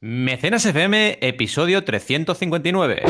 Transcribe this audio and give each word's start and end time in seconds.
Mecenas 0.00 0.64
FM, 0.64 1.18
episodio 1.22 1.82
359. 1.82 3.02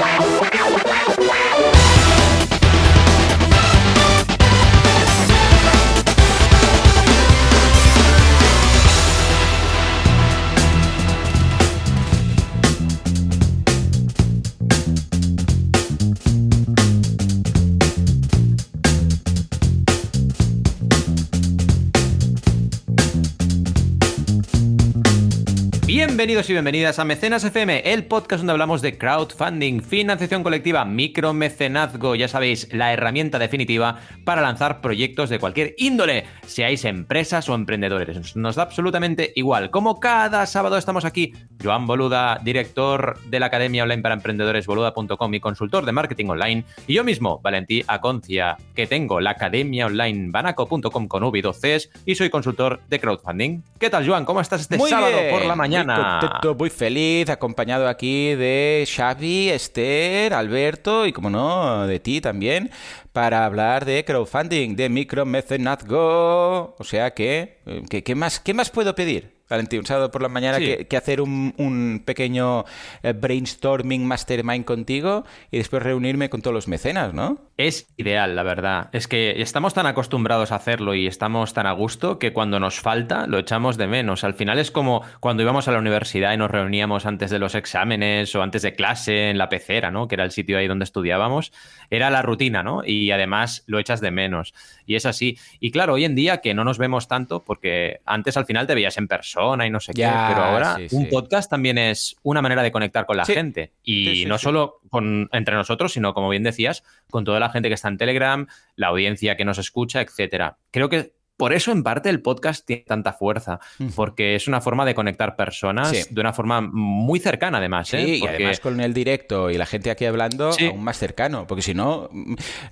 Bienvenidos 26.19 26.50
y 26.50 26.53
bienvenidas 26.53 26.98
a 26.98 27.05
Mecenas 27.05 27.45
FM, 27.45 27.93
el 27.93 28.05
podcast 28.07 28.41
donde 28.41 28.51
hablamos 28.51 28.82
de 28.82 28.98
crowdfunding, 28.98 29.80
financiación 29.83 30.42
colectiva, 30.42 30.84
micromecenazgo, 30.84 32.16
ya 32.16 32.27
sabéis, 32.27 32.66
la 32.75 32.92
herramienta 32.92 33.38
definitiva 33.38 34.01
para 34.25 34.42
lanzar 34.42 34.80
proyectos 34.80 35.30
de 35.30 35.39
cualquier 35.39 35.77
índole, 35.78 36.25
seáis 36.45 36.84
empresas 36.87 37.48
o 37.48 37.55
emprendedores. 37.55 38.34
Nos 38.34 38.56
da 38.56 38.65
absolutamente 38.65 39.33
igual. 39.37 39.70
Como 39.70 40.01
cada 40.01 40.45
sábado 40.47 40.77
estamos 40.77 41.05
aquí, 41.05 41.34
Joan 41.62 41.87
Boluda, 41.87 42.41
director 42.42 43.20
de 43.27 43.39
la 43.39 43.47
Academia 43.47 43.84
Online 43.84 44.03
para 44.03 44.16
Emprendedores, 44.16 44.66
boluda.com 44.66 45.34
y 45.34 45.39
consultor 45.39 45.87
de 45.87 45.92
marketing 45.92 46.30
online, 46.30 46.64
y 46.89 46.95
yo 46.95 47.05
mismo, 47.05 47.39
Valentí 47.45 47.84
Aconcia, 47.87 48.56
que 48.75 48.89
tengo 48.89 49.20
la 49.20 49.30
Academia 49.30 49.87
Online 49.87 50.33
banaco.com 50.33 51.06
con 51.06 51.23
v 51.23 51.42
2 51.42 51.61
y 52.06 52.16
soy 52.16 52.28
consultor 52.28 52.80
de 52.89 52.98
crowdfunding. 52.98 53.62
¿Qué 53.78 53.89
tal, 53.89 54.05
Joan? 54.05 54.25
¿Cómo 54.25 54.41
estás 54.41 54.62
este 54.62 54.80
sábado 54.80 55.16
por 55.30 55.45
la 55.45 55.55
mañana? 55.55 56.08
Contento, 56.21 56.55
muy 56.55 56.71
feliz, 56.71 57.29
acompañado 57.30 57.89
aquí 57.89 58.35
de 58.35 58.87
Xavi, 58.87 59.51
Esther, 59.51 60.34
Alberto 60.34 61.06
y, 61.06 61.12
como 61.12 61.31
no, 61.31 61.87
de 61.87 62.00
ti 62.00 62.20
también, 62.20 62.70
para 63.12 63.45
hablar 63.45 63.84
de 63.84 64.05
crowdfunding, 64.05 64.77
de 64.77 64.89
micromecenazgo. 64.89 66.77
O 66.78 66.84
sea 66.84 67.12
que, 67.12 67.59
eh, 67.67 68.03
¿qué, 68.03 68.15
más, 68.15 68.41
¿qué 68.41 68.55
más 68.55 68.70
puedo 68.70 68.95
pedir? 68.95 69.38
Valentín, 69.48 69.80
un 69.80 69.86
sábado 69.86 70.10
por 70.10 70.20
la 70.20 70.28
mañana 70.28 70.58
que, 70.58 70.96
hacer 70.96 71.22
un, 71.22 72.02
pequeño 72.04 72.64
eh, 73.02 73.12
brainstorming 73.12 74.06
mastermind 74.06 74.64
contigo 74.64 75.24
y 75.50 75.58
después 75.58 75.82
reunirme 75.82 76.28
con 76.28 76.42
todos 76.42 76.52
los 76.52 76.68
mecenas, 76.68 77.14
¿no? 77.14 77.38
Es 77.56 77.88
ideal, 77.96 78.36
la 78.36 78.42
verdad. 78.42 78.91
Es 78.92 79.08
que 79.08 79.41
estamos 79.41 79.74
tan 79.74 79.86
acostumbrados 79.86 80.52
a 80.52 80.56
hacerlo 80.56 80.94
y 80.94 81.06
estamos 81.06 81.54
tan 81.54 81.66
a 81.66 81.72
gusto 81.72 82.19
que 82.19 82.32
cuando 82.32 82.60
nos 82.60 82.80
falta 82.80 83.26
lo 83.26 83.38
echamos 83.38 83.78
de 83.78 83.86
menos. 83.86 84.22
Al 84.22 84.34
final 84.34 84.58
es 84.58 84.70
como 84.70 85.02
cuando 85.20 85.42
íbamos 85.42 85.66
a 85.66 85.72
la 85.72 85.78
universidad 85.78 86.34
y 86.34 86.36
nos 86.36 86.50
reuníamos 86.50 87.06
antes 87.06 87.30
de 87.30 87.38
los 87.38 87.54
exámenes 87.54 88.34
o 88.34 88.42
antes 88.42 88.62
de 88.62 88.74
clase 88.74 89.30
en 89.30 89.38
la 89.38 89.48
pecera, 89.48 89.91
¿no? 89.91 90.08
Que 90.08 90.16
era 90.16 90.24
el 90.24 90.30
sitio 90.30 90.58
ahí 90.58 90.69
donde 90.69 90.84
estudiábamos. 90.84 91.52
Era 91.91 92.10
la 92.10 92.22
rutina, 92.22 92.62
¿no? 92.62 92.82
Y 92.84 93.10
además 93.12 93.64
lo 93.66 93.78
echas 93.78 94.00
de 94.00 94.10
menos. 94.10 94.52
Y 94.86 94.94
es 94.94 95.06
así. 95.06 95.38
Y 95.58 95.70
claro, 95.70 95.94
hoy 95.94 96.04
en 96.04 96.14
día 96.14 96.38
que 96.38 96.54
no 96.54 96.64
nos 96.64 96.78
vemos 96.78 97.08
tanto 97.08 97.42
porque 97.44 98.00
antes 98.04 98.36
al 98.36 98.44
final 98.44 98.66
te 98.66 98.74
veías 98.74 98.98
en 98.98 99.08
persona 99.08 99.38
y 99.67 99.70
no 99.70 99.81
sé 99.81 99.92
qué, 99.92 100.03
pero 100.03 100.42
ahora 100.42 100.77
un 100.92 101.08
podcast 101.08 101.50
también 101.50 101.78
es 101.78 102.17
una 102.22 102.42
manera 102.42 102.62
de 102.62 102.72
conectar 102.72 103.06
con 103.06 103.17
la 103.17 103.25
gente. 103.25 103.72
Y 103.83 104.25
no 104.27 104.39
solo 104.39 104.81
con, 104.91 105.28
entre 105.33 105.55
nosotros, 105.55 105.92
sino 105.92 106.14
como 106.14 106.28
bien 106.28 106.42
decías, 106.42 106.83
con 107.11 107.25
toda 107.25 107.41
la 107.41 107.50
gente 107.50 107.69
que 107.69 107.75
está 107.75 107.89
en 107.89 107.98
Telegram, 107.98 108.47
la 108.77 108.89
audiencia 108.89 109.36
que 109.36 109.44
nos 109.44 109.59
escucha, 109.59 110.00
etcétera. 110.00 110.59
Creo 110.70 110.89
que 110.89 111.17
por 111.39 111.53
eso, 111.53 111.70
en 111.70 111.84
parte, 111.84 112.11
el 112.11 112.20
podcast 112.20 112.67
tiene 112.67 112.83
tanta 112.83 113.12
fuerza, 113.12 113.61
porque 113.94 114.34
es 114.34 114.48
una 114.48 114.61
forma 114.61 114.84
de 114.84 114.94
conectar 114.94 115.36
personas 115.36 116.12
de 116.12 116.20
una 116.20 116.33
forma 116.33 116.61
muy 116.61 117.20
cercana, 117.20 117.58
además. 117.58 117.94
¿eh? 117.94 118.05
Sí, 118.05 118.20
y 118.25 118.27
además 118.27 118.58
con 118.58 118.81
el 118.81 118.92
directo 118.92 119.48
y 119.48 119.56
la 119.56 119.64
gente 119.64 119.92
aquí 119.92 120.05
hablando, 120.05 120.50
aún 120.50 120.83
más 120.83 120.98
cercano, 120.98 121.47
porque 121.47 121.62
si 121.62 121.75
no, 121.75 122.11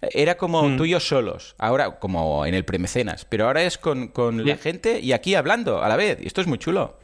era 0.03 0.37
como 0.37 0.65
mm. 0.65 0.77
tú 0.77 0.85
y 0.85 0.91
yo 0.91 1.01
solos, 1.01 1.55
ahora 1.59 2.01
como 2.01 2.45
en 2.45 2.55
el 2.55 2.65
premecenas, 2.65 3.25
pero 3.25 3.47
ahora 3.47 3.63
es 3.63 3.79
con, 3.79 4.11
la 4.45 4.57
gente 4.57 4.99
y 4.99 5.13
aquí 5.13 5.37
hablando 5.37 5.85
a 5.85 5.89
la 5.89 5.95
vez, 5.95 6.19
y 6.21 6.27
esto 6.27 6.41
es 6.41 6.49
muy 6.49 6.59
chulo. 6.59 6.99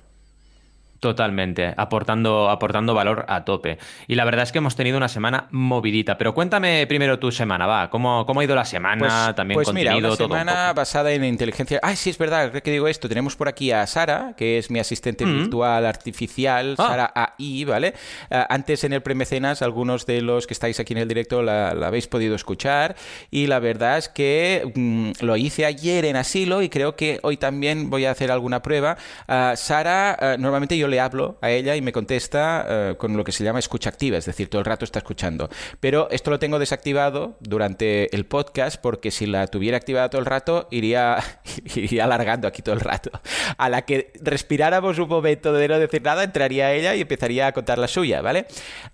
Totalmente, 1.02 1.74
aportando, 1.76 2.48
aportando 2.48 2.94
valor 2.94 3.24
a 3.26 3.44
tope. 3.44 3.76
Y 4.06 4.14
la 4.14 4.24
verdad 4.24 4.44
es 4.44 4.52
que 4.52 4.58
hemos 4.58 4.76
tenido 4.76 4.96
una 4.96 5.08
semana 5.08 5.48
movidita. 5.50 6.16
Pero 6.16 6.32
cuéntame 6.32 6.86
primero 6.86 7.18
tu 7.18 7.32
semana, 7.32 7.66
va. 7.66 7.90
¿Cómo, 7.90 8.24
cómo 8.24 8.38
ha 8.38 8.44
ido 8.44 8.54
la 8.54 8.64
semana? 8.64 9.00
Pues, 9.00 9.34
También 9.34 9.56
pues 9.56 9.72
mira, 9.72 9.96
una 9.96 10.14
semana 10.14 10.72
basada 10.72 11.10
en 11.10 11.24
inteligencia. 11.24 11.80
Ay, 11.82 11.96
sí, 11.96 12.10
es 12.10 12.18
verdad, 12.18 12.52
que 12.52 12.70
digo 12.70 12.86
esto. 12.86 13.08
Tenemos 13.08 13.34
por 13.34 13.48
aquí 13.48 13.72
a 13.72 13.84
Sara, 13.88 14.34
que 14.36 14.58
es 14.58 14.70
mi 14.70 14.78
asistente 14.78 15.26
mm. 15.26 15.38
virtual 15.40 15.86
artificial, 15.86 16.76
ah. 16.78 16.86
Sara 16.86 17.31
AI, 17.38 17.64
¿vale? 17.64 17.94
Eh, 18.30 18.44
antes 18.48 18.84
en 18.84 18.92
el 18.92 19.02
premecenas, 19.02 19.62
algunos 19.62 20.06
de 20.06 20.22
los 20.22 20.46
que 20.46 20.54
estáis 20.54 20.80
aquí 20.80 20.92
en 20.92 20.98
el 20.98 21.08
directo 21.08 21.42
la, 21.42 21.70
habéis 21.70 22.06
podido 22.06 22.34
escuchar. 22.34 22.96
Y 23.30 23.46
la 23.46 23.58
verdad 23.58 23.98
es 23.98 24.08
que 24.08 24.70
mm, 24.74 25.24
lo 25.24 25.36
hice 25.36 25.66
ayer 25.66 26.04
en 26.04 26.16
asilo 26.16 26.62
y 26.62 26.68
creo 26.68 26.96
que 26.96 27.18
hoy 27.22 27.36
también 27.36 27.90
voy 27.90 28.04
a 28.04 28.10
hacer 28.10 28.30
alguna 28.30 28.62
prueba. 28.62 28.96
Uh, 29.28 29.56
Sara, 29.56 30.18
uh, 30.20 30.40
normalmente 30.40 30.76
yo 30.76 30.88
le 30.88 31.00
hablo 31.00 31.38
a 31.40 31.50
ella 31.50 31.76
y 31.76 31.82
me 31.82 31.92
contesta 31.92 32.66
eh, 32.68 32.94
con 32.98 33.16
lo 33.16 33.24
que 33.24 33.32
se 33.32 33.44
llama 33.44 33.58
escucha 33.58 33.90
activa, 33.90 34.18
es 34.18 34.26
decir, 34.26 34.48
todo 34.48 34.60
el 34.60 34.64
rato 34.64 34.84
está 34.84 34.98
escuchando. 34.98 35.48
Pero 35.80 36.08
esto 36.10 36.30
lo 36.30 36.38
tengo 36.38 36.58
desactivado 36.58 37.36
durante 37.40 38.14
el 38.14 38.26
podcast 38.26 38.80
porque 38.80 39.10
si 39.10 39.26
la 39.26 39.46
tuviera 39.46 39.76
activada 39.76 40.10
todo 40.10 40.20
el 40.20 40.26
rato 40.26 40.68
iría, 40.70 41.18
iría 41.74 42.04
alargando 42.04 42.48
aquí 42.48 42.62
todo 42.62 42.74
el 42.74 42.80
rato. 42.80 43.10
A 43.56 43.68
la 43.68 43.82
que 43.82 44.12
respiráramos 44.20 44.98
un 44.98 45.08
momento 45.08 45.52
de 45.52 45.68
no 45.68 45.78
decir 45.78 46.02
nada, 46.02 46.24
entraría 46.24 46.72
ella 46.72 46.94
y 46.94 47.02
empezaría 47.02 47.21
a 47.40 47.52
contar 47.52 47.78
la 47.78 47.88
suya, 47.88 48.20
¿vale? 48.20 48.46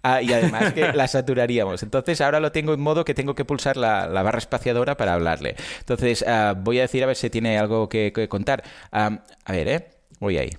Ah, 0.03 0.22
y 0.22 0.33
además 0.33 0.72
que 0.72 0.93
la 0.93 1.09
saturaríamos. 1.09 1.83
Entonces 1.83 2.21
ahora 2.21 2.41
lo 2.41 2.53
tengo 2.53 2.75
en 2.75 2.81
modo 2.81 3.05
que 3.05 3.15
tengo 3.15 3.34
que 3.34 3.44
pulsar 3.44 3.77
la, 3.77 4.06
barra 4.09 4.39
espaciadora 4.39 4.97
para 4.97 5.15
hablarle. 5.15 5.56
Entonces 5.81 6.25
ah, 6.27 6.55
voy 6.56 6.78
a 6.78 6.83
decir 6.83 7.03
a 7.03 7.06
ver 7.06 7.17
si 7.17 7.31
tiene 7.31 7.59
algo 7.59 7.88
que, 7.88 8.28
contar. 8.28 8.62
Ah, 8.93 9.25
a 9.44 9.53
ver, 9.53 9.69
¿eh? 9.69 9.91
Voy 10.21 10.38
ahí. 10.38 10.50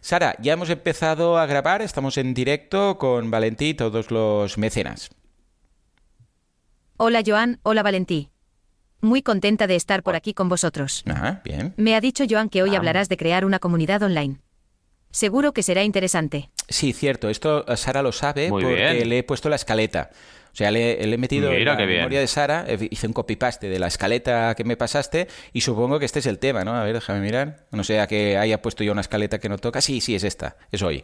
Sara, 0.00 0.36
ya 0.40 0.54
hemos 0.54 0.70
empezado 0.70 1.38
a 1.38 1.46
grabar, 1.46 1.82
estamos 1.82 2.16
en 2.18 2.34
directo 2.34 2.98
con 2.98 3.30
Valentí 3.30 3.70
y 3.70 3.74
todos 3.74 4.10
los 4.10 4.58
mecenas. 4.58 5.10
Hola 6.96 7.22
Joan, 7.26 7.58
hola 7.62 7.82
Valentí. 7.82 8.30
Muy 9.00 9.20
contenta 9.20 9.66
de 9.66 9.76
estar 9.76 10.02
por 10.02 10.16
aquí 10.16 10.32
con 10.32 10.48
vosotros. 10.48 11.04
Ah, 11.06 11.42
bien. 11.44 11.74
Me 11.76 11.94
ha 11.94 12.00
dicho 12.00 12.24
Joan 12.28 12.48
que 12.48 12.62
hoy 12.62 12.74
hablarás 12.74 13.10
de 13.10 13.18
crear 13.18 13.44
una 13.44 13.58
comunidad 13.58 14.02
online. 14.02 14.38
Seguro 15.10 15.52
que 15.52 15.62
será 15.62 15.84
interesante. 15.84 16.50
Sí, 16.68 16.92
cierto. 16.92 17.28
Esto 17.28 17.64
Sara 17.76 18.02
lo 18.02 18.12
sabe 18.12 18.48
porque 18.48 19.04
le 19.04 19.18
he 19.18 19.22
puesto 19.22 19.48
la 19.48 19.56
escaleta. 19.56 20.10
O 20.54 20.56
sea, 20.56 20.70
le, 20.70 21.02
he 21.02 21.18
metido 21.18 21.52
en 21.52 21.64
la 21.64 21.74
memoria 21.74 22.20
de 22.20 22.28
Sara, 22.28 22.64
eh, 22.68 22.86
hice 22.88 23.08
un 23.08 23.12
copy-paste 23.12 23.68
de 23.68 23.80
la 23.80 23.88
escaleta 23.88 24.54
que 24.54 24.62
me 24.62 24.76
pasaste 24.76 25.26
y 25.52 25.62
supongo 25.62 25.98
que 25.98 26.04
este 26.04 26.20
es 26.20 26.26
el 26.26 26.38
tema, 26.38 26.62
¿no? 26.62 26.76
A 26.76 26.84
ver, 26.84 26.94
déjame 26.94 27.18
mirar. 27.18 27.64
No 27.72 27.82
sé, 27.82 27.98
a 27.98 28.06
que 28.06 28.38
haya 28.38 28.62
puesto 28.62 28.84
yo 28.84 28.92
una 28.92 29.00
escaleta 29.00 29.40
que 29.40 29.48
no 29.48 29.58
toca. 29.58 29.80
Sí, 29.80 30.00
sí, 30.00 30.14
es 30.14 30.22
esta, 30.22 30.56
es 30.70 30.80
hoy. 30.82 31.02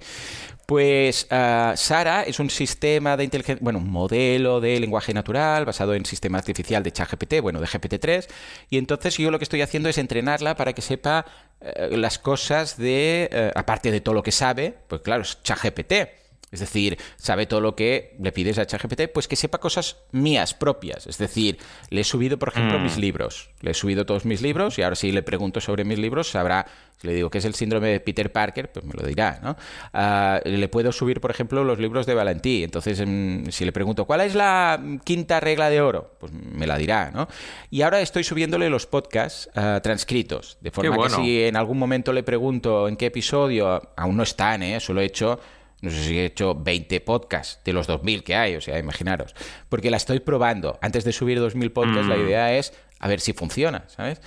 Pues 0.66 1.26
uh, 1.32 1.76
Sara 1.76 2.22
es 2.22 2.38
un 2.38 2.48
sistema 2.48 3.16
de 3.16 3.24
inteligencia, 3.24 3.58
bueno, 3.60 3.80
un 3.80 3.90
modelo 3.90 4.60
de 4.60 4.78
lenguaje 4.78 5.12
natural 5.12 5.64
basado 5.64 5.94
en 5.94 6.06
sistema 6.06 6.38
artificial 6.38 6.84
de 6.84 6.92
ChatGPT, 6.92 7.40
bueno, 7.40 7.60
de 7.60 7.66
GPT-3. 7.66 8.28
Y 8.70 8.78
entonces 8.78 9.16
yo 9.18 9.32
lo 9.32 9.40
que 9.40 9.44
estoy 9.44 9.62
haciendo 9.62 9.88
es 9.88 9.98
entrenarla 9.98 10.54
para 10.54 10.74
que 10.74 10.82
sepa 10.82 11.26
uh, 11.60 11.96
las 11.96 12.20
cosas 12.20 12.76
de, 12.76 13.28
uh, 13.52 13.58
aparte 13.58 13.90
de 13.90 14.00
todo 14.00 14.14
lo 14.14 14.22
que 14.22 14.30
sabe, 14.30 14.74
pues 14.86 15.00
claro, 15.00 15.22
es 15.22 15.42
ChatGPT. 15.42 16.19
Es 16.52 16.60
decir, 16.60 16.98
sabe 17.16 17.46
todo 17.46 17.60
lo 17.60 17.76
que 17.76 18.16
le 18.18 18.32
pides 18.32 18.58
a 18.58 18.66
ChatGPT, 18.66 19.12
pues 19.12 19.28
que 19.28 19.36
sepa 19.36 19.58
cosas 19.58 19.98
mías, 20.10 20.52
propias. 20.52 21.06
Es 21.06 21.16
decir, 21.16 21.58
le 21.90 22.00
he 22.00 22.04
subido, 22.04 22.38
por 22.38 22.48
ejemplo, 22.48 22.78
mis 22.80 22.96
mm. 22.96 23.00
libros. 23.00 23.50
Le 23.60 23.70
he 23.70 23.74
subido 23.74 24.04
todos 24.04 24.24
mis 24.24 24.42
libros 24.42 24.78
y 24.78 24.82
ahora 24.82 24.96
si 24.96 25.12
le 25.12 25.22
pregunto 25.22 25.60
sobre 25.60 25.84
mis 25.84 25.98
libros, 25.98 26.30
sabrá, 26.30 26.66
si 27.00 27.06
le 27.06 27.14
digo 27.14 27.30
que 27.30 27.38
es 27.38 27.44
el 27.44 27.54
síndrome 27.54 27.88
de 27.88 28.00
Peter 28.00 28.32
Parker, 28.32 28.72
pues 28.72 28.84
me 28.84 28.94
lo 28.94 29.06
dirá, 29.06 29.38
¿no? 29.42 29.56
Ah, 29.92 30.40
le 30.44 30.68
puedo 30.68 30.90
subir, 30.90 31.20
por 31.20 31.30
ejemplo, 31.30 31.62
los 31.62 31.78
libros 31.78 32.04
de 32.06 32.14
Valentí. 32.14 32.64
Entonces, 32.64 33.00
mm, 33.06 33.50
si 33.50 33.64
le 33.64 33.70
pregunto, 33.70 34.04
¿cuál 34.04 34.22
es 34.22 34.34
la 34.34 34.80
quinta 35.04 35.38
regla 35.38 35.70
de 35.70 35.80
oro? 35.80 36.16
Pues 36.18 36.32
me 36.32 36.66
la 36.66 36.76
dirá, 36.78 37.12
¿no? 37.12 37.28
Y 37.70 37.82
ahora 37.82 38.00
estoy 38.00 38.24
subiéndole 38.24 38.68
los 38.70 38.86
podcasts 38.86 39.48
ah, 39.54 39.78
transcritos. 39.82 40.58
De 40.60 40.72
forma 40.72 40.96
que 41.04 41.10
si 41.10 41.44
en 41.44 41.56
algún 41.56 41.78
momento 41.78 42.12
le 42.12 42.24
pregunto 42.24 42.88
en 42.88 42.96
qué 42.96 43.06
episodio, 43.06 43.80
aún 43.96 44.16
no 44.16 44.24
están, 44.24 44.64
¿eh? 44.64 44.80
Solo 44.80 45.00
he 45.00 45.04
hecho 45.04 45.38
no 45.80 45.90
sé 45.90 46.04
si 46.04 46.18
he 46.18 46.26
hecho 46.26 46.54
20 46.54 47.00
podcasts 47.00 47.60
de 47.64 47.72
los 47.72 47.86
2000 47.86 48.22
que 48.22 48.36
hay, 48.36 48.56
o 48.56 48.60
sea, 48.60 48.78
imaginaros. 48.78 49.34
Porque 49.68 49.90
la 49.90 49.96
estoy 49.96 50.20
probando. 50.20 50.78
Antes 50.82 51.04
de 51.04 51.12
subir 51.12 51.38
2000 51.38 51.72
podcasts, 51.72 52.06
la 52.06 52.16
mm. 52.16 52.26
idea 52.26 52.56
es 52.56 52.72
a 52.98 53.08
ver 53.08 53.20
si 53.20 53.32
funciona, 53.32 53.84
¿sabes? 53.88 54.20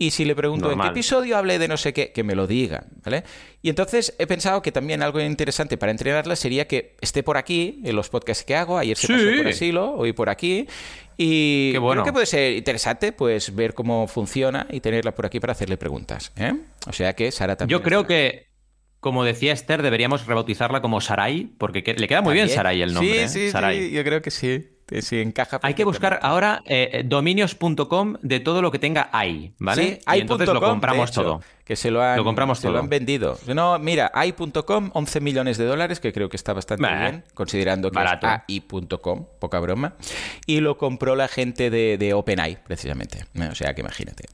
Y 0.00 0.12
si 0.12 0.24
le 0.24 0.34
pregunto 0.34 0.72
en 0.72 0.80
qué 0.80 0.86
episodio 0.86 1.36
hablé 1.36 1.58
de 1.58 1.68
no 1.68 1.76
sé 1.76 1.92
qué, 1.92 2.10
que 2.10 2.24
me 2.24 2.34
lo 2.34 2.46
diga, 2.46 2.86
¿vale? 3.04 3.22
Y 3.60 3.68
entonces 3.68 4.14
he 4.18 4.26
pensado 4.26 4.62
que 4.62 4.72
también 4.72 5.02
algo 5.02 5.20
interesante 5.20 5.76
para 5.76 5.92
entrenarla 5.92 6.36
sería 6.36 6.66
que 6.66 6.96
esté 7.02 7.22
por 7.22 7.36
aquí, 7.36 7.82
en 7.84 7.94
los 7.94 8.08
podcasts 8.08 8.42
que 8.42 8.56
hago. 8.56 8.78
Ayer 8.78 8.96
se 8.96 9.08
pasó 9.08 9.26
por 9.36 9.48
asilo, 9.48 9.92
hoy 9.92 10.14
por 10.14 10.30
aquí. 10.30 10.66
Y 11.18 11.72
creo 11.72 12.02
que 12.02 12.14
puede 12.14 12.24
ser 12.24 12.54
interesante, 12.54 13.12
pues, 13.12 13.54
ver 13.54 13.74
cómo 13.74 14.06
funciona 14.06 14.66
y 14.70 14.80
tenerla 14.80 15.14
por 15.14 15.26
aquí 15.26 15.38
para 15.38 15.52
hacerle 15.52 15.76
preguntas. 15.76 16.32
¿eh? 16.36 16.54
O 16.86 16.94
sea 16.94 17.14
que 17.14 17.30
Sara 17.30 17.56
también. 17.56 17.78
Yo 17.78 17.84
creo 17.84 18.06
que 18.06 18.49
como 19.00 19.24
decía 19.24 19.52
Esther, 19.52 19.82
deberíamos 19.82 20.26
rebautizarla 20.26 20.80
como 20.80 21.00
Sarai, 21.00 21.50
porque 21.58 21.82
le 21.96 22.06
queda 22.06 22.20
muy 22.20 22.34
bien 22.34 22.48
Sarai 22.48 22.82
el 22.82 22.94
nombre. 22.94 23.28
Sí, 23.28 23.40
¿eh? 23.44 23.50
sí, 23.50 23.90
yo 23.90 24.04
creo 24.04 24.22
que 24.22 24.30
sí. 24.30 24.68
Sí, 25.02 25.20
encaja. 25.20 25.60
Hay 25.62 25.74
que 25.74 25.84
buscar 25.84 26.18
ahora 26.20 26.62
eh, 26.66 27.02
dominios.com 27.04 28.16
de 28.22 28.40
todo 28.40 28.60
lo 28.60 28.72
que 28.72 28.80
tenga 28.80 29.08
AI, 29.12 29.54
¿vale? 29.60 29.82
Sí, 29.82 29.98
y 30.16 30.20
entonces 30.20 30.48
lo 30.48 30.60
compramos 30.60 31.12
todo 31.12 31.40
que 31.70 31.76
se 31.76 31.92
lo 31.92 32.02
han, 32.02 32.16
lo 32.16 32.24
compramos 32.24 32.58
se 32.58 32.68
lo 32.68 32.80
han 32.80 32.88
vendido. 32.88 33.38
No, 33.46 33.78
mira, 33.78 34.10
AI.com, 34.12 34.90
11 34.92 35.20
millones 35.20 35.56
de 35.56 35.66
dólares, 35.66 36.00
que 36.00 36.12
creo 36.12 36.28
que 36.28 36.36
está 36.36 36.52
bastante 36.52 36.84
bien, 36.84 37.22
considerando 37.32 37.92
que 37.92 38.00
es 38.00 38.08
AI.com, 38.24 39.26
poca 39.38 39.60
broma. 39.60 39.94
Y 40.46 40.58
lo 40.58 40.76
compró 40.76 41.14
la 41.14 41.28
gente 41.28 41.70
de, 41.70 41.96
de 41.96 42.12
OpenAI, 42.12 42.58
precisamente. 42.64 43.24
O 43.48 43.54
sea, 43.54 43.72
que 43.72 43.82
imagínate. 43.82 44.24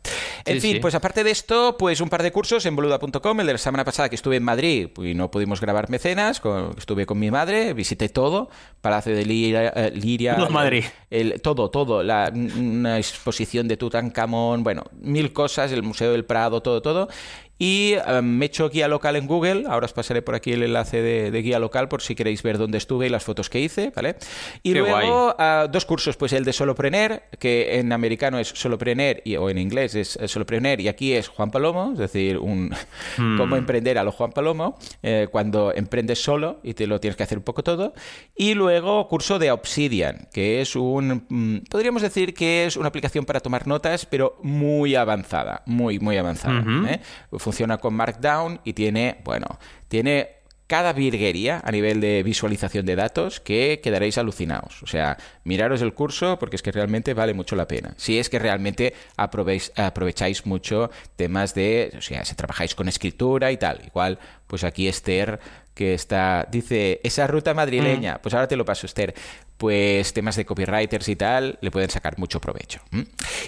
En 0.47 0.63
fin, 0.63 0.79
pues 0.81 0.95
aparte 0.95 1.25
de 1.25 1.31
esto, 1.31 1.77
pues 1.79 2.01
un 2.01 2.09
par 2.09 2.23
de 2.23 2.33
cursos 2.33 2.65
en 2.65 2.75
boluda.com. 2.75 3.41
El 3.41 3.47
de 3.47 3.53
la 3.53 3.59
semana 3.59 3.85
pasada 3.85 4.09
que 4.09 4.15
estuve 4.15 4.37
en 4.37 4.43
Madrid 4.43 4.89
y 4.97 5.13
no 5.13 5.31
pudimos 5.31 5.61
grabar 5.61 5.91
mecenas, 5.91 6.41
estuve 6.79 7.05
con 7.05 7.19
mi 7.19 7.31
madre, 7.31 7.75
visité 7.75 8.09
todo, 8.09 8.49
Palacio 8.81 9.15
de 9.15 9.27
Liria... 9.27 9.73
Eh, 9.77 9.91
Liria 9.95 10.37
todo 10.37 10.49
Madrid. 10.49 10.85
El, 11.11 11.43
todo, 11.43 11.69
todo. 11.69 12.03
La, 12.03 12.33
una 12.33 12.97
exposición 12.97 13.69
de 13.69 13.77
Tutankamón, 13.77 14.65
bueno, 14.65 14.85
mil 15.01 15.35
cosas, 15.35 15.71
el 15.73 15.83
Museo 15.83 16.13
del 16.13 16.25
Prado, 16.25 16.63
todo, 16.63 16.81
todo. 16.81 17.09
Y 17.59 17.95
eh, 17.95 18.23
me 18.23 18.45
he 18.45 18.49
hecho 18.49 18.69
guía 18.69 18.89
local 18.89 19.17
en 19.17 19.27
Google. 19.27 19.65
Ahora 19.69 19.87
os 19.87 19.93
pasaré 19.93 20.23
por 20.23 20.35
aquí 20.35 20.53
el 20.53 20.63
enlace 20.63 21.03
de, 21.03 21.43
guía 21.43 21.59
local 21.59 21.89
por 21.89 22.03
si 22.03 22.15
queréis 22.15 22.43
ver 22.43 22.59
dónde 22.59 22.79
estuve 22.79 23.07
y 23.07 23.09
las 23.09 23.25
fotos 23.25 23.51
que 23.51 23.61
hice, 23.61 23.93
¿vale? 23.95 24.17
Y 24.63 24.75
luego 24.75 25.35
ah, 25.39 25.69
dos 25.71 25.85
cursos, 25.85 26.17
pues 26.17 26.33
el 26.33 26.45
de 26.45 26.53
Solopreneur, 26.53 27.23
que 27.39 27.79
en 27.79 27.93
americano 27.93 28.39
es 28.39 28.49
Solopreneur 28.49 29.23
y, 29.25 29.37
o 29.37 29.51
en 29.51 29.59
inglés 29.59 29.95
es 29.95 30.19
Solopreneur 30.27 30.81
y 30.81 30.89
aquí 30.89 31.13
es 31.13 31.29
Juan 31.29 31.51
Palomo, 31.51 31.93
es 31.93 31.99
decir, 31.99 32.39
un 32.39 32.75
hmm. 33.19 33.39
cómo 33.39 33.57
emprender 33.57 33.99
a 33.99 34.05
lo 34.05 34.13
Juan 34.13 34.33
Palomo 34.33 34.79
eh, 35.03 35.29
cuando 35.31 35.73
emprendes 35.75 36.23
solo 36.23 36.61
y 36.63 36.75
te 36.75 36.87
lo 36.87 37.01
tienes 37.01 37.17
que 37.17 37.23
hacer 37.23 37.39
un 37.39 37.45
poco 37.45 37.63
todo. 37.63 37.95
Y 38.35 38.55
luego 38.55 39.07
curso 39.09 39.39
de 39.39 39.51
Obsidian, 39.51 40.29
que 40.33 40.61
es 40.61 40.77
un, 40.77 41.27
mm, 41.29 41.69
podríamos 41.71 42.03
decir 42.03 42.35
que 42.35 42.67
es 42.67 42.77
una 42.77 42.89
aplicación 42.89 43.25
para 43.25 43.41
tomar 43.41 43.67
notas, 43.67 44.07
pero 44.07 44.39
muy 44.43 44.95
avanzada, 44.95 45.63
muy, 45.67 45.99
muy 45.99 46.17
avanzada. 46.17 46.65
¿eh? 46.89 47.01
Funciona 47.47 47.79
con 47.79 47.95
Markdown 47.95 48.59
y 48.65 48.73
tiene, 48.73 49.19
bueno, 49.23 49.47
tiene 49.87 50.31
cada 50.67 50.93
virguería 50.93 51.63
a 51.63 51.71
nivel 51.71 52.01
de 52.01 52.25
visualización 52.25 52.85
de 52.87 52.97
datos 52.97 53.39
que 53.39 53.81
quedaréis 53.81 54.19
alucinados. 54.19 54.83
O 54.83 54.89
sea, 54.89 55.17
miraros 55.45 55.81
el 55.81 55.95
curso 55.95 56.41
porque 56.41 56.57
es 56.57 56.63
que 56.63 56.73
realmente 56.73 57.15
vale 57.15 57.35
mucho 57.35 57.55
la 57.55 57.69
pena. 57.69 57.95
Si 57.99 58.19
es 58.19 58.29
que 58.29 58.41
realmente 58.41 58.95
aprovecháis 59.17 60.45
mucho 60.45 60.91
temas 61.15 61.55
de, 61.55 61.93
o 61.97 62.03
sea, 62.03 62.25
si 62.25 62.35
trabajáis 62.35 62.75
con 62.75 62.89
escritura 62.89 63.53
y 63.53 63.59
tal. 63.59 63.81
Igual, 63.87 64.19
pues 64.49 64.65
aquí 64.65 64.89
Esther, 64.89 65.39
que 65.73 65.95
está, 65.95 66.49
dice, 66.51 67.01
esa 67.05 67.29
ruta 67.29 67.55
madrileña, 67.55 68.17
mm. 68.17 68.19
pues 68.23 68.35
ahora 68.35 68.49
te 68.49 68.57
lo 68.57 68.65
paso 68.65 68.87
Esther. 68.87 69.15
Pues 69.57 70.13
temas 70.13 70.35
de 70.35 70.45
copywriters 70.45 71.09
y 71.09 71.15
tal, 71.15 71.59
le 71.61 71.71
pueden 71.71 71.91
sacar 71.91 72.19
mucho 72.19 72.41
provecho. 72.41 72.81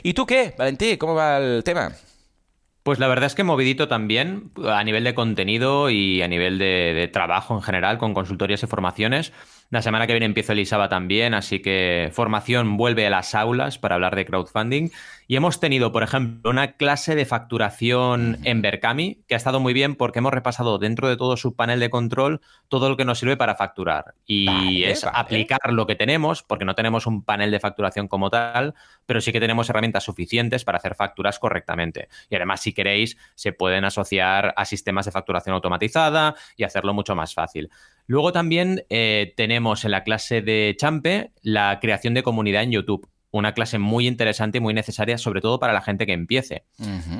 ¿Y 0.04 0.14
tú 0.14 0.24
qué, 0.24 0.54
Valentín? 0.56 0.96
¿Cómo 0.98 1.16
va 1.16 1.38
el 1.38 1.64
tema? 1.64 1.92
Pues 2.88 3.00
la 3.00 3.06
verdad 3.06 3.26
es 3.26 3.34
que 3.34 3.44
movidito 3.44 3.86
también 3.86 4.50
a 4.64 4.82
nivel 4.82 5.04
de 5.04 5.14
contenido 5.14 5.90
y 5.90 6.22
a 6.22 6.26
nivel 6.26 6.56
de, 6.56 7.10
trabajo 7.12 7.54
en 7.54 7.60
general 7.60 7.98
con 7.98 8.14
consultorías 8.14 8.62
y 8.62 8.66
formaciones. 8.66 9.34
La 9.70 9.82
semana 9.82 10.06
que 10.06 10.14
viene 10.14 10.24
empiezo 10.24 10.52
el 10.52 10.60
ISABA 10.60 10.88
también, 10.88 11.34
así 11.34 11.60
que 11.60 12.08
formación 12.14 12.78
vuelve 12.78 13.06
a 13.06 13.10
las 13.10 13.34
aulas 13.34 13.78
para 13.78 13.96
hablar 13.96 14.16
de 14.16 14.24
crowdfunding. 14.24 14.88
Y 15.26 15.36
hemos 15.36 15.60
tenido, 15.60 15.92
por 15.92 16.02
ejemplo, 16.02 16.50
una 16.50 16.72
clase 16.72 17.14
de 17.14 17.26
facturación 17.26 18.38
en 18.44 18.62
Berkami, 18.62 19.18
que 19.28 19.34
ha 19.34 19.36
estado 19.36 19.60
muy 19.60 19.74
bien 19.74 19.94
porque 19.94 20.20
hemos 20.20 20.32
repasado 20.32 20.78
dentro 20.78 21.06
de 21.06 21.18
todo 21.18 21.36
su 21.36 21.54
panel 21.54 21.80
de 21.80 21.90
control 21.90 22.40
todo 22.68 22.88
lo 22.88 22.96
que 22.96 23.04
nos 23.04 23.18
sirve 23.18 23.36
para 23.36 23.56
facturar. 23.56 24.14
Y 24.24 24.84
es 24.84 25.04
aplicar 25.04 25.60
lo 25.70 25.86
que 25.86 25.96
tenemos, 25.96 26.42
porque 26.42 26.64
no 26.64 26.74
tenemos 26.74 27.06
un 27.06 27.22
panel 27.22 27.50
de 27.50 27.60
facturación 27.60 28.08
como 28.08 28.30
tal, 28.30 28.74
pero 29.04 29.20
sí 29.20 29.32
que 29.32 29.40
tenemos 29.40 29.68
herramientas 29.68 30.04
suficientes 30.04 30.64
para 30.64 30.78
hacer 30.78 30.94
facturas 30.94 31.38
correctamente. 31.38 32.08
Y 32.30 32.36
además, 32.36 32.62
si 32.62 32.72
queréis, 32.72 33.18
se 33.34 33.52
pueden 33.52 33.84
asociar 33.84 34.54
a 34.56 34.64
sistemas 34.64 35.04
de 35.04 35.12
facturación 35.12 35.54
automatizada 35.54 36.34
y 36.56 36.64
hacerlo 36.64 36.94
mucho 36.94 37.14
más 37.14 37.34
fácil. 37.34 37.68
Luego 38.08 38.32
también 38.32 38.84
eh, 38.90 39.32
tenemos 39.36 39.84
en 39.84 39.92
la 39.92 40.02
clase 40.02 40.42
de 40.42 40.74
Champe 40.76 41.30
la 41.42 41.78
creación 41.80 42.14
de 42.14 42.24
comunidad 42.24 42.64
en 42.64 42.72
YouTube 42.72 43.08
una 43.30 43.52
clase 43.52 43.78
muy 43.78 44.06
interesante 44.06 44.58
y 44.58 44.60
muy 44.60 44.74
necesaria, 44.74 45.18
sobre 45.18 45.40
todo 45.40 45.58
para 45.58 45.72
la 45.72 45.82
gente 45.82 46.06
que 46.06 46.12
empiece. 46.12 46.64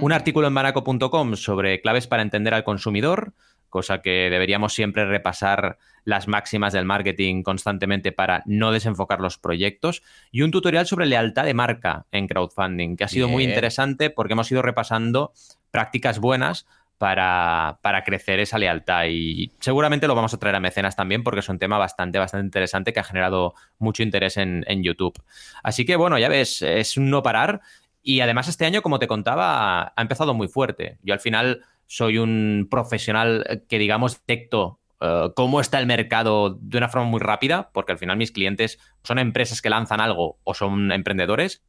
Un 0.01 0.13
artículo 0.13 0.49
en 0.49 0.55
baraco.com 0.55 1.37
sobre 1.37 1.81
claves 1.81 2.07
para 2.07 2.23
entender 2.23 2.55
al 2.55 2.65
consumidor, 2.65 3.35
cosa 3.69 4.01
que 4.01 4.31
deberíamos 4.31 4.73
siempre 4.73 5.05
repasar 5.05 5.79
las 6.05 6.27
máximas 6.27 6.73
del 6.73 6.87
marketing 6.87 7.43
constantemente 7.43 8.13
para 8.13 8.43
no 8.47 8.73
desenfocar 8.73 9.21
los 9.21 9.37
proyectos. 9.37 10.03
Y 10.31 10.43
un 10.43 10.51
tutorial 10.51 10.87
sobre 10.87 11.05
lealtad 11.05 11.45
de 11.45 11.53
marca 11.53 12.07
en 12.11 12.27
crowdfunding, 12.27 12.97
que 12.97 13.05
ha 13.05 13.09
sido 13.09 13.29
muy 13.29 13.45
interesante 13.45 14.09
porque 14.09 14.33
hemos 14.33 14.51
ido 14.51 14.63
repasando 14.63 15.33
prácticas 15.71 16.19
buenas 16.19 16.67
para, 16.99 17.79
para, 17.83 18.05
crecer 18.05 18.41
esa 18.41 18.59
lealtad. 18.59 19.05
Y 19.09 19.53
seguramente 19.61 20.07
lo 20.07 20.15
vamos 20.15 20.35
a 20.35 20.39
traer 20.39 20.57
a 20.57 20.61
mecenas 20.61 20.97
también 20.97 21.23
porque 21.23 21.41
es 21.41 21.49
un 21.49 21.59
tema 21.59 21.79
bastante, 21.79 22.19
bastante 22.19 22.47
interesante 22.47 22.93
que 22.93 23.01
ha 23.01 23.05
generado 23.05 23.55
mucho 23.79 24.03
interés 24.03 24.37
en, 24.37 24.65
YouTube. 24.83 25.21
Así 25.63 25.85
que 25.85 25.97
bueno, 25.97 26.19
ya 26.19 26.29
ves, 26.29 26.63
es 26.63 26.97
un 26.97 27.11
no 27.11 27.23
parar. 27.23 27.61
Y 28.03 28.21
además 28.21 28.49
este 28.49 28.65
año, 28.67 28.83
como 28.83 28.99
te 28.99 29.07
contaba, 29.07 29.93
ha 29.97 30.03
empezado 30.03 30.35
muy 30.35 30.49
fuerte. 30.49 30.99
Yo 31.03 31.15
al 31.15 31.21
final 31.21 31.63
soy 31.87 32.19
un 32.19 32.69
profesional 32.71 33.65
que, 33.69 33.79
digamos, 33.79 34.21
detecto 34.27 34.79
eh, 35.01 35.31
cómo 35.35 35.61
está 35.61 35.79
el 35.79 35.87
mercado 35.87 36.59
de 36.61 36.79
una 36.79 36.89
forma 36.89 37.09
muy 37.09 37.21
rápida, 37.21 37.71
porque 37.73 37.93
al 37.93 37.99
final 37.99 38.17
mis 38.17 38.33
clientes 38.33 38.79
son 39.03 39.19
empresas 39.19 39.63
que 39.63 39.71
lanzan 39.71 40.01
algo 40.01 40.39
o 40.45 40.55
son 40.55 40.93
emprendedores. 40.93 41.63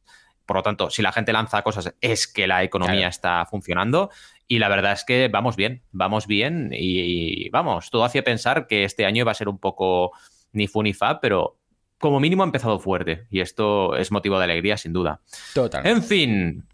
Por 0.46 0.56
lo 0.56 0.62
tanto, 0.62 0.90
si 0.90 1.02
la 1.02 1.12
gente 1.12 1.32
lanza 1.32 1.62
cosas, 1.62 1.94
es 2.00 2.26
que 2.26 2.48
la 2.48 2.64
economía 2.64 3.06
está 3.06 3.46
funcionando. 3.46 4.10
Y 4.52 4.58
la 4.58 4.68
verdad 4.68 4.94
es 4.94 5.04
que 5.04 5.28
vamos 5.28 5.54
bien, 5.54 5.84
vamos 5.92 6.26
bien 6.26 6.70
y, 6.72 7.48
vamos, 7.50 7.88
todo 7.88 8.02
hacía 8.02 8.24
pensar 8.24 8.66
que 8.66 8.82
este 8.82 9.06
año 9.06 9.20
iba 9.20 9.30
a 9.30 9.34
ser 9.34 9.48
un 9.48 9.58
poco 9.58 10.10
ni 10.50 10.66
fu 10.66 10.82
ni 10.82 10.92
fa, 10.92 11.20
pero 11.20 11.56
como 11.98 12.18
mínimo 12.18 12.42
ha 12.42 12.46
empezado 12.46 12.80
fuerte 12.80 13.28
y 13.30 13.42
esto 13.42 13.94
es 13.94 14.10
motivo 14.10 14.38
de 14.38 14.44
alegría 14.46 14.76
sin 14.76 14.92
duda. 14.92 15.20
Total. 15.54 15.86
En 15.86 16.02
fin, 16.02 16.64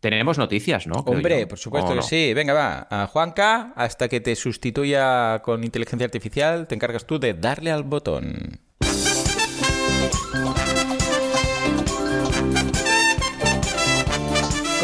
tenemos 0.00 0.36
noticias, 0.36 0.86
¿no? 0.86 0.96
Hombre, 0.96 1.46
por 1.46 1.58
supuesto 1.58 1.94
que 1.94 2.02
sí. 2.02 2.34
Venga, 2.34 2.52
va. 2.52 2.88
A 2.90 3.06
Juanca, 3.06 3.72
hasta 3.74 4.06
que 4.10 4.20
te 4.20 4.36
sustituya 4.36 5.40
con 5.42 5.64
inteligencia 5.64 6.04
artificial, 6.04 6.66
te 6.66 6.74
encargas 6.74 7.06
tú 7.06 7.18
de 7.18 7.32
darle 7.32 7.70
al 7.70 7.84
botón. 7.84 8.60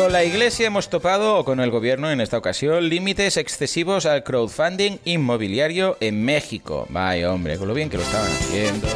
Con 0.00 0.12
la 0.12 0.24
Iglesia 0.24 0.66
hemos 0.66 0.88
topado, 0.88 1.36
o 1.36 1.44
con 1.44 1.60
el 1.60 1.70
gobierno 1.70 2.10
en 2.10 2.22
esta 2.22 2.38
ocasión, 2.38 2.88
límites 2.88 3.36
excesivos 3.36 4.06
al 4.06 4.24
crowdfunding 4.24 4.96
inmobiliario 5.04 5.98
en 6.00 6.24
México. 6.24 6.86
Vaya 6.88 7.30
hombre, 7.30 7.58
con 7.58 7.68
lo 7.68 7.74
bien 7.74 7.90
que 7.90 7.98
lo 7.98 8.02
estaban 8.02 8.30
haciendo. 8.32 8.88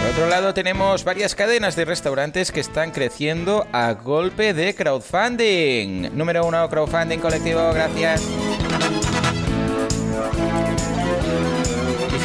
Por 0.00 0.10
otro 0.10 0.28
lado, 0.28 0.54
tenemos 0.54 1.04
varias 1.04 1.36
cadenas 1.36 1.76
de 1.76 1.84
restaurantes 1.84 2.50
que 2.50 2.58
están 2.58 2.90
creciendo 2.90 3.68
a 3.70 3.92
golpe 3.92 4.52
de 4.52 4.74
crowdfunding. 4.74 6.16
Número 6.16 6.44
uno, 6.44 6.68
crowdfunding 6.68 7.20
colectivo, 7.20 7.72
gracias. 7.72 8.22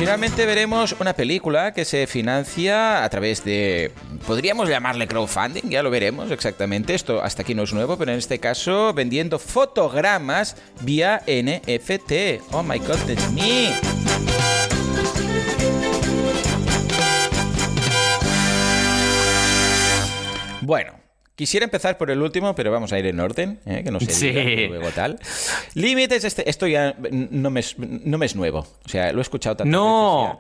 Finalmente 0.02 0.48
veremos 0.48 0.96
una 1.00 1.14
película 1.14 1.76
que 1.76 1.86
se 1.86 2.08
financia 2.08 3.04
a 3.04 3.10
través 3.12 3.44
de... 3.44 3.92
Podríamos 4.26 4.68
llamarle 4.68 5.08
crowdfunding, 5.08 5.70
ya 5.70 5.84
lo 5.84 5.92
veremos 5.92 6.32
exactamente. 6.32 6.96
Esto 6.96 7.22
hasta 7.22 7.44
aquí 7.44 7.54
no 7.54 7.62
es 7.62 7.72
nuevo, 7.72 8.00
pero 8.00 8.12
en 8.12 8.18
este 8.18 8.40
caso 8.40 8.96
vendiendo 8.96 9.38
fotogramas 9.38 10.58
vía 10.82 11.22
NFT. 11.28 12.42
Oh 12.52 12.64
my 12.64 12.80
god, 12.80 12.98
me. 13.32 13.76
Bueno, 20.62 21.01
Quisiera 21.42 21.64
empezar 21.64 21.98
por 21.98 22.12
el 22.12 22.22
último, 22.22 22.54
pero 22.54 22.72
vamos 22.72 22.94
a 22.94 23.00
ir 23.00 23.08
en 23.08 23.20
orden, 23.20 23.60
¿eh? 23.66 23.82
que 23.84 23.90
no 23.90 24.00
sé 24.00 24.68
luego 24.70 24.90
tal. 24.92 25.18
Límites, 25.74 26.24
este, 26.24 26.48
esto 26.48 26.68
ya 26.68 26.96
no 27.10 27.50
me, 27.50 27.62
no 27.80 28.20
me 28.20 28.28
es 28.28 28.36
nuevo. 28.36 28.60
O 28.60 28.88
sea, 28.88 29.12
lo 29.12 29.18
he 29.18 29.22
escuchado 29.24 29.58
tantas 29.58 29.74
no, 29.74 30.40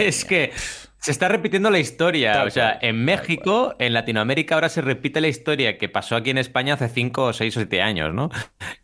es 0.00 0.24
que 0.24 0.50
se 0.96 1.10
está 1.10 1.28
repitiendo 1.28 1.68
la 1.68 1.80
historia. 1.80 2.44
o 2.44 2.50
sea, 2.50 2.78
en 2.80 3.04
México, 3.04 3.74
en 3.78 3.92
Latinoamérica, 3.92 4.54
ahora 4.54 4.70
se 4.70 4.80
repite 4.80 5.20
la 5.20 5.28
historia 5.28 5.76
que 5.76 5.90
pasó 5.90 6.16
aquí 6.16 6.30
en 6.30 6.38
España 6.38 6.72
hace 6.74 6.88
5, 6.88 7.34
6 7.34 7.54
o 7.54 7.60
7 7.60 7.82
años, 7.82 8.14
¿no? 8.14 8.30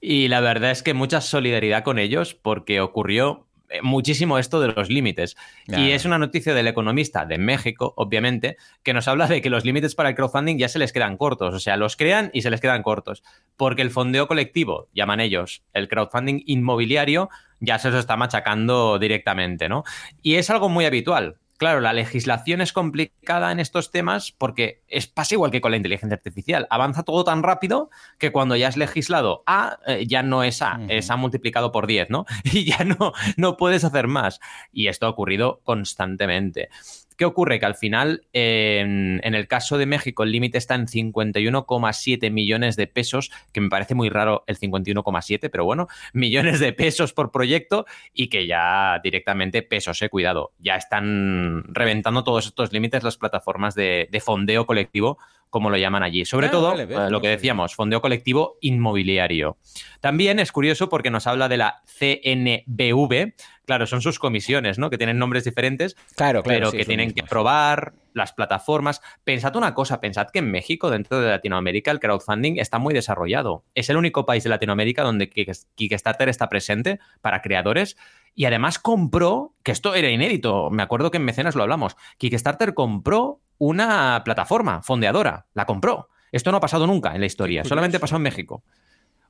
Y 0.02 0.28
la 0.28 0.40
verdad 0.40 0.70
es 0.70 0.82
que 0.82 0.92
mucha 0.92 1.22
solidaridad 1.22 1.82
con 1.82 1.98
ellos 1.98 2.34
porque 2.34 2.82
ocurrió 2.82 3.47
muchísimo 3.82 4.38
esto 4.38 4.60
de 4.60 4.68
los 4.68 4.88
límites. 4.88 5.36
Y 5.66 5.90
es 5.90 6.04
una 6.04 6.18
noticia 6.18 6.54
del 6.54 6.66
economista 6.66 7.24
de 7.24 7.38
México, 7.38 7.92
obviamente, 7.96 8.56
que 8.82 8.94
nos 8.94 9.08
habla 9.08 9.26
de 9.26 9.42
que 9.42 9.50
los 9.50 9.64
límites 9.64 9.94
para 9.94 10.08
el 10.10 10.14
crowdfunding 10.14 10.56
ya 10.56 10.68
se 10.68 10.78
les 10.78 10.92
quedan 10.92 11.16
cortos. 11.16 11.54
O 11.54 11.60
sea, 11.60 11.76
los 11.76 11.96
crean 11.96 12.30
y 12.32 12.42
se 12.42 12.50
les 12.50 12.60
quedan 12.60 12.82
cortos. 12.82 13.22
Porque 13.56 13.82
el 13.82 13.90
fondeo 13.90 14.26
colectivo, 14.28 14.88
llaman 14.94 15.20
ellos, 15.20 15.62
el 15.72 15.88
crowdfunding 15.88 16.42
inmobiliario, 16.46 17.28
ya 17.60 17.78
se 17.78 17.90
los 17.90 18.00
está 18.00 18.16
machacando 18.16 18.98
directamente, 18.98 19.68
¿no? 19.68 19.84
Y 20.22 20.36
es 20.36 20.50
algo 20.50 20.68
muy 20.68 20.84
habitual. 20.84 21.36
Claro, 21.58 21.80
la 21.80 21.92
legislación 21.92 22.60
es 22.60 22.72
complicada 22.72 23.50
en 23.50 23.58
estos 23.58 23.90
temas 23.90 24.30
porque 24.30 24.80
es, 24.86 25.08
pasa 25.08 25.34
igual 25.34 25.50
que 25.50 25.60
con 25.60 25.72
la 25.72 25.76
inteligencia 25.76 26.14
artificial. 26.14 26.68
Avanza 26.70 27.02
todo 27.02 27.24
tan 27.24 27.42
rápido 27.42 27.90
que 28.18 28.30
cuando 28.30 28.54
ya 28.54 28.68
es 28.68 28.76
legislado 28.76 29.42
A, 29.44 29.78
eh, 29.88 30.06
ya 30.06 30.22
no 30.22 30.44
es 30.44 30.62
A, 30.62 30.80
es 30.88 31.10
A 31.10 31.16
multiplicado 31.16 31.72
por 31.72 31.88
10, 31.88 32.10
¿no? 32.10 32.26
Y 32.44 32.64
ya 32.64 32.84
no, 32.84 33.12
no 33.36 33.56
puedes 33.56 33.82
hacer 33.82 34.06
más. 34.06 34.38
Y 34.72 34.86
esto 34.86 35.06
ha 35.06 35.10
ocurrido 35.10 35.60
constantemente. 35.64 36.68
¿Qué 37.18 37.24
ocurre? 37.24 37.58
Que 37.58 37.66
al 37.66 37.74
final, 37.74 38.28
en, 38.32 39.20
el 39.24 39.48
caso 39.48 39.76
de 39.76 39.86
México, 39.86 40.22
el 40.22 40.30
límite 40.30 40.56
está 40.56 40.76
en 40.76 40.86
51,7 40.86 42.30
millones 42.30 42.76
de 42.76 42.86
pesos, 42.86 43.32
que 43.52 43.60
me 43.60 43.68
parece 43.68 43.96
muy 43.96 44.08
raro 44.08 44.44
el 44.46 44.56
51,7, 44.56 45.50
pero 45.50 45.64
bueno, 45.64 45.88
millones 46.12 46.60
de 46.60 46.72
pesos 46.72 47.12
por 47.12 47.32
proyecto 47.32 47.86
y 48.14 48.28
que 48.28 48.46
ya 48.46 49.00
directamente 49.02 49.62
pesos, 49.62 50.00
eh, 50.00 50.08
cuidado, 50.08 50.52
ya 50.60 50.76
están 50.76 51.64
reventando 51.64 52.22
todos 52.22 52.46
estos 52.46 52.72
límites 52.72 53.02
las 53.02 53.16
plataformas 53.16 53.74
de, 53.74 54.08
fondeo 54.24 54.64
colectivo 54.64 55.18
como 55.50 55.70
lo 55.70 55.76
llaman 55.76 56.02
allí. 56.02 56.24
Sobre 56.24 56.48
ah, 56.48 56.50
todo, 56.50 56.78
eh, 56.78 57.10
lo 57.10 57.20
que 57.20 57.28
decíamos, 57.28 57.74
fondeo 57.74 58.00
colectivo 58.00 58.58
inmobiliario. 58.60 59.58
También 60.00 60.38
es 60.38 60.52
curioso 60.52 60.88
porque 60.88 61.10
nos 61.10 61.26
habla 61.26 61.48
de 61.48 61.56
la 61.56 61.82
CNBV, 61.86 63.34
Claro, 63.68 63.86
son 63.86 64.00
sus 64.00 64.18
comisiones, 64.18 64.78
¿no? 64.78 64.88
Que 64.88 64.96
tienen 64.96 65.18
nombres 65.18 65.44
diferentes, 65.44 65.94
claro, 66.16 66.42
claro, 66.42 66.70
pero 66.70 66.72
que 66.72 66.86
tienen 66.86 67.12
que 67.12 67.20
aprobar 67.20 67.92
las 68.14 68.32
plataformas. 68.32 69.02
Pensad 69.24 69.54
una 69.56 69.74
cosa, 69.74 70.00
pensad 70.00 70.28
que 70.32 70.38
en 70.38 70.50
México, 70.50 70.88
dentro 70.88 71.20
de 71.20 71.28
Latinoamérica, 71.28 71.90
el 71.90 72.00
crowdfunding 72.00 72.56
está 72.56 72.78
muy 72.78 72.94
desarrollado. 72.94 73.64
Es 73.74 73.90
el 73.90 73.98
único 73.98 74.24
país 74.24 74.42
de 74.42 74.48
Latinoamérica 74.48 75.02
donde 75.02 75.28
Kickstarter 75.28 76.30
está 76.30 76.48
presente 76.48 76.98
para 77.20 77.42
creadores 77.42 77.98
y 78.34 78.46
además 78.46 78.78
compró, 78.78 79.52
que 79.62 79.72
esto 79.72 79.94
era 79.94 80.08
inédito, 80.08 80.70
me 80.70 80.82
acuerdo 80.82 81.10
que 81.10 81.18
en 81.18 81.26
Mecenas 81.26 81.54
lo 81.54 81.62
hablamos, 81.62 81.94
Kickstarter 82.16 82.72
compró 82.72 83.42
una 83.58 84.22
plataforma 84.24 84.82
fondeadora, 84.82 85.46
la 85.54 85.66
compró. 85.66 86.08
Esto 86.32 86.50
no 86.50 86.58
ha 86.58 86.60
pasado 86.60 86.86
nunca 86.86 87.14
en 87.14 87.20
la 87.20 87.26
historia, 87.26 87.64
solamente 87.64 88.00
pasó 88.00 88.16
en 88.16 88.22
México. 88.22 88.62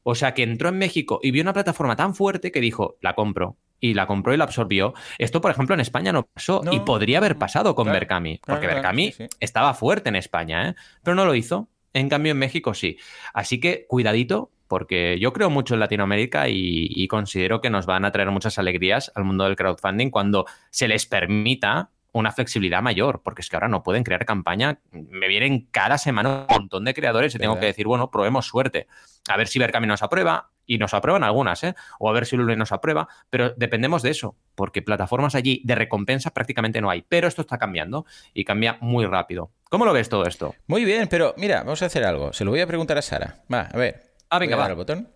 O 0.03 0.15
sea 0.15 0.35
que 0.35 0.43
entró 0.43 0.69
en 0.69 0.79
México 0.79 1.21
y 1.23 1.31
vio 1.31 1.43
una 1.43 1.53
plataforma 1.53 1.97
tan 1.97 2.15
fuerte 2.15 2.51
que 2.51 2.61
dijo, 2.61 2.97
la 3.01 3.15
compro 3.15 3.57
y 3.81 3.95
la 3.95 4.07
compró 4.07 4.35
y 4.35 4.37
la 4.37 4.45
absorbió. 4.45 4.95
Esto, 5.19 5.41
por 5.41 5.51
ejemplo, 5.51 5.75
en 5.75 5.81
España 5.81 6.13
no 6.13 6.25
pasó 6.27 6.63
y 6.71 6.81
podría 6.81 7.19
haber 7.19 7.37
pasado 7.37 7.75
con 7.75 7.89
Berkami, 7.89 8.41
porque 8.45 8.67
Berkami 8.67 9.15
estaba 9.41 9.75
fuerte 9.75 10.09
en 10.09 10.17
España, 10.17 10.71
¿eh? 10.71 10.75
pero 11.03 11.15
no 11.15 11.25
lo 11.25 11.35
hizo. 11.35 11.69
En 11.93 12.09
cambio, 12.09 12.33
en 12.33 12.39
México 12.39 12.75
sí. 12.75 12.99
Así 13.33 13.61
que 13.61 13.87
cuidadito, 13.87 14.51
porque 14.67 15.19
yo 15.19 15.33
creo 15.33 15.51
mucho 15.51 15.75
en 15.75 15.81
Latinoamérica 15.81 16.49
y, 16.49 16.89
y, 16.91 17.09
considero 17.09 17.61
que 17.61 17.71
nos 17.71 17.87
van 17.87 18.05
a 18.05 18.13
traer 18.13 18.31
muchas 18.31 18.59
alegrías 18.59 19.11
al 19.15 19.25
mundo 19.25 19.45
del 19.45 19.57
crowdfunding 19.57 20.11
cuando 20.11 20.45
se 20.71 20.87
les 20.87 21.07
permita 21.07 21.91
una 22.13 22.33
flexibilidad 22.33 22.83
mayor, 22.83 23.23
porque 23.23 23.43
es 23.43 23.49
que 23.49 23.57
ahora 23.57 23.69
no 23.69 23.83
pueden 23.83 24.05
crear 24.05 24.25
campaña. 24.25 24.81
Me 24.91 25.29
vienen 25.29 25.69
cada 25.71 25.99
semana 25.99 26.47
un 26.49 26.57
montón 26.57 26.85
de 26.85 26.95
creadores 26.95 27.35
y 27.35 27.39
tengo 27.39 27.59
que 27.59 27.67
decir, 27.67 27.87
bueno, 27.87 28.11
probemos 28.11 28.47
suerte. 28.47 28.87
A 29.29 29.37
ver 29.37 29.49
si 29.49 29.59
Berkami 29.59 29.87
nos 29.87 30.03
aprueba, 30.03 30.51
y 30.69 30.79
nos 30.79 30.95
aprueban 30.95 31.25
algunas, 31.25 31.65
¿eh? 31.65 31.75
o 31.99 32.09
a 32.09 32.13
ver 32.13 32.27
si 32.27 32.37
Lule 32.37 32.55
nos 32.55 32.71
aprueba, 32.71 33.09
pero 33.31 33.51
dependemos 33.57 34.03
de 34.03 34.11
eso, 34.11 34.37
porque 34.55 34.83
plataformas 34.83 35.35
allí 35.35 35.63
de 35.65 35.75
recompensa 35.75 36.31
prácticamente 36.31 36.81
no 36.81 36.91
hay. 36.91 37.05
Pero 37.09 37.27
esto 37.27 37.41
está 37.41 37.59
cambiando 37.59 38.05
y 38.35 38.45
cambia 38.45 38.77
muy 38.81 39.07
rápido. 39.07 39.51
¿Cómo 39.71 39.87
lo 39.87 39.93
ves 39.93 40.09
todo 40.09 40.27
esto? 40.27 40.55
Muy 40.67 40.85
bien, 40.85 41.09
pero 41.09 41.35
mira, 41.39 41.61
vamos 41.61 41.83
a 41.83 41.87
hacer 41.87 42.05
algo. 42.05 42.33
Se 42.33 42.45
lo 42.45 42.51
voy 42.51 42.61
a 42.61 42.67
preguntar 42.67 42.99
a 42.99 43.03
Sara. 43.03 43.43
Va, 43.53 43.63
a 43.63 43.77
ver. 43.79 44.13
Ah, 44.29 44.39
venga, 44.39 44.57
va. 44.57 44.67
El 44.67 44.75
botón. 44.75 45.09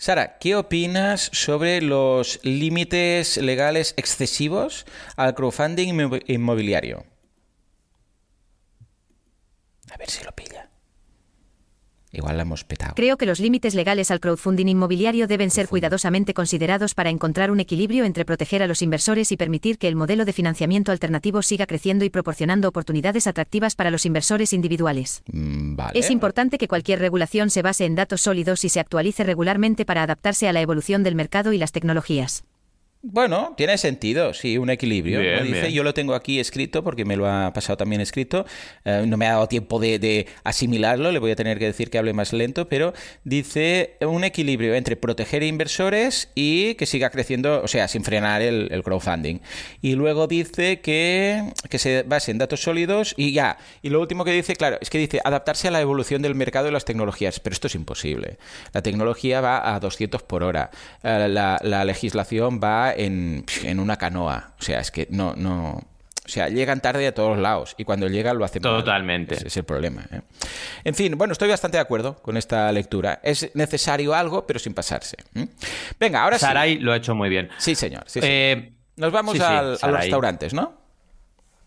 Sara, 0.00 0.38
¿qué 0.38 0.56
opinas 0.56 1.28
sobre 1.34 1.82
los 1.82 2.40
límites 2.42 3.36
legales 3.36 3.92
excesivos 3.98 4.86
al 5.14 5.34
crowdfunding 5.34 6.22
inmobiliario? 6.26 7.04
A 9.92 9.98
ver 9.98 10.08
si 10.08 10.24
lo 10.24 10.32
pilla. 10.32 10.69
Igual 12.12 12.36
la 12.36 12.42
hemos 12.42 12.64
petado. 12.64 12.94
Creo 12.96 13.16
que 13.16 13.26
los 13.26 13.38
límites 13.38 13.74
legales 13.74 14.10
al 14.10 14.20
crowdfunding 14.20 14.66
inmobiliario 14.66 15.28
deben 15.28 15.50
ser 15.50 15.68
cuidadosamente 15.68 16.34
considerados 16.34 16.94
para 16.94 17.10
encontrar 17.10 17.50
un 17.50 17.60
equilibrio 17.60 18.04
entre 18.04 18.24
proteger 18.24 18.62
a 18.62 18.66
los 18.66 18.82
inversores 18.82 19.30
y 19.30 19.36
permitir 19.36 19.78
que 19.78 19.88
el 19.88 19.96
modelo 19.96 20.24
de 20.24 20.32
financiamiento 20.32 20.90
alternativo 20.90 21.42
siga 21.42 21.66
creciendo 21.66 22.04
y 22.04 22.10
proporcionando 22.10 22.68
oportunidades 22.68 23.26
atractivas 23.26 23.76
para 23.76 23.90
los 23.90 24.06
inversores 24.06 24.52
individuales. 24.52 25.22
Mm, 25.30 25.76
es 25.94 26.10
importante 26.10 26.58
que 26.58 26.68
cualquier 26.68 26.98
regulación 26.98 27.50
se 27.50 27.62
base 27.62 27.84
en 27.84 27.94
datos 27.94 28.22
sólidos 28.22 28.64
y 28.64 28.68
se 28.68 28.80
actualice 28.80 29.22
regularmente 29.22 29.84
para 29.84 30.02
adaptarse 30.02 30.48
a 30.48 30.52
la 30.52 30.60
evolución 30.60 31.02
del 31.02 31.14
mercado 31.14 31.52
y 31.52 31.58
las 31.58 31.72
tecnologías. 31.72 32.44
Bueno, 33.02 33.54
tiene 33.56 33.78
sentido, 33.78 34.34
sí, 34.34 34.58
un 34.58 34.68
equilibrio. 34.68 35.20
dice, 35.42 35.72
yo 35.72 35.82
lo 35.82 35.94
tengo 35.94 36.14
aquí 36.14 36.38
escrito 36.38 36.84
porque 36.84 37.06
me 37.06 37.16
lo 37.16 37.26
ha 37.26 37.50
pasado 37.54 37.78
también 37.78 38.02
escrito. 38.02 38.44
Eh, 38.84 39.04
no 39.06 39.16
me 39.16 39.26
ha 39.26 39.30
dado 39.32 39.48
tiempo 39.48 39.80
de, 39.80 40.26
asimilarlo, 40.44 41.10
le 41.10 41.18
voy 41.18 41.30
a 41.30 41.36
tener 41.36 41.58
que 41.58 41.64
decir 41.64 41.88
que 41.88 41.96
hable 41.96 42.12
más 42.12 42.34
lento, 42.34 42.68
pero 42.68 42.92
dice 43.24 43.96
un 44.02 44.22
equilibrio 44.22 44.74
entre 44.74 44.96
proteger 44.96 45.42
inversores 45.42 46.28
y 46.34 46.74
que 46.74 46.84
siga 46.84 47.08
creciendo, 47.08 47.62
o 47.62 47.68
sea, 47.68 47.88
sin 47.88 48.04
frenar 48.04 48.42
el, 48.42 48.82
crowdfunding. 48.84 49.40
Y 49.80 49.94
luego 49.94 50.26
dice 50.26 50.80
que, 50.80 51.54
que, 51.70 51.78
se 51.78 52.02
base 52.02 52.32
en 52.32 52.38
datos 52.38 52.60
sólidos 52.60 53.14
y 53.16 53.32
ya. 53.32 53.56
Y 53.80 53.88
lo 53.88 54.02
último 54.02 54.26
que 54.26 54.32
dice, 54.32 54.56
claro, 54.56 54.76
es 54.78 54.90
que 54.90 54.98
dice 54.98 55.22
adaptarse 55.24 55.68
a 55.68 55.70
la 55.70 55.80
evolución 55.80 56.20
del 56.20 56.34
mercado 56.34 56.68
y 56.68 56.70
las 56.70 56.84
tecnologías, 56.84 57.40
pero 57.40 57.54
esto 57.54 57.66
es 57.66 57.74
imposible. 57.74 58.36
La 58.74 58.82
tecnología 58.82 59.40
va 59.40 59.74
a 59.74 59.80
200 59.80 60.22
por 60.22 60.42
hora, 60.42 60.70
eh, 61.02 61.28
la, 61.30 61.58
la 61.62 61.86
legislación 61.86 62.60
va 62.62 62.89
en, 62.96 63.44
una 63.78 63.96
canoa. 63.96 64.54
O 64.58 64.62
sea, 64.62 64.80
es 64.80 64.90
que 64.90 65.06
no, 65.10 65.34
no. 65.36 65.80
O 66.24 66.28
sea, 66.32 66.48
llegan 66.48 66.80
tarde 66.80 67.06
a 67.06 67.14
todos 67.14 67.38
lados 67.38 67.74
y 67.76 67.84
cuando 67.84 68.06
llegan 68.06 68.38
lo 68.38 68.44
hacen 68.44 68.62
Totalmente. 68.62 69.34
Ese 69.34 69.48
es 69.48 69.56
el 69.56 69.64
problema. 69.64 70.06
¿eh? 70.12 70.20
En 70.84 70.94
fin, 70.94 71.18
bueno, 71.18 71.32
estoy 71.32 71.48
bastante 71.48 71.76
de 71.76 71.82
acuerdo 71.82 72.16
con 72.16 72.36
esta 72.36 72.70
lectura. 72.70 73.20
Es 73.22 73.50
necesario 73.54 74.14
algo, 74.14 74.46
pero 74.46 74.58
sin 74.58 74.72
pasarse. 74.72 75.16
Venga, 75.98 76.22
ahora 76.22 76.38
Sarai 76.38 76.78
lo 76.78 76.92
ha 76.92 76.96
hecho 76.96 77.14
muy 77.14 77.28
bien. 77.28 77.48
Sí, 77.58 77.74
señor. 77.74 78.04
Eh, 78.14 78.72
Nos 78.96 79.10
vamos 79.10 79.40
a 79.40 79.62
los 79.62 79.82
restaurantes, 79.82 80.54
¿no? 80.54 80.80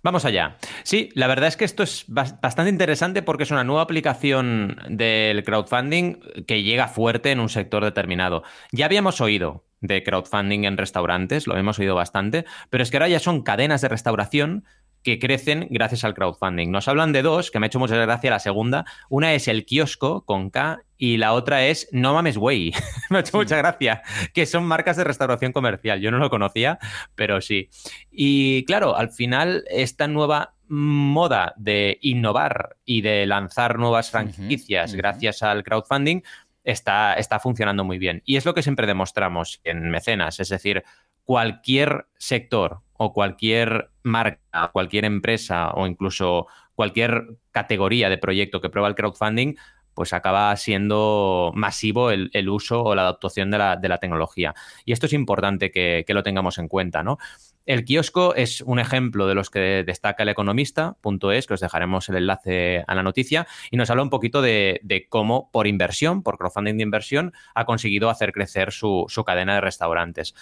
Vamos 0.04 0.26
allá. 0.26 0.58
Sí, 0.84 1.10
la 1.16 1.28
verdad 1.28 1.48
es 1.48 1.56
que 1.56 1.64
esto 1.64 1.82
es 1.82 2.04
bastante 2.10 2.70
interesante 2.70 3.22
porque 3.22 3.44
es 3.44 3.52
una 3.52 3.64
nueva 3.64 3.84
aplicación 3.84 4.78
del 4.90 5.46
crowdfunding 5.46 6.20
que 6.46 6.62
llega 6.62 6.90
fuerte 6.90 7.32
en 7.32 7.40
un 7.40 7.48
sector 7.48 7.86
determinado. 7.86 8.44
Ya 8.74 8.86
habíamos 8.86 9.22
oído 9.22 9.64
de 9.84 10.02
crowdfunding 10.02 10.64
en 10.64 10.78
restaurantes, 10.78 11.46
lo 11.46 11.58
hemos 11.58 11.78
oído 11.78 11.94
bastante, 11.94 12.46
pero 12.70 12.82
es 12.82 12.90
que 12.90 12.98
ahora 12.98 13.10
ya 13.10 13.20
son 13.20 13.44
cadenas 13.44 13.82
de 13.82 13.90
restauración 13.90 14.64
que 15.04 15.20
crecen 15.20 15.68
gracias 15.70 16.06
al 16.06 16.14
crowdfunding. 16.14 16.72
Nos 16.72 16.88
hablan 16.88 17.12
de 17.12 17.22
dos, 17.22 17.52
que 17.52 17.60
me 17.60 17.66
ha 17.66 17.68
hecho 17.68 17.80
mucha 17.80 17.98
gracia 17.98 18.32
la 18.32 18.40
segunda. 18.40 18.86
Una 19.10 19.34
es 19.34 19.50
el 19.50 19.66
kiosco 19.66 20.24
con 20.26 20.50
K 20.50 20.82
y 20.98 21.18
la 21.18 21.34
otra 21.34 21.66
es 21.66 21.90
No 21.92 22.14
Mames 22.14 22.38
Way. 22.38 22.74
me 23.10 23.18
ha 23.18 23.20
hecho 23.20 23.38
mucha 23.38 23.58
gracia, 23.58 24.02
que 24.34 24.46
son 24.46 24.64
marcas 24.64 24.96
de 24.96 25.04
restauración 25.04 25.52
comercial. 25.52 26.00
Yo 26.00 26.10
no 26.10 26.18
lo 26.18 26.30
conocía, 26.30 26.80
pero 27.16 27.42
sí. 27.42 27.70
Y 28.10 28.64
claro, 28.64 28.96
al 28.96 29.12
final 29.12 29.66
esta 29.70 30.08
nueva 30.08 30.54
moda 30.70 31.54
de 31.58 32.00
innovar 32.02 32.78
y 32.86 33.02
de 33.02 33.26
lanzar 33.28 33.78
nuevas 33.78 34.10
franquicias 34.10 34.96
gracias 34.96 35.44
al 35.44 35.64
crowdfunding, 35.64 36.22
está, 36.64 37.14
está 37.16 37.40
funcionando 37.40 37.84
muy 37.84 37.98
bien. 37.98 38.22
Y 38.26 38.38
es 38.38 38.46
lo 38.46 38.54
que 38.54 38.64
siempre 38.64 38.88
demostramos 38.88 39.62
en 39.64 39.90
Mecenas, 39.90 40.40
es 40.40 40.50
decir, 40.50 40.84
cualquier 41.24 42.08
sector 42.18 42.82
o 42.94 43.14
cualquier 43.14 43.90
marca, 44.04 44.70
cualquier 44.72 45.06
empresa 45.06 45.72
o 45.72 45.88
incluso 45.88 46.48
cualquier 46.76 47.38
categoría 47.52 48.10
de 48.10 48.18
proyecto 48.18 48.62
que 48.62 48.70
prueba 48.70 48.88
el 48.88 48.96
crowdfunding, 48.96 49.56
pues 49.94 50.14
acaba 50.14 50.56
siendo 50.56 51.52
masivo 51.56 52.12
el, 52.12 52.50
uso 52.50 52.84
o 52.84 52.96
la 52.96 53.04
adaptación 53.04 53.52
de 53.52 53.58
la, 53.58 53.98
tecnología. 54.00 54.54
Y 54.86 54.92
esto 54.92 55.06
es 55.06 55.14
importante 55.14 55.72
que, 55.72 56.04
que, 56.06 56.14
lo 56.14 56.24
tengamos 56.24 56.58
en 56.58 56.68
cuenta, 56.68 57.04
¿no? 57.04 57.18
El 57.66 57.86
kiosco 57.86 58.36
es 58.36 58.60
un 58.60 58.80
ejemplo 58.80 59.26
de 59.26 59.36
los 59.36 59.50
que 59.50 59.84
destaca 59.86 60.24
el 60.24 60.30
economista.es, 60.30 61.48
que 61.48 61.54
os 61.54 61.60
dejaremos 61.62 62.10
el 62.10 62.18
enlace 62.18 62.84
a 62.88 62.96
la 62.96 63.04
noticia, 63.04 63.48
y 63.72 63.78
nos 63.78 63.90
habla 63.90 64.04
un 64.04 64.10
poquito 64.10 64.42
de, 64.42 64.82
cómo 65.10 65.50
por 65.52 65.66
inversión, 65.66 66.24
por 66.24 66.38
crowdfunding 66.38 66.76
de 66.76 66.84
inversión, 66.84 67.34
ha 67.56 67.66
conseguido 67.66 68.10
hacer 68.10 68.34
crecer 68.34 68.74
su, 68.74 69.08
cadena 69.26 69.56
de 69.56 69.62
restaurantes. 69.62 70.36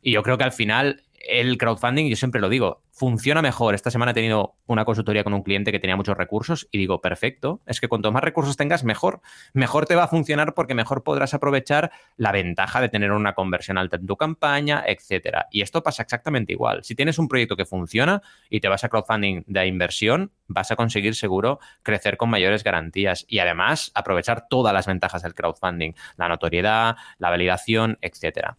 Y 0.00 0.12
yo 0.12 0.22
creo 0.22 0.38
que 0.38 0.44
al 0.44 0.52
final 0.52 1.02
el 1.28 1.58
crowdfunding, 1.58 2.08
yo 2.08 2.16
siempre 2.16 2.40
lo 2.40 2.48
digo, 2.48 2.82
funciona 2.90 3.42
mejor. 3.42 3.74
Esta 3.74 3.90
semana 3.90 4.12
he 4.12 4.14
tenido 4.14 4.56
una 4.66 4.84
consultoría 4.84 5.24
con 5.24 5.34
un 5.34 5.42
cliente 5.42 5.72
que 5.72 5.78
tenía 5.78 5.96
muchos 5.96 6.16
recursos 6.16 6.68
y 6.72 6.78
digo, 6.78 7.00
perfecto, 7.00 7.60
es 7.66 7.80
que 7.80 7.88
cuanto 7.88 8.10
más 8.12 8.24
recursos 8.24 8.56
tengas, 8.56 8.82
mejor. 8.82 9.20
Mejor 9.52 9.86
te 9.86 9.94
va 9.94 10.04
a 10.04 10.08
funcionar 10.08 10.54
porque 10.54 10.74
mejor 10.74 11.04
podrás 11.04 11.34
aprovechar 11.34 11.90
la 12.16 12.32
ventaja 12.32 12.80
de 12.80 12.88
tener 12.88 13.12
una 13.12 13.34
conversión 13.34 13.78
alta 13.78 13.96
en 13.96 14.06
tu 14.06 14.16
campaña, 14.16 14.82
etcétera. 14.86 15.46
Y 15.50 15.62
esto 15.62 15.82
pasa 15.82 16.02
exactamente 16.02 16.52
igual. 16.52 16.82
Si 16.82 16.94
tienes 16.94 17.18
un 17.18 17.28
proyecto 17.28 17.56
que 17.56 17.66
funciona 17.66 18.22
y 18.48 18.60
te 18.60 18.68
vas 18.68 18.84
a 18.84 18.88
crowdfunding 18.88 19.44
de 19.46 19.66
inversión, 19.66 20.32
vas 20.46 20.70
a 20.70 20.76
conseguir 20.76 21.14
seguro 21.14 21.60
crecer 21.82 22.16
con 22.16 22.30
mayores 22.30 22.64
garantías 22.64 23.24
y 23.28 23.38
además 23.38 23.92
aprovechar 23.94 24.46
todas 24.48 24.72
las 24.72 24.86
ventajas 24.86 25.22
del 25.22 25.34
crowdfunding, 25.34 25.92
la 26.16 26.28
notoriedad, 26.28 26.96
la 27.18 27.30
validación, 27.30 27.98
etcétera. 28.00 28.56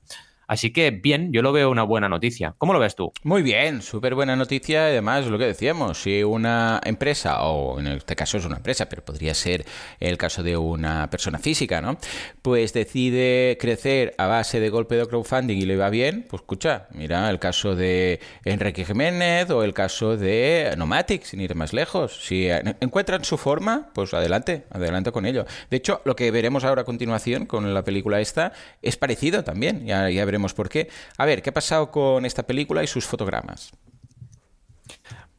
Así 0.50 0.74
que 0.74 0.89
bien, 0.89 1.32
yo 1.32 1.44
lo 1.44 1.51
veo 1.51 1.70
una 1.70 1.84
buena 1.84 2.10
noticia. 2.10 2.56
¿Cómo 2.58 2.74
lo 2.74 2.79
ves 2.79 2.96
tú? 2.96 3.13
Muy 3.22 3.44
bien, 3.44 3.84
súper 3.84 4.15
buena 4.15 4.36
noticia. 4.36 4.86
Además, 4.86 5.27
lo 5.27 5.38
que 5.38 5.46
decíamos, 5.46 6.01
si 6.01 6.24
una 6.24 6.82
empresa, 6.84 7.44
o 7.44 7.79
en 7.79 7.86
este 7.86 8.15
caso 8.15 8.39
es 8.39 8.46
una 8.46 8.58
empresa, 8.58 8.89
pero 8.89 9.06
podría 9.06 9.36
ser 9.36 9.63
el 10.00 10.18
caso 10.18 10.41
de 10.41 10.58
una 10.58 11.08
persona 11.12 11.38
física, 11.38 11.82
¿no? 11.82 12.00
Pues 12.41 12.74
decide 12.74 13.60
crecer 13.62 14.15
a 14.18 14.25
base 14.25 14.60
de 14.60 14.72
golpe 14.72 14.96
de 14.96 15.06
crowdfunding 15.06 15.56
y 15.56 15.68
le 15.68 15.77
va 15.77 15.91
bien, 15.91 16.25
pues 16.27 16.41
escucha, 16.41 16.88
mira 16.96 17.29
el 17.29 17.38
caso 17.38 17.75
de 17.75 18.20
Enrique 18.44 18.86
Jiménez 18.86 19.51
o 19.51 19.63
el 19.63 19.75
caso 19.75 20.18
de 20.18 20.74
Nomatic, 20.75 21.25
sin 21.25 21.41
ir 21.41 21.53
más 21.53 21.74
lejos. 21.74 22.25
Si 22.25 22.48
encuentran 22.79 23.24
su 23.24 23.38
forma, 23.38 23.91
pues 23.94 24.15
adelante, 24.15 24.65
adelante 24.72 25.12
con 25.12 25.27
ello. 25.27 25.46
De 25.70 25.77
hecho, 25.77 26.01
lo 26.06 26.15
que 26.15 26.32
veremos 26.32 26.63
ahora 26.63 26.82
a 26.82 26.86
continuación 26.86 27.46
con 27.46 27.72
la 27.72 27.84
película 27.84 28.20
esta 28.20 28.51
es 28.82 28.98
parecido 28.98 29.44
también, 29.44 29.86
ya, 29.86 30.10
ya 30.10 30.25
veremos 30.25 30.38
por 30.53 30.69
qué. 30.69 30.89
A 31.17 31.25
ver, 31.25 31.41
¿qué 31.41 31.50
ha 31.50 31.53
pasado 31.53 31.91
con 31.91 32.25
esta 32.25 32.43
película 32.43 32.84
y 32.84 32.88
sus 32.88 33.05
fotogramas? 33.05 33.72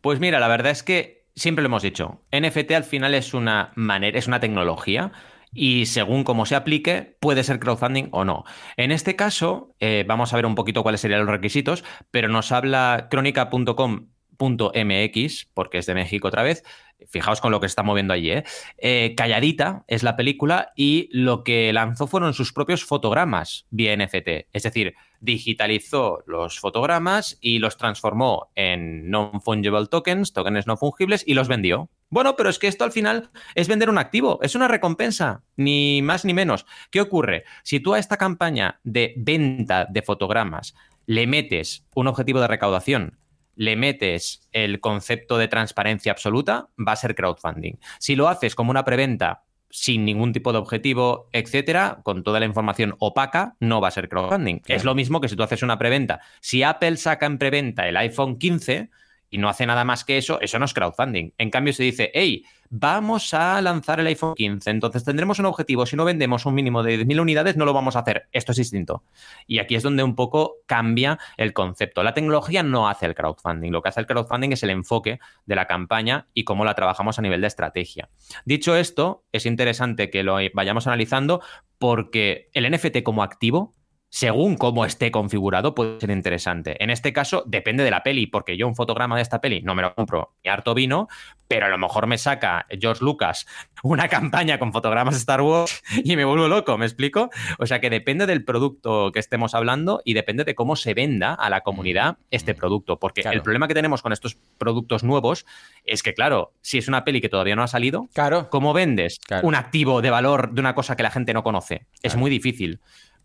Pues 0.00 0.20
mira, 0.20 0.40
la 0.40 0.48
verdad 0.48 0.72
es 0.72 0.82
que 0.82 1.26
siempre 1.34 1.62
lo 1.62 1.66
hemos 1.66 1.82
dicho. 1.82 2.22
NFT 2.32 2.72
al 2.72 2.84
final 2.84 3.14
es 3.14 3.34
una 3.34 3.72
manera, 3.74 4.18
es 4.18 4.26
una 4.26 4.40
tecnología 4.40 5.12
y 5.52 5.86
según 5.86 6.24
cómo 6.24 6.46
se 6.46 6.54
aplique, 6.54 7.16
puede 7.20 7.42
ser 7.42 7.58
crowdfunding 7.58 8.08
o 8.12 8.24
no. 8.24 8.44
En 8.76 8.92
este 8.92 9.16
caso, 9.16 9.74
eh, 9.80 10.04
vamos 10.06 10.32
a 10.32 10.36
ver 10.36 10.46
un 10.46 10.54
poquito 10.54 10.82
cuáles 10.82 11.00
serían 11.00 11.20
los 11.20 11.28
requisitos, 11.28 11.84
pero 12.10 12.28
nos 12.28 12.52
habla 12.52 13.08
crónica.com.mx, 14.40 15.48
porque 15.54 15.78
es 15.78 15.86
de 15.86 15.94
México 15.94 16.28
otra 16.28 16.42
vez, 16.42 16.64
Fijaos 17.08 17.40
con 17.40 17.50
lo 17.50 17.60
que 17.60 17.66
está 17.66 17.82
moviendo 17.82 18.12
allí. 18.12 18.30
¿eh? 18.30 18.44
¿eh? 18.78 19.14
Calladita 19.16 19.84
es 19.88 20.02
la 20.02 20.16
película 20.16 20.72
y 20.76 21.08
lo 21.12 21.44
que 21.44 21.72
lanzó 21.72 22.06
fueron 22.06 22.34
sus 22.34 22.52
propios 22.52 22.84
fotogramas 22.84 23.66
vía 23.70 23.96
NFT. 23.96 24.48
Es 24.52 24.64
decir, 24.64 24.94
digitalizó 25.20 26.22
los 26.26 26.58
fotogramas 26.58 27.38
y 27.40 27.58
los 27.58 27.76
transformó 27.76 28.50
en 28.54 29.10
non-fungible 29.10 29.86
tokens, 29.86 30.32
tokens 30.32 30.66
no 30.66 30.76
fungibles, 30.76 31.24
y 31.26 31.34
los 31.34 31.48
vendió. 31.48 31.88
Bueno, 32.10 32.36
pero 32.36 32.50
es 32.50 32.58
que 32.58 32.68
esto 32.68 32.84
al 32.84 32.92
final 32.92 33.30
es 33.54 33.68
vender 33.68 33.88
un 33.88 33.98
activo, 33.98 34.38
es 34.42 34.54
una 34.54 34.68
recompensa, 34.68 35.42
ni 35.56 36.02
más 36.02 36.24
ni 36.24 36.34
menos. 36.34 36.66
¿Qué 36.90 37.00
ocurre? 37.00 37.44
Si 37.62 37.80
tú 37.80 37.94
a 37.94 37.98
esta 37.98 38.16
campaña 38.16 38.80
de 38.84 39.14
venta 39.16 39.86
de 39.88 40.02
fotogramas 40.02 40.74
le 41.06 41.26
metes 41.26 41.86
un 41.94 42.08
objetivo 42.08 42.40
de 42.40 42.48
recaudación 42.48 43.20
le 43.60 43.76
metes 43.76 44.48
el 44.52 44.80
concepto 44.80 45.36
de 45.36 45.46
transparencia 45.46 46.12
absoluta, 46.12 46.70
va 46.78 46.92
a 46.92 46.96
ser 46.96 47.14
crowdfunding. 47.14 47.74
Si 47.98 48.16
lo 48.16 48.28
haces 48.28 48.54
como 48.54 48.70
una 48.70 48.86
preventa 48.86 49.42
sin 49.68 50.06
ningún 50.06 50.32
tipo 50.32 50.52
de 50.52 50.58
objetivo, 50.58 51.28
etcétera, 51.32 52.00
con 52.02 52.22
toda 52.22 52.40
la 52.40 52.46
información 52.46 52.94
opaca, 53.00 53.56
no 53.60 53.82
va 53.82 53.88
a 53.88 53.90
ser 53.90 54.08
crowdfunding. 54.08 54.62
Es 54.66 54.84
lo 54.84 54.94
mismo 54.94 55.20
que 55.20 55.28
si 55.28 55.36
tú 55.36 55.42
haces 55.42 55.62
una 55.62 55.78
preventa. 55.78 56.20
Si 56.40 56.62
Apple 56.62 56.96
saca 56.96 57.26
en 57.26 57.36
preventa 57.36 57.86
el 57.86 57.98
iPhone 57.98 58.38
15, 58.38 58.88
y 59.30 59.38
no 59.38 59.48
hace 59.48 59.66
nada 59.66 59.84
más 59.84 60.04
que 60.04 60.18
eso, 60.18 60.40
eso 60.40 60.58
no 60.58 60.64
es 60.64 60.74
crowdfunding. 60.74 61.32
En 61.38 61.50
cambio, 61.50 61.72
se 61.72 61.84
dice, 61.84 62.10
hey, 62.12 62.44
vamos 62.68 63.34
a 63.34 63.60
lanzar 63.60 64.00
el 64.00 64.06
iPhone 64.06 64.34
15, 64.34 64.70
entonces 64.70 65.04
tendremos 65.04 65.38
un 65.38 65.46
objetivo, 65.46 65.86
si 65.86 65.96
no 65.96 66.04
vendemos 66.04 66.46
un 66.46 66.54
mínimo 66.54 66.82
de 66.82 67.00
10.000 67.00 67.20
unidades, 67.20 67.56
no 67.56 67.64
lo 67.64 67.72
vamos 67.72 67.96
a 67.96 68.00
hacer. 68.00 68.28
Esto 68.32 68.52
es 68.52 68.58
distinto. 68.58 69.02
Y 69.46 69.58
aquí 69.58 69.74
es 69.74 69.82
donde 69.82 70.02
un 70.02 70.14
poco 70.14 70.56
cambia 70.66 71.18
el 71.36 71.52
concepto. 71.52 72.02
La 72.02 72.14
tecnología 72.14 72.62
no 72.62 72.88
hace 72.88 73.06
el 73.06 73.14
crowdfunding, 73.14 73.70
lo 73.70 73.82
que 73.82 73.88
hace 73.88 74.00
el 74.00 74.06
crowdfunding 74.06 74.52
es 74.52 74.62
el 74.62 74.70
enfoque 74.70 75.20
de 75.46 75.54
la 75.54 75.66
campaña 75.66 76.28
y 76.34 76.44
cómo 76.44 76.64
la 76.64 76.74
trabajamos 76.74 77.18
a 77.18 77.22
nivel 77.22 77.40
de 77.40 77.48
estrategia. 77.48 78.08
Dicho 78.44 78.76
esto, 78.76 79.24
es 79.32 79.46
interesante 79.46 80.10
que 80.10 80.22
lo 80.22 80.38
vayamos 80.54 80.86
analizando 80.86 81.42
porque 81.78 82.50
el 82.52 82.70
NFT 82.70 83.02
como 83.02 83.22
activo 83.22 83.74
según 84.10 84.56
cómo 84.56 84.84
esté 84.84 85.12
configurado, 85.12 85.74
puede 85.74 86.00
ser 86.00 86.10
interesante. 86.10 86.82
En 86.82 86.90
este 86.90 87.12
caso, 87.12 87.44
depende 87.46 87.84
de 87.84 87.92
la 87.92 88.02
peli, 88.02 88.26
porque 88.26 88.56
yo 88.56 88.66
un 88.66 88.74
fotograma 88.74 89.14
de 89.16 89.22
esta 89.22 89.40
peli 89.40 89.62
no 89.62 89.76
me 89.76 89.82
lo 89.82 89.94
compro 89.94 90.34
ni 90.44 90.50
harto 90.50 90.74
vino, 90.74 91.08
pero 91.46 91.66
a 91.66 91.68
lo 91.68 91.78
mejor 91.78 92.08
me 92.08 92.18
saca 92.18 92.66
George 92.70 93.04
Lucas 93.04 93.46
una 93.82 94.08
campaña 94.08 94.58
con 94.58 94.72
fotogramas 94.72 95.14
de 95.14 95.18
Star 95.18 95.40
Wars 95.42 95.82
y 96.04 96.16
me 96.16 96.24
vuelvo 96.24 96.48
loco, 96.48 96.76
¿me 96.76 96.86
explico? 96.86 97.30
O 97.58 97.66
sea 97.66 97.80
que 97.80 97.88
depende 97.88 98.26
del 98.26 98.44
producto 98.44 99.12
que 99.12 99.20
estemos 99.20 99.54
hablando 99.54 100.02
y 100.04 100.14
depende 100.14 100.42
de 100.44 100.56
cómo 100.56 100.74
se 100.74 100.92
venda 100.92 101.34
a 101.34 101.48
la 101.48 101.60
comunidad 101.60 102.18
este 102.30 102.54
producto, 102.54 102.98
porque 102.98 103.22
el 103.22 103.42
problema 103.42 103.68
que 103.68 103.74
tenemos 103.74 104.02
con 104.02 104.12
estos 104.12 104.36
productos 104.58 105.04
nuevos 105.04 105.46
es 105.84 106.02
que, 106.02 106.14
claro, 106.14 106.52
si 106.62 106.78
es 106.78 106.88
una 106.88 107.04
peli 107.04 107.20
que 107.20 107.28
todavía 107.28 107.54
no 107.54 107.62
ha 107.62 107.68
salido, 107.68 108.08
claro. 108.12 108.48
¿cómo 108.50 108.72
vendes 108.72 109.20
un 109.42 109.54
activo 109.54 110.02
de 110.02 110.10
valor 110.10 110.52
de 110.52 110.60
una 110.60 110.74
cosa 110.74 110.96
que 110.96 111.04
la 111.04 111.10
gente 111.10 111.32
no 111.32 111.44
conoce? 111.44 111.86
Es 112.02 112.16
muy 112.16 112.30
difícil. 112.30 112.80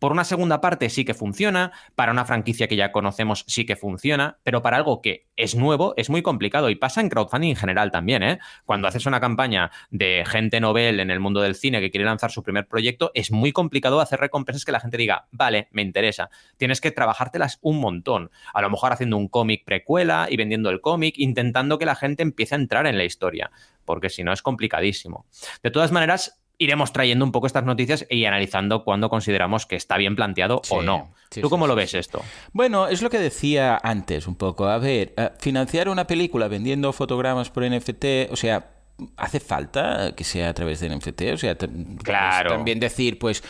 Por 0.05 0.11
una 0.11 0.23
segunda 0.23 0.61
parte 0.61 0.91
sí 0.91 1.03
que 1.03 1.15
funciona, 1.15 1.71
para 1.95 2.11
una 2.11 2.25
franquicia 2.25 2.67
que 2.67 2.75
ya 2.75 2.91
conocemos 2.91 3.43
sí 3.47 3.65
que 3.65 3.75
funciona, 3.75 4.37
pero 4.43 4.61
para 4.61 4.77
algo 4.77 5.01
que 5.01 5.25
es 5.35 5.55
nuevo 5.55 5.95
es 5.97 6.11
muy 6.11 6.21
complicado 6.21 6.69
y 6.69 6.75
pasa 6.75 7.01
en 7.01 7.09
crowdfunding 7.09 7.49
en 7.49 7.55
general 7.55 7.89
también. 7.89 8.21
¿eh? 8.21 8.37
Cuando 8.65 8.87
haces 8.87 9.07
una 9.07 9.19
campaña 9.19 9.71
de 9.89 10.23
gente 10.27 10.59
novel 10.59 10.99
en 10.99 11.09
el 11.09 11.19
mundo 11.19 11.41
del 11.41 11.55
cine 11.55 11.81
que 11.81 11.89
quiere 11.89 12.05
lanzar 12.05 12.29
su 12.29 12.43
primer 12.43 12.67
proyecto, 12.67 13.09
es 13.15 13.31
muy 13.31 13.51
complicado 13.51 13.99
hacer 13.99 14.19
recompensas 14.19 14.63
que 14.63 14.71
la 14.71 14.79
gente 14.79 14.97
diga, 14.97 15.25
vale, 15.31 15.69
me 15.71 15.81
interesa. 15.81 16.29
Tienes 16.57 16.81
que 16.81 16.91
trabajártelas 16.91 17.57
un 17.63 17.79
montón. 17.79 18.29
A 18.53 18.61
lo 18.61 18.69
mejor 18.69 18.93
haciendo 18.93 19.17
un 19.17 19.27
cómic 19.27 19.65
precuela 19.65 20.27
y 20.29 20.37
vendiendo 20.37 20.69
el 20.69 20.81
cómic, 20.81 21.15
intentando 21.17 21.79
que 21.79 21.85
la 21.87 21.95
gente 21.95 22.21
empiece 22.21 22.53
a 22.53 22.59
entrar 22.59 22.85
en 22.85 22.99
la 22.99 23.05
historia, 23.05 23.49
porque 23.85 24.11
si 24.11 24.23
no 24.23 24.33
es 24.33 24.43
complicadísimo. 24.43 25.25
De 25.63 25.71
todas 25.71 25.91
maneras, 25.91 26.44
iremos 26.57 26.93
trayendo 26.93 27.25
un 27.25 27.31
poco 27.31 27.47
estas 27.47 27.65
noticias 27.65 28.05
y 28.09 28.25
analizando 28.25 28.83
cuándo 28.83 29.09
consideramos 29.09 29.65
que 29.65 29.75
está 29.75 29.97
bien 29.97 30.15
planteado 30.15 30.61
o 30.69 30.81
no. 30.81 31.13
¿Tú 31.29 31.49
cómo 31.49 31.67
lo 31.67 31.75
ves 31.75 31.93
esto? 31.93 32.21
Bueno, 32.53 32.87
es 32.87 33.01
lo 33.01 33.09
que 33.09 33.19
decía 33.19 33.79
antes 33.83 34.27
un 34.27 34.35
poco. 34.35 34.67
A 34.67 34.77
ver, 34.77 35.13
eh, 35.17 35.31
financiar 35.39 35.89
una 35.89 36.07
película 36.07 36.47
vendiendo 36.47 36.93
fotogramas 36.93 37.49
por 37.49 37.69
NFT, 37.69 38.31
o 38.31 38.35
sea, 38.35 38.69
¿hace 39.17 39.39
falta 39.39 40.13
que 40.15 40.23
sea 40.23 40.49
a 40.49 40.53
través 40.53 40.79
de 40.79 40.95
NFT? 40.95 41.21
O 41.33 41.37
sea, 41.37 41.57
claro. 42.03 42.51
también 42.51 42.79
decir, 42.79 43.19
pues 43.19 43.43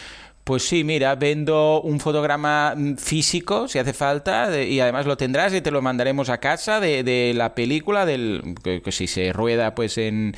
pues 0.46 0.68
sí, 0.68 0.84
mira, 0.84 1.16
vendo 1.16 1.82
un 1.82 2.00
fotograma 2.00 2.76
mm, 2.78 2.98
físico, 2.98 3.68
si 3.68 3.80
hace 3.80 3.94
falta, 3.94 4.62
y 4.62 4.80
además 4.80 5.08
lo 5.08 5.18
tendrás 5.18 5.52
y 5.56 5.62
te 5.62 5.72
lo 5.72 5.82
mandaremos 5.82 6.30
a 6.30 6.38
casa 6.38 6.80
de, 6.80 7.34
la 7.36 7.56
película, 7.56 8.06
del 8.06 8.56
que, 8.64 8.92
si 8.92 9.08
se 9.08 9.34
rueda 9.34 9.74
pues 9.74 9.98
en, 9.98 10.36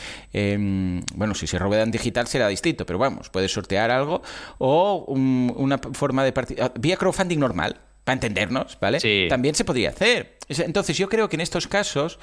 bueno, 1.13 1.36
si 1.36 1.46
se 1.46 1.60
rueda 1.60 1.84
en 1.84 1.91
digital 1.91 2.26
será 2.28 2.48
distinto, 2.48 2.86
pero 2.86 2.98
vamos, 2.98 3.30
puedes 3.30 3.52
sortear 3.52 3.91
algo, 3.91 4.22
o 4.60 5.04
una 5.10 5.78
forma 5.78 6.24
de 6.24 6.32
partida, 6.32 6.72
vía 6.80 6.96
crowdfunding 6.96 7.39
normal, 7.39 7.76
para 8.06 8.13
entendernos, 8.13 8.78
¿vale? 8.80 9.02
Sí. 9.02 9.26
También 9.28 9.56
se 9.56 9.65
podría 9.65 9.89
hacer. 9.89 10.38
Entonces 10.48 10.98
yo 10.98 11.10
creo 11.10 11.28
que 11.28 11.36
en 11.36 11.41
estos 11.41 11.67
casos 11.67 12.17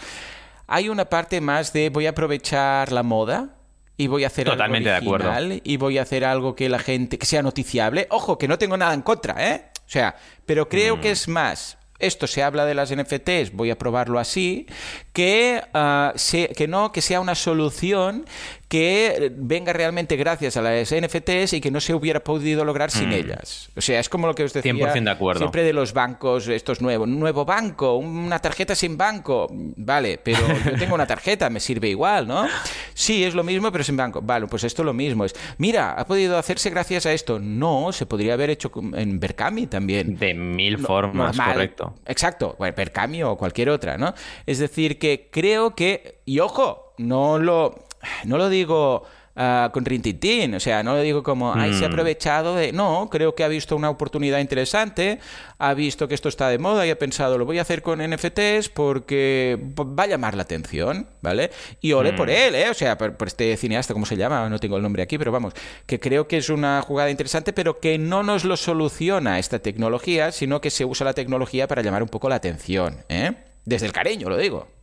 hay 0.66 0.88
una 0.88 1.10
parte 1.10 1.42
más 1.42 1.74
de 1.74 1.90
voy 1.90 2.06
a 2.06 2.10
aprovechar 2.10 2.92
la 2.92 3.02
moda, 3.02 3.50
y 3.96 4.06
voy 4.06 4.24
a 4.24 4.28
hacer 4.28 4.46
Totalmente 4.46 4.90
algo 4.90 5.12
original, 5.12 5.48
de 5.48 5.54
acuerdo. 5.54 5.62
y 5.64 5.76
voy 5.76 5.98
a 5.98 6.02
hacer 6.02 6.24
algo 6.24 6.54
que 6.54 6.68
la 6.68 6.78
gente 6.78 7.18
que 7.18 7.26
sea 7.26 7.42
noticiable. 7.42 8.06
Ojo, 8.10 8.38
que 8.38 8.48
no 8.48 8.58
tengo 8.58 8.76
nada 8.76 8.94
en 8.94 9.02
contra, 9.02 9.52
¿eh? 9.52 9.70
O 9.86 9.90
sea, 9.90 10.16
pero 10.46 10.68
creo 10.68 11.00
que 11.00 11.10
mm. 11.10 11.12
es 11.12 11.28
más 11.28 11.78
esto 11.98 12.26
se 12.26 12.42
habla 12.42 12.66
de 12.66 12.74
las 12.74 12.94
NFTs, 12.94 13.52
voy 13.52 13.70
a 13.70 13.78
probarlo 13.78 14.18
así, 14.18 14.66
que, 15.12 15.62
ah, 15.72 16.12
que 16.32 16.66
no, 16.68 16.92
que 16.92 17.00
sea 17.00 17.20
una 17.20 17.34
solución 17.34 18.26
que 18.74 19.30
venga 19.36 19.72
realmente 19.72 20.16
gracias 20.16 20.56
a 20.56 20.60
las 20.60 20.92
NFTs 20.92 21.52
y 21.52 21.60
que 21.60 21.70
no 21.70 21.80
se 21.80 21.94
hubiera 21.94 22.18
podido 22.24 22.64
lograr 22.64 22.90
sin 22.90 23.10
mm. 23.10 23.12
ellas. 23.12 23.70
O 23.76 23.80
sea, 23.80 24.00
es 24.00 24.08
como 24.08 24.26
lo 24.26 24.34
que 24.34 24.42
os 24.42 24.52
decía 24.52 24.74
de 24.74 25.10
acuerdo. 25.10 25.38
siempre 25.38 25.62
de 25.62 25.72
los 25.72 25.92
bancos, 25.92 26.48
estos 26.48 26.82
nuevos, 26.82 27.06
un 27.06 27.20
nuevo 27.20 27.44
banco, 27.44 27.94
una 27.94 28.40
tarjeta 28.40 28.74
sin 28.74 28.96
banco, 28.96 29.46
vale, 29.48 30.18
pero 30.20 30.40
yo 30.64 30.76
tengo 30.76 30.96
una 30.96 31.06
tarjeta, 31.06 31.48
me 31.50 31.60
sirve 31.60 31.88
igual, 31.88 32.26
¿no? 32.26 32.48
Sí, 32.94 33.22
es 33.22 33.36
lo 33.36 33.44
mismo, 33.44 33.70
pero 33.70 33.84
sin 33.84 33.96
banco. 33.96 34.20
Vale, 34.20 34.48
pues 34.48 34.64
esto 34.64 34.82
es 34.82 34.86
lo 34.86 34.92
mismo. 34.92 35.24
Es, 35.24 35.36
mira, 35.58 35.92
ha 35.92 36.04
podido 36.04 36.36
hacerse 36.36 36.68
gracias 36.70 37.06
a 37.06 37.12
esto. 37.12 37.38
No, 37.38 37.92
se 37.92 38.06
podría 38.06 38.34
haber 38.34 38.50
hecho 38.50 38.72
en 38.96 39.20
Berkami 39.20 39.68
también. 39.68 40.18
De 40.18 40.34
mil 40.34 40.78
formas, 40.78 41.36
correcto. 41.38 41.94
Exacto, 42.06 42.56
bueno, 42.58 42.74
Berkami 42.76 43.22
o 43.22 43.36
cualquier 43.36 43.68
otra, 43.68 43.96
¿no? 43.96 44.14
Es 44.46 44.58
decir, 44.58 44.98
que 44.98 45.28
creo 45.30 45.76
que, 45.76 46.22
y 46.24 46.40
ojo, 46.40 46.92
no 46.98 47.38
lo 47.38 47.84
no 48.24 48.38
lo 48.38 48.48
digo 48.48 49.04
uh, 49.36 49.70
con 49.70 49.84
Rintintín. 49.84 50.54
O 50.54 50.60
sea, 50.60 50.82
no 50.82 50.94
lo 50.94 51.02
digo 51.02 51.22
como, 51.22 51.54
ay, 51.54 51.72
se 51.74 51.84
ha 51.84 51.88
mm. 51.88 51.92
aprovechado 51.92 52.54
de... 52.54 52.72
No, 52.72 53.08
creo 53.10 53.34
que 53.34 53.44
ha 53.44 53.48
visto 53.48 53.76
una 53.76 53.90
oportunidad 53.90 54.38
interesante, 54.38 55.20
ha 55.58 55.74
visto 55.74 56.08
que 56.08 56.14
esto 56.14 56.28
está 56.28 56.48
de 56.48 56.58
moda 56.58 56.86
y 56.86 56.90
ha 56.90 56.98
pensado, 56.98 57.38
lo 57.38 57.44
voy 57.44 57.58
a 57.58 57.62
hacer 57.62 57.82
con 57.82 58.00
NFTs 58.00 58.68
porque 58.68 59.58
va 59.78 60.04
a 60.04 60.06
llamar 60.06 60.34
la 60.34 60.42
atención, 60.42 61.08
¿vale? 61.20 61.50
Y 61.80 61.92
ole 61.92 62.12
por 62.12 62.28
mm. 62.28 62.32
él, 62.32 62.54
¿eh? 62.54 62.70
O 62.70 62.74
sea, 62.74 62.96
por, 62.96 63.16
este 63.26 63.56
cineasta, 63.56 63.94
¿cómo 63.94 64.06
se 64.06 64.16
llama? 64.16 64.48
No 64.48 64.58
tengo 64.58 64.76
el 64.76 64.82
nombre 64.82 65.02
aquí, 65.02 65.18
pero 65.18 65.32
vamos, 65.32 65.54
que 65.86 66.00
creo 66.00 66.28
que 66.28 66.38
es 66.38 66.48
una 66.48 66.82
jugada 66.82 67.10
interesante, 67.10 67.52
pero 67.52 67.80
que 67.80 67.98
no 67.98 68.22
nos 68.22 68.44
lo 68.44 68.56
soluciona 68.56 69.38
esta 69.38 69.58
tecnología, 69.58 70.32
sino 70.32 70.60
que 70.60 70.70
se 70.70 70.84
usa 70.84 71.04
la 71.04 71.14
tecnología 71.14 71.68
para 71.68 71.82
llamar 71.82 72.02
un 72.02 72.08
poco 72.08 72.28
la 72.28 72.36
atención, 72.36 72.96
¿eh? 73.08 73.32
Desde 73.64 73.86
el 73.86 73.92
cariño, 73.92 74.28
lo 74.28 74.36
digo. 74.36 74.73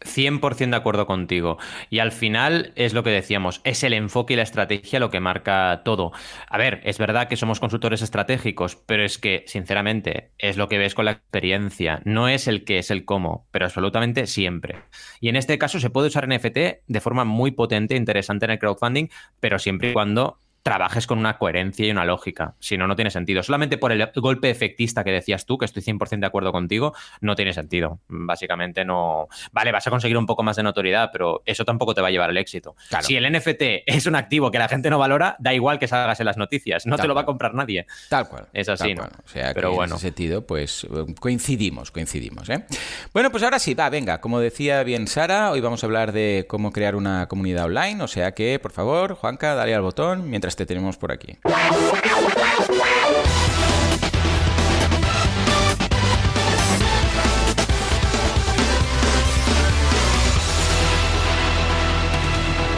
100% 0.00 0.70
de 0.70 0.76
acuerdo 0.76 1.06
contigo. 1.06 1.58
Y 1.88 1.98
al 1.98 2.12
final 2.12 2.72
es 2.76 2.94
lo 2.94 3.02
que 3.02 3.10
decíamos, 3.10 3.60
es 3.64 3.82
el 3.84 3.92
enfoque 3.92 4.34
y 4.34 4.36
la 4.36 4.42
estrategia 4.42 5.00
lo 5.00 5.10
que 5.10 5.20
marca 5.20 5.82
todo. 5.84 6.12
A 6.48 6.58
ver, 6.58 6.80
es 6.84 6.98
verdad 6.98 7.28
que 7.28 7.36
somos 7.36 7.60
consultores 7.60 8.02
estratégicos, 8.02 8.76
pero 8.76 9.04
es 9.04 9.18
que, 9.18 9.44
sinceramente, 9.46 10.30
es 10.38 10.56
lo 10.56 10.68
que 10.68 10.78
ves 10.78 10.94
con 10.94 11.04
la 11.04 11.12
experiencia. 11.12 12.00
No 12.04 12.28
es 12.28 12.48
el 12.48 12.64
qué, 12.64 12.78
es 12.78 12.90
el 12.90 13.04
cómo, 13.04 13.46
pero 13.50 13.66
absolutamente 13.66 14.26
siempre. 14.26 14.76
Y 15.20 15.28
en 15.28 15.36
este 15.36 15.58
caso 15.58 15.80
se 15.80 15.90
puede 15.90 16.08
usar 16.08 16.28
NFT 16.28 16.58
de 16.86 17.00
forma 17.00 17.24
muy 17.24 17.50
potente 17.50 17.94
e 17.94 17.98
interesante 17.98 18.44
en 18.44 18.52
el 18.52 18.58
crowdfunding, 18.58 19.08
pero 19.40 19.58
siempre 19.58 19.90
y 19.90 19.92
cuando 19.92 20.38
trabajes 20.62 21.06
con 21.06 21.18
una 21.18 21.38
coherencia 21.38 21.86
y 21.86 21.90
una 21.90 22.04
lógica. 22.04 22.54
Si 22.58 22.76
no, 22.76 22.86
no 22.86 22.96
tiene 22.96 23.10
sentido. 23.10 23.42
Solamente 23.42 23.78
por 23.78 23.92
el 23.92 24.06
golpe 24.14 24.50
efectista 24.50 25.04
que 25.04 25.10
decías 25.10 25.46
tú, 25.46 25.58
que 25.58 25.64
estoy 25.64 25.82
100% 25.82 26.20
de 26.20 26.26
acuerdo 26.26 26.52
contigo, 26.52 26.94
no 27.20 27.34
tiene 27.34 27.52
sentido. 27.52 28.00
Básicamente 28.08 28.84
no... 28.84 29.28
Vale, 29.52 29.72
vas 29.72 29.86
a 29.86 29.90
conseguir 29.90 30.18
un 30.18 30.26
poco 30.26 30.42
más 30.42 30.56
de 30.56 30.62
notoriedad, 30.62 31.10
pero 31.12 31.42
eso 31.46 31.64
tampoco 31.64 31.94
te 31.94 32.00
va 32.00 32.08
a 32.08 32.10
llevar 32.10 32.30
al 32.30 32.36
éxito. 32.36 32.76
Si 33.00 33.16
el 33.16 33.30
NFT 33.30 33.62
es 33.86 34.06
un 34.06 34.16
activo 34.16 34.50
que 34.50 34.58
la 34.58 34.68
gente 34.68 34.90
no 34.90 34.98
valora, 34.98 35.36
da 35.38 35.54
igual 35.54 35.78
que 35.78 35.88
salgas 35.88 36.20
en 36.20 36.26
las 36.26 36.36
noticias. 36.36 36.86
No 36.86 36.96
te 36.96 37.08
lo 37.08 37.14
va 37.14 37.22
a 37.22 37.26
comprar 37.26 37.54
nadie. 37.54 37.86
Tal 38.08 38.28
cual. 38.28 38.48
Es 38.52 38.68
así, 38.68 38.94
¿no? 38.94 39.04
O 39.04 39.28
sea, 39.28 39.52
pero 39.54 39.72
bueno. 39.72 39.94
en 39.94 39.96
ese 39.96 40.08
sentido, 40.08 40.46
pues 40.46 40.86
coincidimos, 41.18 41.90
coincidimos. 41.90 42.48
¿eh? 42.50 42.64
Bueno, 43.12 43.30
pues 43.30 43.42
ahora 43.42 43.58
sí, 43.58 43.74
va, 43.74 43.88
venga. 43.88 44.20
Como 44.20 44.40
decía 44.40 44.82
bien 44.82 45.06
Sara, 45.06 45.50
hoy 45.50 45.60
vamos 45.60 45.82
a 45.82 45.86
hablar 45.86 46.12
de 46.12 46.46
cómo 46.48 46.72
crear 46.72 46.96
una 46.96 47.26
comunidad 47.28 47.64
online. 47.64 48.02
O 48.02 48.08
sea 48.08 48.32
que, 48.32 48.58
por 48.58 48.72
favor, 48.72 49.14
Juanca, 49.14 49.54
dale 49.54 49.74
al 49.74 49.82
botón 49.82 50.28
mientras 50.28 50.49
te 50.56 50.66
tenemos 50.66 50.96
por 50.96 51.12
aquí. 51.12 51.38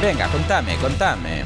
Venga, 0.02 0.26
contame, 0.28 0.76
contame. 0.76 1.44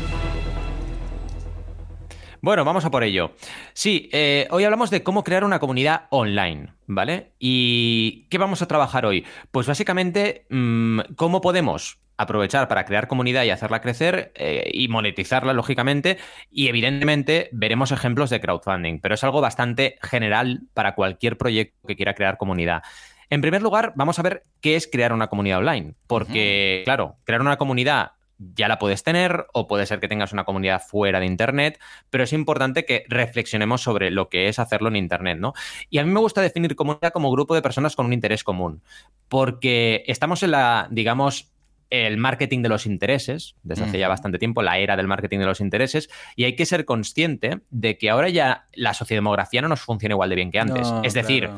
Bueno, 2.40 2.64
vamos 2.64 2.84
a 2.84 2.90
por 2.90 3.04
ello. 3.04 3.32
Sí, 3.74 4.08
eh, 4.12 4.46
hoy 4.50 4.64
hablamos 4.64 4.88
de 4.88 5.02
cómo 5.02 5.24
crear 5.24 5.44
una 5.44 5.58
comunidad 5.58 6.06
online, 6.10 6.74
¿vale? 6.86 7.32
¿Y 7.38 8.28
qué 8.30 8.38
vamos 8.38 8.62
a 8.62 8.68
trabajar 8.68 9.04
hoy? 9.04 9.26
Pues 9.50 9.66
básicamente, 9.66 10.46
mm, 10.48 11.00
¿cómo 11.16 11.40
podemos 11.40 11.98
aprovechar 12.16 12.68
para 12.68 12.84
crear 12.84 13.08
comunidad 13.08 13.44
y 13.44 13.50
hacerla 13.50 13.80
crecer 13.80 14.32
eh, 14.34 14.70
y 14.72 14.88
monetizarla, 14.88 15.52
lógicamente. 15.52 16.18
Y 16.50 16.68
evidentemente 16.68 17.48
veremos 17.52 17.92
ejemplos 17.92 18.30
de 18.30 18.40
crowdfunding, 18.40 19.00
pero 19.00 19.14
es 19.14 19.24
algo 19.24 19.40
bastante 19.40 19.98
general 20.02 20.62
para 20.74 20.94
cualquier 20.94 21.36
proyecto 21.36 21.86
que 21.86 21.96
quiera 21.96 22.14
crear 22.14 22.36
comunidad. 22.36 22.82
En 23.28 23.40
primer 23.40 23.62
lugar, 23.62 23.92
vamos 23.96 24.18
a 24.18 24.22
ver 24.22 24.44
qué 24.60 24.76
es 24.76 24.86
crear 24.86 25.12
una 25.12 25.26
comunidad 25.26 25.58
online, 25.58 25.94
porque, 26.06 26.82
claro, 26.84 27.16
crear 27.24 27.40
una 27.40 27.56
comunidad 27.56 28.12
ya 28.38 28.68
la 28.68 28.78
puedes 28.78 29.02
tener 29.02 29.46
o 29.52 29.66
puede 29.66 29.86
ser 29.86 29.98
que 29.98 30.08
tengas 30.08 30.32
una 30.32 30.44
comunidad 30.44 30.82
fuera 30.82 31.20
de 31.20 31.26
Internet, 31.26 31.80
pero 32.10 32.24
es 32.24 32.32
importante 32.32 32.84
que 32.84 33.04
reflexionemos 33.08 33.82
sobre 33.82 34.10
lo 34.10 34.28
que 34.28 34.48
es 34.48 34.58
hacerlo 34.58 34.88
en 34.88 34.96
Internet, 34.96 35.38
¿no? 35.38 35.54
Y 35.90 35.98
a 35.98 36.04
mí 36.04 36.10
me 36.10 36.20
gusta 36.20 36.40
definir 36.40 36.76
comunidad 36.76 37.12
como 37.12 37.30
grupo 37.30 37.54
de 37.54 37.62
personas 37.62 37.96
con 37.96 38.06
un 38.06 38.12
interés 38.12 38.44
común, 38.44 38.82
porque 39.28 40.04
estamos 40.06 40.42
en 40.42 40.52
la, 40.52 40.86
digamos, 40.90 41.50
el 41.90 42.16
marketing 42.16 42.62
de 42.62 42.68
los 42.68 42.86
intereses, 42.86 43.56
desde 43.62 43.84
hace 43.84 43.98
ya 43.98 44.08
bastante 44.08 44.38
tiempo, 44.38 44.62
la 44.62 44.78
era 44.78 44.96
del 44.96 45.06
marketing 45.06 45.38
de 45.38 45.46
los 45.46 45.60
intereses, 45.60 46.08
y 46.34 46.44
hay 46.44 46.56
que 46.56 46.66
ser 46.66 46.84
consciente 46.84 47.60
de 47.70 47.98
que 47.98 48.10
ahora 48.10 48.28
ya 48.28 48.66
la 48.74 48.94
sociodemografía 48.94 49.62
no 49.62 49.68
nos 49.68 49.80
funciona 49.80 50.14
igual 50.14 50.30
de 50.30 50.36
bien 50.36 50.50
que 50.50 50.58
antes. 50.58 50.92
es 51.02 51.14
decir, 51.14 51.48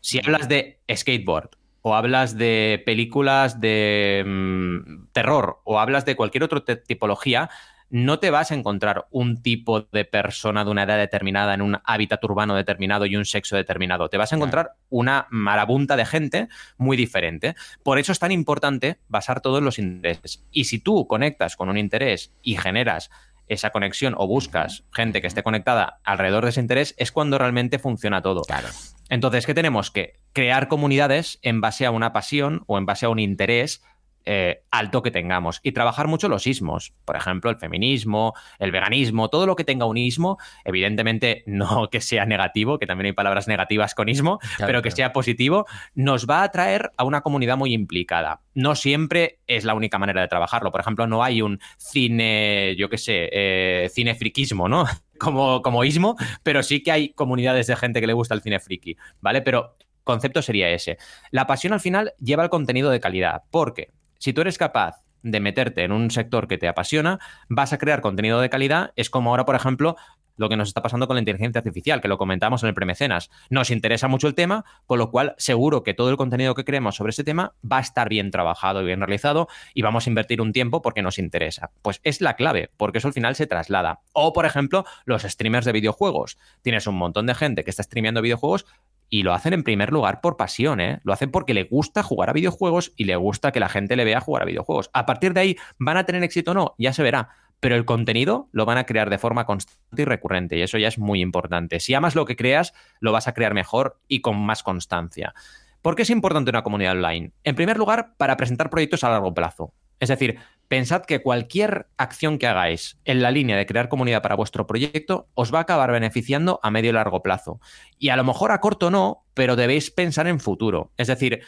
si 0.00 0.18
hablas 0.18 0.48
de 0.48 0.80
skateboard 0.94 1.50
o 1.82 1.94
hablas 1.94 2.36
de 2.36 2.82
películas 2.84 3.60
de 3.60 4.24
mm, 4.26 5.06
terror 5.12 5.60
o 5.64 5.78
hablas 5.80 6.04
de 6.04 6.16
cualquier 6.16 6.44
otra 6.44 6.62
tipología, 6.76 7.50
no 7.90 8.18
te 8.18 8.30
vas 8.30 8.50
a 8.50 8.54
encontrar 8.54 9.06
un 9.10 9.42
tipo 9.42 9.82
de 9.82 10.04
persona 10.04 10.64
de 10.64 10.70
una 10.70 10.82
edad 10.82 10.98
determinada 10.98 11.54
en 11.54 11.62
un 11.62 11.78
hábitat 11.84 12.22
urbano 12.24 12.54
determinado 12.54 13.06
y 13.06 13.16
un 13.16 13.24
sexo 13.24 13.56
determinado. 13.56 14.08
Te 14.08 14.18
vas 14.18 14.32
a 14.32 14.36
encontrar 14.36 14.72
una 14.90 15.26
marabunta 15.30 15.96
de 15.96 16.04
gente 16.04 16.48
muy 16.76 16.96
diferente. 16.96 17.54
Por 17.82 17.98
eso 17.98 18.12
es 18.12 18.18
tan 18.18 18.32
importante 18.32 18.98
basar 19.08 19.40
todo 19.40 19.58
en 19.58 19.64
los 19.64 19.78
intereses. 19.78 20.44
Y 20.50 20.64
si 20.64 20.78
tú 20.78 21.06
conectas 21.06 21.56
con 21.56 21.68
un 21.68 21.78
interés 21.78 22.32
y 22.42 22.56
generas 22.56 23.10
esa 23.48 23.70
conexión 23.70 24.14
o 24.16 24.26
buscas 24.26 24.84
gente 24.92 25.20
que 25.20 25.26
esté 25.26 25.42
conectada 25.42 26.00
alrededor 26.04 26.44
de 26.44 26.50
ese 26.50 26.60
interés, 26.60 26.94
es 26.98 27.12
cuando 27.12 27.38
realmente 27.38 27.78
funciona 27.78 28.20
todo. 28.20 28.42
Claro. 28.42 28.68
Entonces, 29.08 29.46
¿qué 29.46 29.54
tenemos? 29.54 29.90
Que 29.90 30.20
crear 30.34 30.68
comunidades 30.68 31.38
en 31.42 31.62
base 31.62 31.86
a 31.86 31.90
una 31.90 32.12
pasión 32.12 32.62
o 32.66 32.76
en 32.76 32.84
base 32.84 33.06
a 33.06 33.08
un 33.08 33.18
interés 33.18 33.82
eh, 34.30 34.64
alto 34.70 35.00
que 35.02 35.10
tengamos 35.10 35.58
y 35.62 35.72
trabajar 35.72 36.06
mucho 36.06 36.28
los 36.28 36.46
ismos, 36.46 36.92
por 37.06 37.16
ejemplo, 37.16 37.50
el 37.50 37.56
feminismo, 37.56 38.34
el 38.58 38.70
veganismo, 38.70 39.30
todo 39.30 39.46
lo 39.46 39.56
que 39.56 39.64
tenga 39.64 39.86
un 39.86 39.96
ismo, 39.96 40.36
evidentemente 40.66 41.44
no 41.46 41.88
que 41.88 42.02
sea 42.02 42.26
negativo, 42.26 42.78
que 42.78 42.86
también 42.86 43.06
hay 43.06 43.12
palabras 43.12 43.48
negativas 43.48 43.94
con 43.94 44.10
ismo, 44.10 44.38
pero 44.58 44.82
que 44.82 44.90
sea 44.90 45.14
positivo, 45.14 45.64
nos 45.94 46.26
va 46.26 46.40
a 46.40 46.42
atraer 46.42 46.92
a 46.98 47.04
una 47.04 47.22
comunidad 47.22 47.56
muy 47.56 47.72
implicada. 47.72 48.42
No 48.52 48.74
siempre 48.74 49.38
es 49.46 49.64
la 49.64 49.72
única 49.72 49.98
manera 49.98 50.20
de 50.20 50.28
trabajarlo. 50.28 50.70
Por 50.70 50.82
ejemplo, 50.82 51.06
no 51.06 51.24
hay 51.24 51.40
un 51.40 51.58
cine, 51.78 52.76
yo 52.76 52.90
qué 52.90 52.98
sé, 52.98 53.30
eh, 53.32 53.88
cine 53.88 54.14
friquismo, 54.14 54.68
¿no? 54.68 54.84
Como, 55.18 55.62
como 55.62 55.82
ismo, 55.82 56.14
pero 56.44 56.62
sí 56.62 56.80
que 56.80 56.92
hay 56.92 57.12
comunidades 57.12 57.66
de 57.66 57.74
gente 57.74 58.00
que 58.00 58.06
le 58.06 58.12
gusta 58.12 58.34
el 58.34 58.40
cine 58.40 58.60
friki, 58.60 58.96
¿vale? 59.20 59.42
Pero 59.42 59.76
concepto 60.04 60.42
sería 60.42 60.70
ese. 60.70 60.96
La 61.32 61.48
pasión 61.48 61.72
al 61.72 61.80
final 61.80 62.14
lleva 62.20 62.44
el 62.44 62.50
contenido 62.50 62.88
de 62.90 63.00
calidad. 63.00 63.42
¿Por 63.50 63.74
qué? 63.74 63.90
Si 64.18 64.32
tú 64.32 64.40
eres 64.40 64.58
capaz 64.58 65.02
de 65.22 65.40
meterte 65.40 65.84
en 65.84 65.92
un 65.92 66.10
sector 66.10 66.48
que 66.48 66.58
te 66.58 66.68
apasiona, 66.68 67.18
vas 67.48 67.72
a 67.72 67.78
crear 67.78 68.00
contenido 68.00 68.40
de 68.40 68.50
calidad. 68.50 68.92
Es 68.96 69.10
como 69.10 69.30
ahora, 69.30 69.44
por 69.44 69.54
ejemplo, 69.54 69.96
lo 70.36 70.48
que 70.48 70.56
nos 70.56 70.68
está 70.68 70.82
pasando 70.82 71.06
con 71.06 71.16
la 71.16 71.20
inteligencia 71.20 71.58
artificial, 71.58 72.00
que 72.00 72.08
lo 72.08 72.16
comentamos 72.16 72.62
en 72.62 72.68
el 72.68 72.74
premecenas. 72.74 73.28
Nos 73.50 73.70
interesa 73.70 74.08
mucho 74.08 74.28
el 74.28 74.34
tema, 74.34 74.64
con 74.86 74.98
lo 74.98 75.10
cual 75.10 75.34
seguro 75.36 75.82
que 75.82 75.94
todo 75.94 76.10
el 76.10 76.16
contenido 76.16 76.54
que 76.54 76.64
creemos 76.64 76.96
sobre 76.96 77.10
ese 77.10 77.24
tema 77.24 77.54
va 77.60 77.78
a 77.78 77.80
estar 77.80 78.08
bien 78.08 78.30
trabajado 78.30 78.80
y 78.80 78.86
bien 78.86 79.00
realizado 79.00 79.48
y 79.74 79.82
vamos 79.82 80.06
a 80.06 80.10
invertir 80.10 80.40
un 80.40 80.52
tiempo 80.52 80.80
porque 80.80 81.02
nos 81.02 81.18
interesa. 81.18 81.70
Pues 81.82 82.00
es 82.04 82.20
la 82.20 82.34
clave, 82.34 82.70
porque 82.76 82.98
eso 82.98 83.08
al 83.08 83.14
final 83.14 83.34
se 83.34 83.46
traslada. 83.46 84.00
O, 84.12 84.32
por 84.32 84.46
ejemplo, 84.46 84.84
los 85.04 85.22
streamers 85.22 85.66
de 85.66 85.72
videojuegos. 85.72 86.38
Tienes 86.62 86.86
un 86.86 86.94
montón 86.94 87.26
de 87.26 87.34
gente 87.34 87.64
que 87.64 87.70
está 87.70 87.82
streameando 87.82 88.22
videojuegos, 88.22 88.64
y 89.10 89.22
lo 89.22 89.32
hacen 89.32 89.52
en 89.52 89.62
primer 89.62 89.92
lugar 89.92 90.20
por 90.20 90.36
pasión, 90.36 90.80
¿eh? 90.80 91.00
Lo 91.02 91.12
hacen 91.12 91.30
porque 91.30 91.54
le 91.54 91.64
gusta 91.64 92.02
jugar 92.02 92.30
a 92.30 92.32
videojuegos 92.32 92.92
y 92.96 93.04
le 93.04 93.16
gusta 93.16 93.52
que 93.52 93.60
la 93.60 93.68
gente 93.68 93.96
le 93.96 94.04
vea 94.04 94.20
jugar 94.20 94.42
a 94.42 94.46
videojuegos. 94.46 94.90
A 94.92 95.06
partir 95.06 95.32
de 95.32 95.40
ahí, 95.40 95.56
¿van 95.78 95.96
a 95.96 96.04
tener 96.04 96.22
éxito 96.22 96.50
o 96.50 96.54
no? 96.54 96.74
Ya 96.78 96.92
se 96.92 97.02
verá. 97.02 97.30
Pero 97.60 97.74
el 97.74 97.84
contenido 97.84 98.48
lo 98.52 98.66
van 98.66 98.78
a 98.78 98.84
crear 98.84 99.10
de 99.10 99.18
forma 99.18 99.44
constante 99.44 100.02
y 100.02 100.04
recurrente, 100.04 100.56
y 100.56 100.62
eso 100.62 100.78
ya 100.78 100.86
es 100.86 100.98
muy 100.98 101.20
importante. 101.20 101.80
Si 101.80 101.92
amas 101.92 102.14
lo 102.14 102.24
que 102.24 102.36
creas, 102.36 102.72
lo 103.00 103.10
vas 103.10 103.26
a 103.26 103.34
crear 103.34 103.52
mejor 103.52 103.98
y 104.06 104.20
con 104.20 104.36
más 104.38 104.62
constancia. 104.62 105.34
¿Por 105.82 105.96
qué 105.96 106.02
es 106.02 106.10
importante 106.10 106.50
una 106.50 106.62
comunidad 106.62 106.92
online? 106.92 107.32
En 107.42 107.56
primer 107.56 107.76
lugar, 107.76 108.14
para 108.16 108.36
presentar 108.36 108.70
proyectos 108.70 109.02
a 109.02 109.10
largo 109.10 109.34
plazo. 109.34 109.72
Es 110.00 110.08
decir, 110.08 110.38
pensad 110.68 111.02
que 111.02 111.20
cualquier 111.20 111.88
acción 111.96 112.38
que 112.38 112.46
hagáis 112.46 112.98
en 113.04 113.22
la 113.22 113.30
línea 113.30 113.56
de 113.56 113.66
crear 113.66 113.88
comunidad 113.88 114.22
para 114.22 114.36
vuestro 114.36 114.66
proyecto 114.66 115.28
os 115.34 115.52
va 115.52 115.58
a 115.58 115.62
acabar 115.62 115.90
beneficiando 115.90 116.60
a 116.62 116.70
medio 116.70 116.90
y 116.90 116.92
largo 116.92 117.22
plazo. 117.22 117.60
Y 117.98 118.10
a 118.10 118.16
lo 118.16 118.24
mejor 118.24 118.52
a 118.52 118.60
corto 118.60 118.90
no, 118.90 119.24
pero 119.34 119.56
debéis 119.56 119.90
pensar 119.90 120.26
en 120.26 120.40
futuro. 120.40 120.92
Es 120.96 121.08
decir, 121.08 121.40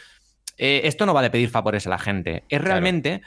eh, 0.57 0.83
esto 0.85 1.07
no 1.07 1.15
va 1.15 1.23
de 1.23 1.31
pedir 1.31 1.51
favores 1.51 1.87
a 1.87 1.91
la 1.91 1.99
gente, 1.99 2.45
es 2.49 2.61
realmente 2.61 3.23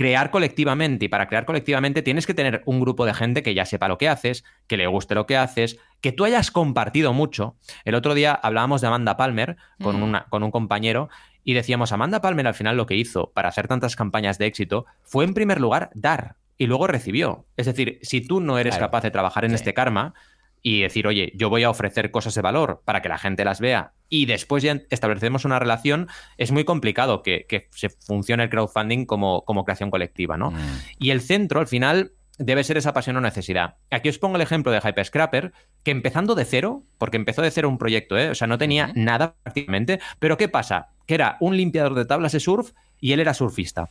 crear 0.00 0.30
colectivamente. 0.30 1.04
Y 1.04 1.08
para 1.08 1.28
crear 1.28 1.44
colectivamente 1.44 2.00
tienes 2.00 2.26
que 2.26 2.32
tener 2.32 2.62
un 2.64 2.80
grupo 2.80 3.04
de 3.04 3.12
gente 3.12 3.42
que 3.42 3.52
ya 3.52 3.66
sepa 3.66 3.86
lo 3.86 3.98
que 3.98 4.08
haces, 4.08 4.44
que 4.66 4.78
le 4.78 4.86
guste 4.86 5.14
lo 5.14 5.26
que 5.26 5.36
haces, 5.36 5.78
que 6.00 6.10
tú 6.10 6.24
hayas 6.24 6.50
compartido 6.50 7.12
mucho. 7.12 7.56
El 7.84 7.94
otro 7.94 8.14
día 8.14 8.32
hablábamos 8.32 8.80
de 8.80 8.86
Amanda 8.86 9.18
Palmer 9.18 9.58
con, 9.82 10.02
una, 10.02 10.24
con 10.30 10.42
un 10.42 10.50
compañero 10.50 11.10
y 11.44 11.54
decíamos, 11.54 11.92
Amanda 11.92 12.20
Palmer 12.20 12.46
al 12.46 12.54
final 12.54 12.76
lo 12.76 12.86
que 12.86 12.96
hizo 12.96 13.30
para 13.32 13.48
hacer 13.48 13.68
tantas 13.68 13.96
campañas 13.96 14.38
de 14.38 14.46
éxito 14.46 14.86
fue 15.02 15.24
en 15.24 15.34
primer 15.34 15.60
lugar 15.60 15.90
dar 15.94 16.36
y 16.58 16.66
luego 16.66 16.86
recibió. 16.86 17.46
Es 17.56 17.66
decir, 17.66 17.98
si 18.02 18.20
tú 18.20 18.40
no 18.40 18.58
eres 18.58 18.76
capaz 18.76 19.02
de 19.02 19.10
trabajar 19.10 19.44
en 19.44 19.54
este 19.54 19.72
karma, 19.72 20.14
y 20.62 20.82
decir, 20.82 21.06
oye, 21.06 21.32
yo 21.34 21.48
voy 21.48 21.62
a 21.62 21.70
ofrecer 21.70 22.10
cosas 22.10 22.34
de 22.34 22.42
valor 22.42 22.82
para 22.84 23.00
que 23.00 23.08
la 23.08 23.18
gente 23.18 23.44
las 23.44 23.60
vea 23.60 23.92
y 24.08 24.26
después 24.26 24.62
ya 24.62 24.80
establecemos 24.90 25.44
una 25.44 25.58
relación, 25.58 26.08
es 26.36 26.52
muy 26.52 26.64
complicado 26.64 27.22
que, 27.22 27.46
se 27.70 27.88
funcione 27.88 28.42
el 28.44 28.50
crowdfunding 28.50 29.06
como, 29.06 29.44
como 29.44 29.64
creación 29.64 29.90
colectiva, 29.90 30.36
¿no? 30.36 30.50
Mm. 30.50 30.58
Y 30.98 31.10
el 31.10 31.20
centro, 31.20 31.60
al 31.60 31.66
final, 31.66 32.12
debe 32.40 32.64
ser 32.64 32.78
esa 32.78 32.94
pasión 32.94 33.16
o 33.16 33.20
necesidad. 33.20 33.76
Aquí 33.90 34.08
os 34.08 34.18
pongo 34.18 34.36
el 34.36 34.42
ejemplo 34.42 34.72
de 34.72 34.80
Hyperscrapper, 34.80 35.52
que 35.84 35.90
empezando 35.90 36.34
de 36.34 36.46
cero, 36.46 36.82
porque 36.96 37.18
empezó 37.18 37.42
de 37.42 37.50
cero 37.50 37.68
un 37.68 37.76
proyecto, 37.76 38.16
¿eh? 38.18 38.30
o 38.30 38.34
sea, 38.34 38.46
no 38.46 38.56
tenía 38.56 38.90
nada 38.94 39.34
prácticamente, 39.42 40.00
pero 40.18 40.38
¿qué 40.38 40.48
pasa? 40.48 40.88
Que 41.06 41.14
era 41.14 41.36
un 41.40 41.56
limpiador 41.56 41.94
de 41.94 42.06
tablas 42.06 42.32
de 42.32 42.40
surf 42.40 42.72
y 42.98 43.12
él 43.12 43.20
era 43.20 43.34
surfista. 43.34 43.90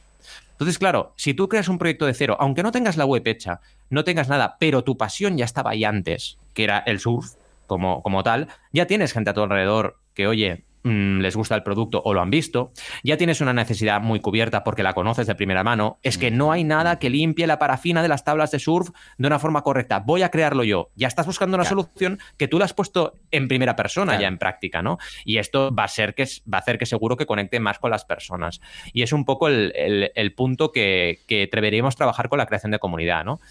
Entonces, 0.51 0.79
claro, 0.79 1.13
si 1.15 1.35
tú 1.35 1.47
creas 1.47 1.69
un 1.69 1.77
proyecto 1.77 2.07
de 2.07 2.15
cero, 2.15 2.37
aunque 2.39 2.63
no 2.63 2.71
tengas 2.71 2.97
la 2.97 3.05
web 3.05 3.21
hecha, 3.27 3.61
no 3.91 4.03
tengas 4.03 4.29
nada, 4.29 4.57
pero 4.59 4.83
tu 4.83 4.97
pasión 4.97 5.37
ya 5.37 5.45
estaba 5.45 5.71
ahí 5.71 5.83
antes, 5.83 6.37
que 6.55 6.63
era 6.63 6.79
el 6.79 6.99
surf 6.99 7.33
como, 7.67 8.01
como 8.01 8.23
tal, 8.23 8.47
ya 8.73 8.87
tienes 8.87 9.13
gente 9.13 9.29
a 9.29 9.33
tu 9.35 9.43
alrededor 9.43 9.99
que, 10.15 10.25
oye, 10.25 10.63
Mm, 10.83 11.19
les 11.19 11.35
gusta 11.35 11.55
el 11.55 11.63
producto 11.63 12.01
o 12.05 12.13
lo 12.13 12.21
han 12.21 12.29
visto, 12.29 12.71
ya 13.03 13.17
tienes 13.17 13.41
una 13.41 13.51
necesidad 13.51 13.99
muy 13.99 14.21
cubierta 14.21 14.63
porque 14.63 14.81
la 14.81 14.93
conoces 14.93 15.27
de 15.27 15.35
primera 15.35 15.61
mano, 15.61 15.99
es 16.03 16.17
que 16.17 16.31
no 16.31 16.53
hay 16.53 16.63
nada 16.63 16.99
que 16.99 17.09
limpie 17.09 17.47
la 17.47 17.59
parafina 17.59 18.01
de 18.01 18.07
las 18.07 18.23
tablas 18.23 18.51
de 18.51 18.59
surf 18.59 18.91
de 19.17 19.27
una 19.27 19.39
forma 19.39 19.61
correcta. 19.61 19.99
Voy 19.99 20.21
a 20.21 20.29
crearlo 20.29 20.63
yo. 20.63 20.89
Ya 20.95 21.09
estás 21.09 21.25
buscando 21.25 21.55
una 21.55 21.65
solución 21.65 22.19
que 22.37 22.47
tú 22.47 22.59
la 22.59 22.65
has 22.65 22.73
puesto 22.73 23.13
en 23.31 23.49
primera 23.49 23.75
persona 23.75 24.17
ya 24.19 24.27
en 24.27 24.37
práctica, 24.37 24.81
¿no? 24.81 24.99
Y 25.25 25.37
esto 25.37 25.75
va 25.75 25.83
a, 25.83 25.87
ser 25.89 26.15
que, 26.15 26.23
va 26.51 26.59
a 26.59 26.61
hacer 26.61 26.77
que 26.77 26.85
seguro 26.85 27.17
que 27.17 27.25
conecte 27.25 27.59
más 27.59 27.77
con 27.79 27.91
las 27.91 28.05
personas. 28.05 28.61
Y 28.93 29.01
es 29.01 29.11
un 29.11 29.25
poco 29.25 29.49
el, 29.49 30.33
punto 30.37 30.71
que, 30.71 31.19
que 31.27 31.49
deberíamos 31.51 31.97
trabajar 31.97 32.29
con 32.29 32.37
la 32.37 32.45
creación 32.45 32.71
de 32.71 32.79
comunidad, 32.79 33.25
¿no? 33.25 33.41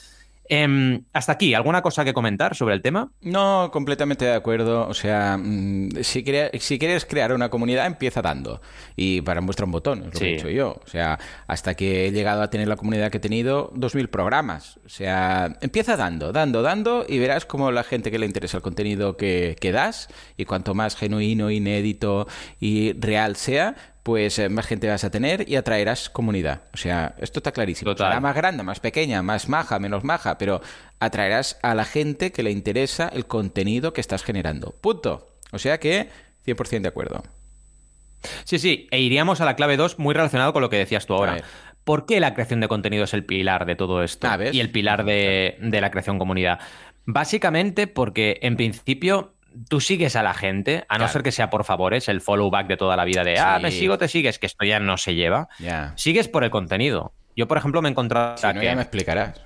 Em, 0.50 1.04
hasta 1.12 1.32
aquí, 1.32 1.52
¿alguna 1.52 1.82
cosa 1.82 2.04
que 2.04 2.14
comentar 2.14 2.56
sobre 2.56 2.74
el 2.74 2.80
tema? 2.80 3.12
No, 3.20 3.70
completamente 3.70 4.24
de 4.24 4.34
acuerdo. 4.34 4.88
O 4.88 4.94
sea, 4.94 5.36
mm, 5.36 5.90
si, 6.02 6.24
si 6.58 6.78
quieres 6.78 7.04
crear 7.04 7.32
una 7.34 7.50
comunidad, 7.50 7.86
empieza 7.86 8.22
dando. 8.22 8.62
Y 8.96 9.20
para 9.20 9.42
muestra 9.42 9.66
un 9.66 9.72
botón, 9.72 9.98
es 10.00 10.14
lo 10.14 10.20
que 10.20 10.24
he 10.24 10.34
hecho 10.36 10.48
yo. 10.48 10.80
O 10.84 10.88
sea, 10.88 11.18
hasta 11.46 11.74
que 11.74 12.06
he 12.06 12.12
llegado 12.12 12.42
a 12.42 12.48
tener 12.48 12.66
la 12.66 12.76
comunidad 12.76 13.10
que 13.10 13.18
he 13.18 13.20
tenido, 13.20 13.70
2.000 13.74 14.08
programas. 14.08 14.78
O 14.86 14.88
sea, 14.88 15.56
empieza 15.60 15.96
dando, 15.96 16.32
dando, 16.32 16.62
dando, 16.62 17.04
y 17.06 17.18
verás 17.18 17.44
cómo 17.44 17.70
la 17.70 17.84
gente 17.84 18.10
que 18.10 18.18
le 18.18 18.26
interesa 18.26 18.56
el 18.56 18.62
contenido 18.62 19.18
que, 19.18 19.56
que 19.60 19.70
das, 19.70 20.08
y 20.38 20.46
cuanto 20.46 20.74
más 20.74 20.96
genuino, 20.96 21.50
inédito 21.50 22.26
y 22.58 22.94
real 22.94 23.36
sea, 23.36 23.74
pues 24.02 24.38
eh, 24.38 24.48
más 24.48 24.66
gente 24.66 24.88
vas 24.88 25.04
a 25.04 25.10
tener 25.10 25.48
y 25.48 25.56
atraerás 25.56 26.08
comunidad. 26.08 26.62
O 26.72 26.76
sea, 26.76 27.14
esto 27.18 27.40
está 27.40 27.52
clarísimo. 27.52 27.94
Será 27.94 28.20
más 28.20 28.34
grande, 28.34 28.62
más 28.62 28.80
pequeña, 28.80 29.22
más 29.22 29.48
maja, 29.48 29.78
menos 29.78 30.04
maja, 30.04 30.38
pero 30.38 30.60
atraerás 30.98 31.58
a 31.62 31.74
la 31.74 31.84
gente 31.84 32.32
que 32.32 32.42
le 32.42 32.50
interesa 32.50 33.08
el 33.08 33.26
contenido 33.26 33.92
que 33.92 34.00
estás 34.00 34.22
generando. 34.22 34.74
Punto. 34.80 35.28
O 35.52 35.58
sea 35.58 35.78
que 35.78 36.08
100% 36.46 36.80
de 36.80 36.88
acuerdo. 36.88 37.22
Sí, 38.44 38.58
sí, 38.58 38.88
e 38.90 39.00
iríamos 39.00 39.40
a 39.40 39.44
la 39.44 39.56
clave 39.56 39.76
2 39.76 39.98
muy 39.98 40.14
relacionado 40.14 40.52
con 40.52 40.62
lo 40.62 40.70
que 40.70 40.76
decías 40.76 41.06
tú 41.06 41.14
ahora. 41.14 41.42
¿Por 41.84 42.04
qué 42.04 42.20
la 42.20 42.34
creación 42.34 42.60
de 42.60 42.68
contenido 42.68 43.04
es 43.04 43.14
el 43.14 43.24
pilar 43.24 43.64
de 43.64 43.76
todo 43.76 44.02
esto? 44.02 44.28
Y 44.52 44.60
el 44.60 44.70
pilar 44.70 45.04
de, 45.04 45.56
de 45.60 45.80
la 45.80 45.90
creación 45.90 46.18
comunidad. 46.18 46.58
Básicamente 47.06 47.86
porque 47.86 48.38
en 48.42 48.56
principio 48.56 49.32
tú 49.68 49.80
sigues 49.80 50.16
a 50.16 50.22
la 50.22 50.34
gente, 50.34 50.84
a 50.88 50.98
no 50.98 51.08
ser 51.08 51.22
que 51.22 51.32
sea 51.32 51.50
por 51.50 51.64
favores, 51.64 52.08
el 52.08 52.20
follow 52.20 52.50
back 52.50 52.66
de 52.68 52.76
toda 52.76 52.96
la 52.96 53.04
vida 53.04 53.24
de, 53.24 53.38
ah, 53.38 53.58
me 53.60 53.70
sigo, 53.70 53.98
te 53.98 54.08
sigues, 54.08 54.38
que 54.38 54.46
esto 54.46 54.64
ya 54.64 54.80
no 54.80 54.96
se 54.96 55.14
lleva. 55.14 55.48
Sigues 55.96 56.28
por 56.28 56.44
el 56.44 56.50
contenido. 56.50 57.12
Yo, 57.36 57.46
por 57.46 57.58
ejemplo, 57.58 57.82
me 57.82 57.88
he 57.88 57.92
encontrado... 57.92 58.36
Si 58.36 58.46
no, 58.46 58.62
ya 58.62 58.74
me 58.74 58.82
explicarás. 58.82 59.40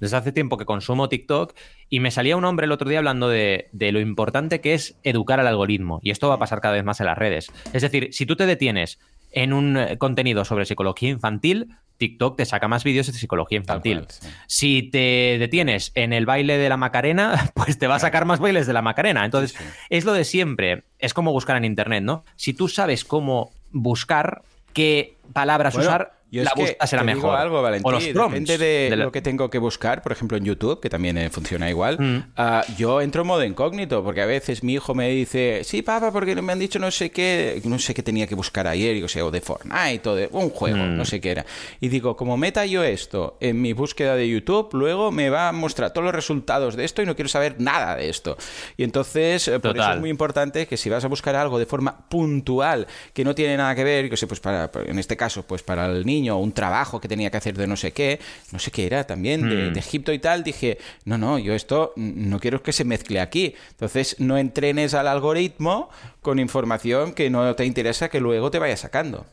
Desde 0.00 0.16
hace 0.16 0.32
tiempo 0.32 0.58
que 0.58 0.64
consumo 0.64 1.08
TikTok 1.08 1.54
y 1.88 2.00
me 2.00 2.10
salía 2.10 2.36
un 2.36 2.44
hombre 2.44 2.66
el 2.66 2.72
otro 2.72 2.88
día 2.88 2.98
hablando 2.98 3.28
de, 3.28 3.68
de, 3.72 3.92
lo 3.92 4.00
importante 4.00 4.60
que 4.60 4.74
es 4.74 4.98
educar 5.04 5.40
al 5.40 5.46
algoritmo. 5.46 6.00
Y 6.02 6.10
esto 6.10 6.28
va 6.28 6.34
a 6.34 6.38
pasar 6.38 6.60
cada 6.60 6.74
vez 6.74 6.84
más 6.84 7.00
en 7.00 7.06
las 7.06 7.16
redes. 7.16 7.52
Es 7.72 7.82
decir, 7.82 8.08
si 8.12 8.26
tú 8.26 8.36
te 8.36 8.46
detienes 8.46 8.98
en 9.30 9.52
un 9.52 9.78
contenido 9.98 10.44
sobre 10.44 10.66
psicología 10.66 11.10
infantil, 11.10 11.76
TikTok 12.00 12.38
te 12.38 12.46
saca 12.46 12.66
más 12.66 12.82
vídeos 12.82 13.06
de 13.06 13.12
psicología 13.12 13.58
infantil. 13.58 14.06
Si 14.46 14.82
te 14.84 15.36
detienes 15.38 15.92
en 15.94 16.14
el 16.14 16.24
baile 16.24 16.56
de 16.56 16.68
la 16.68 16.78
Macarena, 16.78 17.50
pues 17.54 17.78
te 17.78 17.86
va 17.86 17.96
a 17.96 17.98
sacar 18.00 18.24
más 18.24 18.40
bailes 18.40 18.66
de 18.66 18.72
la 18.72 18.82
Macarena. 18.82 19.24
Entonces, 19.24 19.56
es 19.90 20.04
lo 20.06 20.14
de 20.14 20.24
siempre. 20.24 20.84
Es 20.98 21.12
como 21.12 21.30
buscar 21.30 21.58
en 21.58 21.66
Internet, 21.66 22.02
¿no? 22.02 22.24
Si 22.36 22.54
tú 22.54 22.68
sabes 22.68 23.04
cómo 23.04 23.52
buscar, 23.70 24.42
qué 24.72 25.16
palabras 25.34 25.74
usar, 25.74 26.19
yo 26.30 26.44
la 26.44 26.52
búsqueda 26.54 26.86
será 26.86 27.04
mejor. 27.04 27.36
algo, 27.36 27.62
Valentín, 27.62 28.14
depende 28.14 28.58
de, 28.58 28.96
lo 28.96 29.12
que 29.12 29.22
tengo 29.22 29.50
que 29.50 29.58
buscar, 29.58 30.02
por 30.02 30.12
ejemplo 30.12 30.36
en 30.36 30.44
YouTube, 30.44 30.80
que 30.80 30.88
también 30.88 31.18
eh, 31.18 31.30
funciona 31.30 31.68
igual, 31.68 31.98
mm. 31.98 32.32
ah, 32.36 32.64
yo 32.76 33.00
entro 33.00 33.22
en 33.22 33.28
modo 33.28 33.44
incógnito, 33.44 34.02
porque 34.04 34.22
a 34.22 34.26
veces 34.26 34.62
mi 34.62 34.74
hijo 34.74 34.94
me 34.94 35.08
dice, 35.10 35.62
sí, 35.64 35.82
papá, 35.82 36.12
porque 36.12 36.40
me 36.40 36.52
han 36.52 36.58
dicho 36.58 36.78
no 36.78 36.90
sé 36.90 37.10
qué, 37.10 37.60
no 37.64 37.78
sé 37.78 37.94
qué 37.94 38.02
tenía 38.02 38.26
que 38.26 38.34
buscar 38.34 38.66
ayer, 38.66 39.02
o 39.02 39.08
sea, 39.08 39.24
o 39.24 39.30
de 39.30 39.40
Fortnite, 39.40 40.08
o 40.08 40.14
de 40.14 40.28
un 40.32 40.50
juego, 40.50 40.78
mm. 40.78 40.96
no 40.96 41.04
sé 41.04 41.20
qué 41.20 41.30
era. 41.32 41.46
Y 41.80 41.88
digo, 41.88 42.16
como 42.16 42.36
meta 42.36 42.64
yo 42.66 42.84
esto 42.84 43.36
en 43.40 43.60
mi 43.60 43.72
búsqueda 43.72 44.14
de 44.16 44.28
YouTube, 44.28 44.70
luego 44.72 45.10
me 45.10 45.30
va 45.30 45.48
a 45.48 45.52
mostrar 45.52 45.92
todos 45.92 46.04
los 46.04 46.14
resultados 46.14 46.76
de 46.76 46.84
esto 46.84 47.02
y 47.02 47.06
no 47.06 47.14
quiero 47.14 47.28
saber 47.28 47.56
nada 47.58 47.96
de 47.96 48.08
esto. 48.08 48.36
Y 48.76 48.84
entonces, 48.84 49.48
eh, 49.48 49.58
por 49.60 49.76
eso 49.76 49.92
es 49.92 50.00
muy 50.00 50.10
importante 50.10 50.66
que 50.66 50.76
si 50.76 50.90
vas 50.90 51.04
a 51.04 51.08
buscar 51.08 51.36
algo 51.36 51.58
de 51.58 51.66
forma 51.66 52.08
puntual, 52.08 52.86
que 53.12 53.24
no 53.24 53.34
tiene 53.34 53.56
nada 53.56 53.74
que 53.74 53.84
ver, 53.84 54.10
que 54.10 54.16
sé, 54.16 54.26
pues 54.26 54.40
para, 54.40 54.70
en 54.86 54.98
este 54.98 55.16
caso, 55.16 55.44
pues 55.46 55.62
para 55.62 55.86
el 55.86 56.06
niño, 56.06 56.19
un 56.28 56.52
trabajo 56.52 57.00
que 57.00 57.08
tenía 57.08 57.30
que 57.30 57.36
hacer 57.36 57.56
de 57.56 57.66
no 57.66 57.76
sé 57.76 57.92
qué, 57.92 58.20
no 58.52 58.58
sé 58.58 58.70
qué 58.70 58.86
era 58.86 59.04
también, 59.04 59.48
de, 59.48 59.70
hmm. 59.70 59.78
Egipto 59.78 60.12
y 60.12 60.18
tal, 60.18 60.44
dije, 60.44 60.78
no, 61.04 61.18
no, 61.18 61.38
yo 61.38 61.54
esto 61.54 61.92
no 61.96 62.38
quiero 62.38 62.62
que 62.62 62.72
se 62.72 62.84
mezcle 62.84 63.20
aquí. 63.20 63.54
Entonces, 63.70 64.16
no 64.18 64.38
entrenes 64.38 64.94
al 64.94 65.08
algoritmo 65.08 65.88
con 66.20 66.38
información 66.38 67.12
que 67.12 67.30
no 67.30 67.54
te 67.54 67.64
interesa 67.64 68.08
que 68.08 68.20
luego 68.20 68.50
te 68.50 68.58
vaya 68.58 68.76
sacando. 68.76 69.26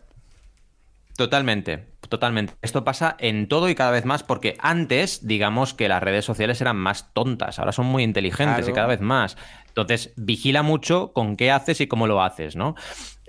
Totalmente, 1.17 1.83
totalmente. 2.09 2.53
Esto 2.61 2.83
pasa 2.83 3.17
en 3.19 3.47
todo 3.47 3.69
y 3.69 3.75
cada 3.75 3.89
vez 3.89 4.05
más 4.05 4.21
porque 4.21 4.55
antes, 4.59 5.25
digamos 5.25 5.73
que 5.73 5.89
las 5.89 6.01
redes 6.01 6.25
sociales 6.25 6.61
eran 6.61 6.77
más 6.77 7.11
tontas, 7.11 7.57
ahora 7.57 7.71
son 7.71 7.87
muy 7.87 8.03
inteligentes 8.03 8.67
y 8.69 8.71
cada 8.71 8.85
vez 8.85 9.01
más. 9.01 9.35
Entonces, 9.67 10.13
vigila 10.15 10.61
mucho 10.61 11.11
con 11.13 11.35
qué 11.35 11.49
haces 11.49 11.81
y 11.81 11.87
cómo 11.87 12.05
lo 12.05 12.21
haces, 12.21 12.55
¿no? 12.55 12.75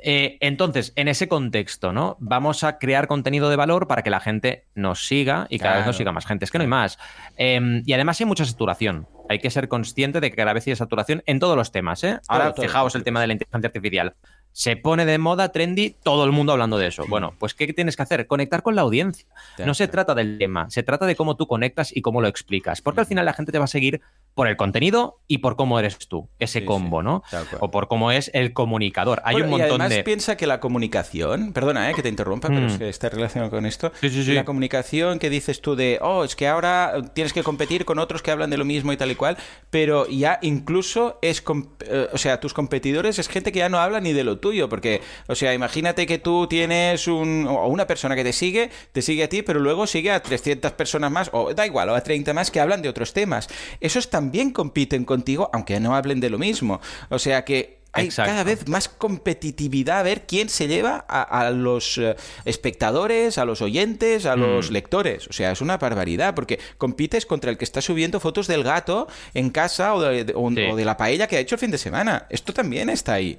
Eh, 0.02 0.38
entonces, 0.40 0.92
en 0.96 1.08
ese 1.08 1.28
contexto, 1.28 1.92
¿no? 1.92 2.16
Vamos 2.20 2.64
a 2.64 2.78
crear 2.78 3.08
contenido 3.08 3.50
de 3.50 3.56
valor 3.56 3.88
para 3.88 4.02
que 4.02 4.10
la 4.10 4.20
gente 4.20 4.64
nos 4.74 5.06
siga 5.06 5.46
y 5.50 5.58
cada 5.58 5.78
vez 5.78 5.86
nos 5.86 5.96
siga 5.96 6.12
más 6.12 6.26
gente. 6.26 6.44
Es 6.44 6.50
que 6.50 6.58
no 6.58 6.62
hay 6.62 6.68
más. 6.68 6.98
Em, 7.36 7.82
y 7.84 7.92
además 7.92 8.20
hay 8.20 8.26
mucha 8.26 8.44
saturación. 8.44 9.08
Hay 9.28 9.40
que 9.40 9.50
ser 9.50 9.68
consciente 9.68 10.20
de 10.20 10.30
que 10.30 10.36
cada 10.36 10.52
vez 10.52 10.66
hay 10.66 10.76
saturación 10.76 11.22
en 11.26 11.38
todos 11.38 11.56
los 11.56 11.72
temas, 11.72 12.02
¿eh? 12.04 12.20
Ahora, 12.28 12.54
fijaos 12.54 12.94
el 12.94 13.04
tema 13.04 13.20
de 13.20 13.26
la 13.26 13.32
inteligencia 13.34 13.68
artificial 13.68 14.14
se 14.58 14.76
pone 14.76 15.06
de 15.06 15.18
moda, 15.18 15.50
trendy, 15.52 15.94
todo 16.02 16.24
el 16.24 16.32
mundo 16.32 16.50
hablando 16.52 16.78
de 16.78 16.88
eso. 16.88 17.04
Bueno, 17.08 17.32
pues 17.38 17.54
¿qué 17.54 17.72
tienes 17.72 17.94
que 17.94 18.02
hacer? 18.02 18.26
Conectar 18.26 18.62
con 18.64 18.74
la 18.74 18.82
audiencia. 18.82 19.24
No 19.64 19.72
se 19.72 19.86
trata 19.86 20.16
del 20.16 20.36
tema, 20.36 20.68
se 20.68 20.82
trata 20.82 21.06
de 21.06 21.14
cómo 21.14 21.36
tú 21.36 21.46
conectas 21.46 21.96
y 21.96 22.02
cómo 22.02 22.20
lo 22.20 22.26
explicas. 22.26 22.82
Porque 22.82 23.00
al 23.00 23.06
final 23.06 23.24
la 23.24 23.34
gente 23.34 23.52
te 23.52 23.58
va 23.58 23.66
a 23.66 23.68
seguir 23.68 24.00
por 24.38 24.46
el 24.46 24.56
contenido 24.56 25.18
y 25.26 25.38
por 25.38 25.56
cómo 25.56 25.80
eres 25.80 25.98
tú, 26.06 26.28
ese 26.38 26.64
combo, 26.64 27.02
¿no? 27.02 27.24
O 27.58 27.72
por 27.72 27.88
cómo 27.88 28.12
es 28.12 28.30
el 28.34 28.52
comunicador. 28.52 29.20
Hay 29.24 29.34
un 29.34 29.50
montón 29.50 29.80
y 29.80 29.82
además 29.82 30.04
piensa 30.04 30.36
que 30.36 30.46
la 30.46 30.60
comunicación, 30.60 31.52
perdona 31.52 31.90
eh, 31.90 31.94
que 31.94 32.02
te 32.02 32.08
interrumpa, 32.08 32.46
pero 32.46 32.68
es 32.68 32.74
mm. 32.74 32.78
que 32.78 32.88
está 32.88 33.08
relacionado 33.08 33.50
con 33.50 33.66
esto. 33.66 33.90
La 34.00 34.44
comunicación 34.44 35.18
que 35.18 35.28
dices 35.28 35.60
tú 35.60 35.74
de, 35.74 35.98
oh, 36.02 36.22
es 36.22 36.36
que 36.36 36.46
ahora 36.46 37.02
tienes 37.14 37.32
que 37.32 37.42
competir 37.42 37.84
con 37.84 37.98
otros 37.98 38.22
que 38.22 38.30
hablan 38.30 38.48
de 38.48 38.58
lo 38.58 38.64
mismo 38.64 38.92
y 38.92 38.96
tal 38.96 39.10
y 39.10 39.16
cual, 39.16 39.36
pero 39.70 40.06
ya 40.06 40.38
incluso 40.40 41.18
es, 41.20 41.42
eh, 41.88 42.06
o 42.12 42.18
sea, 42.18 42.38
tus 42.38 42.54
competidores 42.54 43.18
es 43.18 43.26
gente 43.26 43.50
que 43.50 43.58
ya 43.58 43.68
no 43.68 43.80
habla 43.80 44.00
ni 44.00 44.12
de 44.12 44.22
lo 44.22 44.38
tuyo, 44.38 44.68
porque, 44.68 45.02
o 45.26 45.34
sea, 45.34 45.52
imagínate 45.52 46.06
que 46.06 46.18
tú 46.18 46.46
tienes 46.46 47.08
un, 47.08 47.44
o 47.48 47.66
una 47.66 47.88
persona 47.88 48.14
que 48.14 48.22
te 48.22 48.32
sigue, 48.32 48.70
te 48.92 49.02
sigue 49.02 49.24
a 49.24 49.28
ti, 49.28 49.42
pero 49.42 49.58
luego 49.58 49.88
sigue 49.88 50.12
a 50.12 50.22
300 50.22 50.70
personas 50.74 51.10
más, 51.10 51.28
o 51.32 51.52
da 51.54 51.66
igual, 51.66 51.88
o 51.88 51.96
a 51.96 52.00
30 52.02 52.32
más 52.34 52.52
que 52.52 52.60
hablan 52.60 52.82
de 52.82 52.88
otros 52.88 53.12
temas. 53.12 53.48
Eso 53.80 53.98
es 53.98 54.08
también 54.08 54.27
también 54.28 54.50
compiten 54.50 55.06
contigo, 55.06 55.48
aunque 55.54 55.80
no 55.80 55.96
hablen 55.96 56.20
de 56.20 56.28
lo 56.28 56.36
mismo. 56.38 56.82
O 57.08 57.18
sea 57.18 57.46
que 57.46 57.77
hay 57.98 58.08
cada 58.08 58.44
vez 58.44 58.68
más 58.68 58.88
competitividad 58.88 60.00
a 60.00 60.02
ver 60.02 60.26
quién 60.26 60.48
se 60.48 60.68
lleva 60.68 60.98
a, 61.08 61.50
los 61.50 61.98
eh, 61.98 62.16
espectadores, 62.44 63.38
a 63.38 63.44
los 63.44 63.62
oyentes, 63.62 64.26
a 64.26 64.36
los 64.36 64.70
mm. 64.70 64.72
lectores. 64.72 65.28
O 65.28 65.32
sea, 65.32 65.52
es 65.52 65.60
una 65.60 65.78
barbaridad, 65.78 66.34
porque 66.34 66.58
compites 66.78 67.26
contra 67.26 67.50
el 67.50 67.58
que 67.58 67.64
está 67.64 67.80
subiendo 67.80 68.20
fotos 68.20 68.46
del 68.46 68.64
gato 68.64 69.08
en 69.34 69.50
casa 69.50 69.94
o 69.94 70.00
de, 70.00 70.84
la 70.84 70.96
paella 70.96 71.26
que 71.26 71.36
ha 71.36 71.40
hecho 71.40 71.56
el 71.56 71.60
fin 71.60 71.70
de 71.70 71.78
semana. 71.78 72.26
Esto 72.30 72.52
también 72.52 72.88
está 72.90 73.14
ahí. 73.14 73.38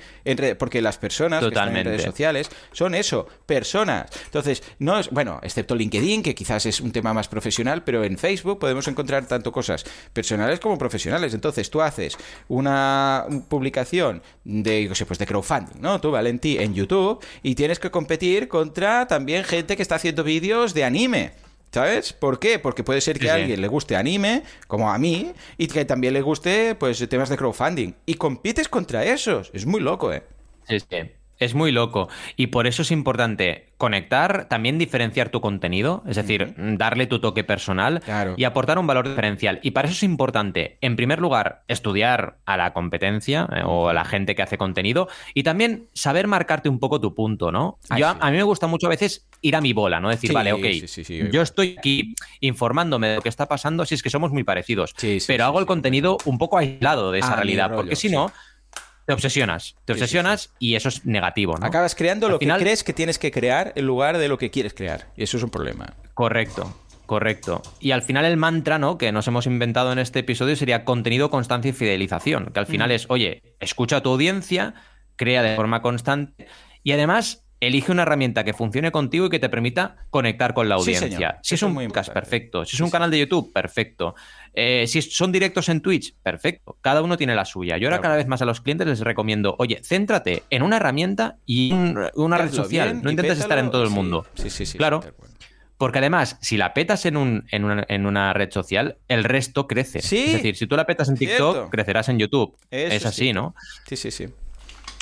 porque 0.57 0.81
las 0.81 0.97
personas 0.97 1.41
que 1.41 1.47
están 1.47 1.75
en 1.75 1.85
redes 1.85 2.03
sociales 2.03 2.49
son 2.71 2.95
eso, 2.95 3.27
personas. 3.45 4.09
Entonces, 4.25 4.63
no 4.79 4.99
es, 4.99 5.09
bueno, 5.09 5.39
excepto 5.43 5.75
LinkedIn, 5.75 6.23
que 6.23 6.35
quizás 6.35 6.65
es 6.65 6.81
un 6.81 6.91
tema 6.91 7.13
más 7.13 7.27
profesional, 7.27 7.83
pero 7.83 8.03
en 8.03 8.17
Facebook 8.17 8.59
podemos 8.59 8.87
encontrar 8.87 9.25
tanto 9.25 9.51
cosas 9.51 9.85
personales 10.13 10.59
como 10.59 10.77
profesionales. 10.77 11.33
Entonces, 11.33 11.69
tú 11.69 11.81
haces 11.81 12.17
una 12.47 13.25
publicación 13.47 14.21
de, 14.49 14.89
sé, 14.93 15.05
pues 15.05 15.19
de 15.19 15.25
crowdfunding, 15.25 15.81
¿no? 15.81 16.01
Tú, 16.01 16.11
Valentí, 16.11 16.57
en 16.57 16.73
YouTube 16.73 17.23
y 17.43 17.55
tienes 17.55 17.79
que 17.79 17.91
competir 17.91 18.47
contra 18.47 19.07
también 19.07 19.43
gente 19.43 19.75
que 19.75 19.81
está 19.81 19.95
haciendo 19.95 20.23
vídeos 20.23 20.73
de 20.73 20.83
anime. 20.83 21.31
¿Sabes? 21.71 22.13
¿Por 22.13 22.39
qué? 22.39 22.57
Porque 22.57 22.83
puede 22.83 22.99
ser 22.99 23.19
que 23.19 23.29
a 23.29 23.35
alguien 23.35 23.61
le 23.61 23.67
guste 23.67 23.95
anime, 23.95 24.41
como 24.65 24.91
a 24.91 24.97
mí, 24.97 25.33
y 25.55 25.67
que 25.67 25.85
también 25.85 26.15
le 26.15 26.23
guste 26.23 26.73
pues 26.73 27.07
temas 27.07 27.29
de 27.29 27.37
crowdfunding. 27.37 27.93
Y 28.07 28.15
compites 28.15 28.67
contra 28.67 29.05
esos. 29.05 29.51
Es 29.53 29.67
muy 29.67 29.79
loco, 29.79 30.11
¿eh? 30.11 30.23
Sí, 30.67 30.79
sí. 30.79 31.11
Es 31.39 31.55
muy 31.55 31.71
loco. 31.71 32.09
Y 32.35 32.47
por 32.47 32.67
eso 32.67 32.81
es 32.81 32.91
importante 32.91 33.69
conectar, 33.77 34.49
también 34.49 34.77
diferenciar 34.77 35.29
tu 35.29 35.39
contenido, 35.39 36.03
es 36.05 36.17
decir, 36.17 36.53
darle 36.57 37.07
tu 37.07 37.19
toque 37.19 37.45
personal 37.45 38.03
y 38.35 38.43
aportar 38.43 38.77
un 38.77 38.85
valor 38.85 39.07
diferencial. 39.07 39.59
Y 39.63 39.71
para 39.71 39.87
eso 39.87 39.95
es 39.95 40.03
importante, 40.03 40.77
en 40.81 40.97
primer 40.97 41.19
lugar, 41.19 41.63
estudiar 41.69 42.39
a 42.45 42.57
la 42.57 42.73
competencia 42.73 43.47
eh, 43.55 43.61
o 43.63 43.87
a 43.87 43.93
la 43.93 44.03
gente 44.03 44.35
que 44.35 44.41
hace 44.41 44.57
contenido 44.57 45.07
y 45.33 45.43
también 45.43 45.87
saber 45.93 46.27
marcarte 46.27 46.67
un 46.67 46.79
poco 46.79 46.99
tu 46.99 47.15
punto, 47.15 47.53
¿no? 47.53 47.79
yo, 47.97 48.07
A 48.19 48.31
mí 48.31 48.37
me 48.37 48.43
gusta 48.43 48.67
mucho 48.67 48.87
a 48.87 48.89
veces 48.89 49.25
ir 49.41 49.55
a 49.55 49.61
mi 49.61 49.71
bola, 49.71 50.01
¿no? 50.01 50.09
Decir, 50.09 50.33
vale, 50.33 50.51
ok, 50.51 50.65
yo 51.31 51.41
estoy 51.41 51.75
aquí 51.77 52.15
informándome 52.41 53.07
de 53.07 53.15
lo 53.15 53.21
que 53.21 53.29
está 53.29 53.47
pasando, 53.47 53.85
si 53.85 53.95
es 53.95 54.03
que 54.03 54.09
somos 54.09 54.33
muy 54.33 54.43
parecidos, 54.43 54.93
pero 55.25 55.45
hago 55.45 55.59
el 55.59 55.65
contenido 55.65 56.17
un 56.25 56.37
poco 56.37 56.57
aislado 56.57 57.13
de 57.13 57.19
esa 57.19 57.37
realidad, 57.37 57.73
porque 57.73 57.95
si 57.95 58.09
no 58.09 58.29
te 59.09 59.13
obsesionas, 59.13 59.75
te 59.85 59.93
obsesionas 59.93 60.53
y 60.59 60.75
eso 60.75 60.87
es 60.87 61.03
negativo. 61.03 61.57
¿no? 61.57 61.65
Acabas 61.65 61.95
creando 61.95 62.29
lo 62.29 62.37
que 62.37 62.47
crees 62.47 62.83
que 62.83 62.93
tienes 62.93 63.17
que 63.17 63.31
crear 63.31 63.73
en 63.75 63.87
lugar 63.87 64.19
de 64.19 64.27
lo 64.27 64.37
que 64.37 64.51
quieres 64.51 64.75
crear. 64.75 65.07
Y 65.17 65.23
eso 65.23 65.37
es 65.37 65.41
un 65.41 65.49
problema. 65.49 65.95
Correcto, 66.13 66.79
correcto. 67.07 67.63
Y 67.79 67.89
al 67.89 68.03
final 68.03 68.23
el 68.25 68.37
mantra, 68.37 68.77
¿no? 68.77 68.99
Que 68.99 69.11
nos 69.11 69.27
hemos 69.27 69.47
inventado 69.47 69.91
en 69.91 69.97
este 69.97 70.19
episodio 70.19 70.55
sería 70.55 70.85
contenido, 70.85 71.31
constancia 71.31 71.69
y 71.69 71.73
fidelización. 71.73 72.51
Que 72.53 72.59
al 72.59 72.67
final 72.67 72.91
es, 72.91 73.07
oye, 73.09 73.41
escucha 73.59 73.97
a 73.97 74.01
tu 74.03 74.11
audiencia, 74.11 74.75
crea 75.15 75.41
de 75.41 75.55
forma 75.55 75.81
constante 75.81 76.45
y 76.83 76.91
además 76.91 77.47
elige 77.61 77.91
una 77.91 78.03
herramienta 78.03 78.43
que 78.43 78.53
funcione 78.53 78.91
contigo 78.91 79.25
y 79.25 79.29
que 79.29 79.39
te 79.39 79.49
permita 79.49 79.97
conectar 80.09 80.53
con 80.53 80.69
la 80.69 80.75
audiencia. 80.75 81.39
si 81.41 81.55
es 81.55 81.63
un 81.63 81.73
podcast, 81.73 82.11
perfecto. 82.11 82.65
Si 82.65 82.75
es 82.75 82.81
un 82.81 82.89
canal 82.89 83.11
de 83.11 83.19
YouTube, 83.19 83.51
perfecto. 83.51 84.15
Eh, 84.61 84.87
si 84.87 85.01
son 85.01 85.31
directos 85.31 85.69
en 85.69 85.79
Twitch, 85.79 86.13
perfecto. 86.21 86.77
Cada 86.81 87.01
uno 87.01 87.15
tiene 87.15 87.33
la 87.33 87.45
suya. 87.45 87.77
Yo 87.77 87.87
ahora 87.87 88.01
cada 88.01 88.17
vez 88.17 88.27
más 88.27 88.41
a 88.41 88.45
los 88.45 88.59
clientes 88.59 88.85
les 88.85 88.99
recomiendo, 88.99 89.55
oye, 89.57 89.79
céntrate 89.81 90.43
en 90.49 90.63
una 90.63 90.75
herramienta 90.75 91.37
y 91.45 91.71
una 92.15 92.37
red 92.37 92.51
social. 92.51 93.01
no 93.01 93.09
intentes 93.09 93.39
estar 93.39 93.57
en 93.57 93.71
todo 93.71 93.83
el 93.83 93.89
mundo. 93.89 94.25
Sí, 94.33 94.49
sí, 94.49 94.65
sí. 94.65 94.77
Claro. 94.77 95.01
Porque 95.77 95.99
además, 95.99 96.37
si 96.41 96.57
la 96.57 96.73
petas 96.73 97.05
en, 97.05 97.15
un, 97.15 97.45
en, 97.51 98.05
una, 98.05 98.33
red 98.33 98.51
social, 98.51 98.97
el 99.07 99.23
resto 99.23 99.65
crece. 99.65 99.99
Es 99.99 100.09
decir, 100.09 100.57
si 100.57 100.67
tú 100.67 100.75
la 100.75 100.85
petas 100.85 101.07
en 101.07 101.15
TikTok, 101.15 101.69
crecerás 101.69 102.09
en 102.09 102.19
YouTube. 102.19 102.57
es 102.69 103.05
así, 103.05 103.31
¿no? 103.31 103.55
Sí, 103.87 103.95
sí, 103.95 104.11
sí. 104.11 104.27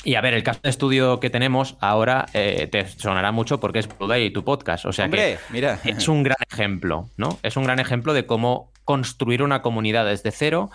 Y 0.04 0.14
a 0.14 0.20
ver, 0.20 0.34
el 0.34 0.42
caso 0.42 0.60
de 0.62 0.70
estudio 0.70 1.20
que 1.20 1.28
tenemos 1.28 1.76
ahora 1.80 2.26
eh, 2.32 2.68
te 2.70 2.86
sonará 2.86 3.32
mucho 3.32 3.58
porque 3.60 3.80
es 3.80 3.88
Blue 3.88 4.14
y 4.14 4.30
tu 4.30 4.44
podcast. 4.44 4.86
O 4.86 4.92
sea 4.92 5.08
que 5.08 5.38
mira. 5.50 5.80
es 5.84 6.08
un 6.08 6.22
gran 6.22 6.38
ejemplo, 6.50 7.10
¿no? 7.16 7.38
Es 7.42 7.56
un 7.56 7.64
gran 7.64 7.80
ejemplo 7.80 8.12
de 8.12 8.24
cómo 8.24 8.72
construir 8.84 9.42
una 9.42 9.60
comunidad 9.60 10.06
desde 10.06 10.30
cero 10.30 10.70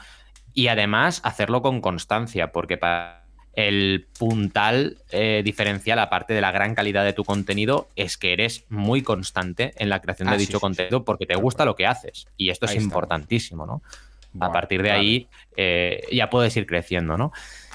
y 0.54 0.68
además 0.68 1.22
hacerlo 1.24 1.62
con 1.62 1.82
constancia, 1.82 2.52
porque 2.52 2.78
para 2.78 3.24
el 3.54 4.08
puntal 4.18 4.98
eh, 5.12 5.42
diferencial, 5.44 6.00
aparte 6.00 6.34
de 6.34 6.42
la 6.42 6.52
gran 6.52 6.76
calidad 6.76 7.04
de 7.06 7.14
tu 7.14 7.24
contenido, 7.24 7.88
es 7.96 8.18
que 8.18 8.34
eres 8.34 8.66
muy 8.70 9.04
constante 9.04 9.74
en 9.78 9.90
la 9.90 10.02
creación 10.02 10.30
de 10.30 10.36
ah, 10.36 10.38
dicho 10.38 10.60
contenido 10.60 11.06
porque 11.06 11.26
te 11.26 11.36
gusta 11.36 11.66
lo 11.66 11.76
que 11.76 11.86
haces. 11.86 12.28
Y 12.36 12.50
esto 12.50 12.66
es 12.66 12.76
importantísimo, 12.76 13.66
¿no? 13.66 13.82
a 14.40 14.52
partir 14.52 14.82
de 14.82 14.92
ahí 14.92 15.28
eh, 15.56 16.02
ya 16.12 16.30
puedes 16.30 16.56
ir 16.58 16.66
creciendo, 16.66 17.18
¿no? 17.18 17.32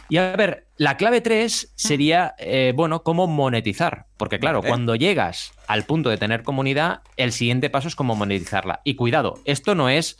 Y 0.08 0.16
a 0.16 0.34
ver, 0.36 0.66
la 0.76 0.96
clave 0.96 1.20
3 1.20 1.72
sería, 1.74 2.34
eh, 2.38 2.72
bueno, 2.74 3.02
cómo 3.02 3.26
monetizar. 3.26 4.06
Porque 4.16 4.38
claro, 4.38 4.62
cuando 4.62 4.94
llegas 4.94 5.52
al 5.66 5.84
punto 5.84 6.08
de 6.08 6.16
tener 6.16 6.42
comunidad, 6.42 7.02
el 7.16 7.32
siguiente 7.32 7.70
paso 7.70 7.88
es 7.88 7.94
cómo 7.94 8.16
monetizarla. 8.16 8.80
Y 8.84 8.94
cuidado, 8.94 9.38
esto 9.44 9.74
no 9.74 9.88
es, 9.88 10.18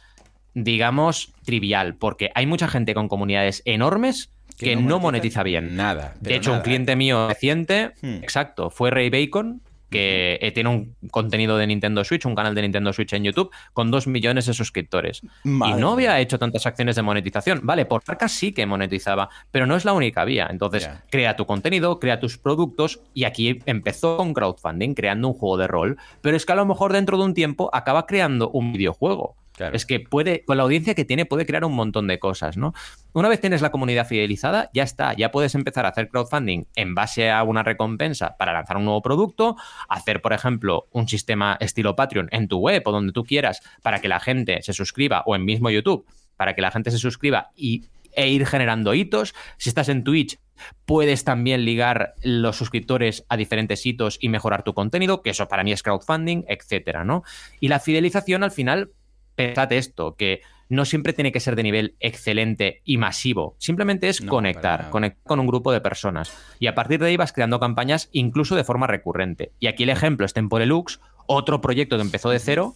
digamos, 0.54 1.32
trivial, 1.44 1.94
porque 1.94 2.30
hay 2.34 2.46
mucha 2.46 2.68
gente 2.68 2.94
con 2.94 3.08
comunidades 3.08 3.62
enormes 3.64 4.30
que, 4.58 4.76
no, 4.76 4.98
monetiza, 4.98 5.42
bien. 5.42 5.76
Nada. 5.76 6.14
De 6.20 6.34
hecho, 6.34 6.52
un 6.52 6.60
cliente 6.60 6.96
mío 6.96 7.28
reciente, 7.28 7.92
hmm. 8.02 8.16
exacto, 8.22 8.70
fue 8.70 8.90
Ray 8.90 9.08
Bacon, 9.08 9.62
que 9.90 10.38
eh, 10.40 10.52
tiene 10.52 10.70
un 10.70 10.96
contenido 11.10 11.56
de 11.56 11.66
Nintendo 11.66 12.04
Switch, 12.04 12.26
un 12.26 12.34
canal 12.34 12.54
de 12.54 12.62
Nintendo 12.62 12.92
Switch 12.92 13.12
en 13.12 13.24
YouTube, 13.24 13.50
con 13.72 13.90
dos 13.90 14.06
millones 14.06 14.46
de 14.46 14.54
suscriptores. 14.54 15.22
y 15.44 15.48
no 15.48 15.92
había 15.92 16.20
hecho 16.20 16.38
tantas 16.38 16.66
acciones 16.66 16.96
de 16.96 17.02
monetización. 17.02 17.60
Vale, 17.62 17.86
por 17.86 18.02
marca 18.06 18.28
sí 18.28 18.52
que 18.52 18.66
monetizaba, 18.66 19.28
pero 19.50 19.66
no 19.66 19.76
es 19.76 19.84
la 19.84 19.92
única 19.92 20.24
vía. 20.24 20.48
Entonces, 20.50 20.88
crea 21.10 21.36
tu 21.36 21.46
contenido, 21.46 21.98
crea 22.00 22.20
tus 22.20 22.38
productos, 22.38 23.00
y 23.14 23.24
aquí 23.24 23.60
empezó 23.66 24.16
con 24.16 24.34
crowdfunding, 24.34 24.94
creando 24.94 25.28
un 25.28 25.34
juego 25.34 25.56
de 25.56 25.66
rol, 25.66 25.98
pero 26.20 26.36
es 26.36 26.44
que 26.46 26.52
a 26.52 26.56
lo 26.56 26.66
mejor 26.66 26.92
dentro 26.92 27.18
de 27.18 27.24
un 27.24 27.34
tiempo 27.34 27.70
acaba 27.72 28.06
creando 28.06 28.50
un 28.50 28.72
videojuego. 28.72 29.36
Es 29.72 29.86
que 29.86 30.00
puede, 30.00 30.44
con 30.44 30.56
la 30.56 30.62
audiencia 30.62 30.94
que 30.94 31.04
tiene, 31.04 31.26
puede 31.26 31.46
crear 31.46 31.64
un 31.64 31.74
montón 31.74 32.06
de 32.06 32.18
cosas, 32.18 32.56
¿no? 32.56 32.74
Una 33.12 33.28
vez 33.28 33.40
tienes 33.40 33.62
la 33.62 33.70
comunidad 33.70 34.06
fidelizada, 34.06 34.70
ya 34.72 34.82
está, 34.82 35.14
ya 35.14 35.30
puedes 35.30 35.54
empezar 35.54 35.86
a 35.86 35.90
hacer 35.90 36.08
crowdfunding 36.08 36.64
en 36.76 36.94
base 36.94 37.30
a 37.30 37.42
una 37.42 37.62
recompensa 37.62 38.36
para 38.38 38.52
lanzar 38.52 38.76
un 38.76 38.84
nuevo 38.84 39.02
producto, 39.02 39.56
hacer, 39.88 40.22
por 40.22 40.32
ejemplo, 40.32 40.88
un 40.92 41.08
sistema 41.08 41.56
estilo 41.60 41.96
Patreon 41.96 42.28
en 42.32 42.48
tu 42.48 42.58
web 42.58 42.82
o 42.86 42.92
donde 42.92 43.12
tú 43.12 43.24
quieras 43.24 43.60
para 43.82 44.00
que 44.00 44.08
la 44.08 44.20
gente 44.20 44.62
se 44.62 44.72
suscriba 44.72 45.22
o 45.26 45.34
en 45.34 45.44
mismo 45.44 45.70
YouTube 45.70 46.06
para 46.38 46.54
que 46.54 46.62
la 46.62 46.70
gente 46.70 46.90
se 46.90 46.98
suscriba 46.98 47.50
y, 47.54 47.84
e 48.12 48.30
ir 48.30 48.46
generando 48.46 48.94
hitos. 48.94 49.34
Si 49.58 49.68
estás 49.68 49.90
en 49.90 50.04
Twitch, 50.04 50.38
puedes 50.86 51.24
también 51.24 51.64
ligar 51.64 52.14
los 52.22 52.56
suscriptores 52.56 53.26
a 53.28 53.36
diferentes 53.36 53.84
hitos 53.84 54.18
y 54.20 54.30
mejorar 54.30 54.62
tu 54.62 54.72
contenido, 54.72 55.20
que 55.20 55.30
eso 55.30 55.48
para 55.48 55.64
mí 55.64 55.72
es 55.72 55.82
crowdfunding, 55.82 56.44
etcétera, 56.48 57.04
¿no? 57.04 57.22
Y 57.60 57.68
la 57.68 57.80
fidelización 57.80 58.42
al 58.42 58.50
final 58.50 58.92
pensad 59.38 59.72
esto, 59.72 60.16
que 60.16 60.42
no 60.68 60.84
siempre 60.84 61.14
tiene 61.14 61.32
que 61.32 61.40
ser 61.40 61.56
de 61.56 61.62
nivel 61.62 61.94
excelente 62.00 62.82
y 62.84 62.98
masivo. 62.98 63.56
Simplemente 63.58 64.08
es 64.08 64.20
conectar, 64.20 64.90
conectar 64.90 65.22
con 65.24 65.40
un 65.40 65.46
grupo 65.46 65.72
de 65.72 65.80
personas. 65.80 66.36
Y 66.58 66.66
a 66.66 66.74
partir 66.74 67.00
de 67.00 67.06
ahí 67.06 67.16
vas 67.16 67.32
creando 67.32 67.58
campañas 67.60 68.10
incluso 68.12 68.54
de 68.54 68.64
forma 68.64 68.86
recurrente. 68.86 69.52
Y 69.60 69.68
aquí 69.68 69.84
el 69.84 69.90
ejemplo 69.90 70.26
es 70.26 70.34
Temporelux, 70.34 71.00
otro 71.26 71.60
proyecto 71.60 71.96
que 71.96 72.02
empezó 72.02 72.28
de 72.30 72.38
cero 72.38 72.74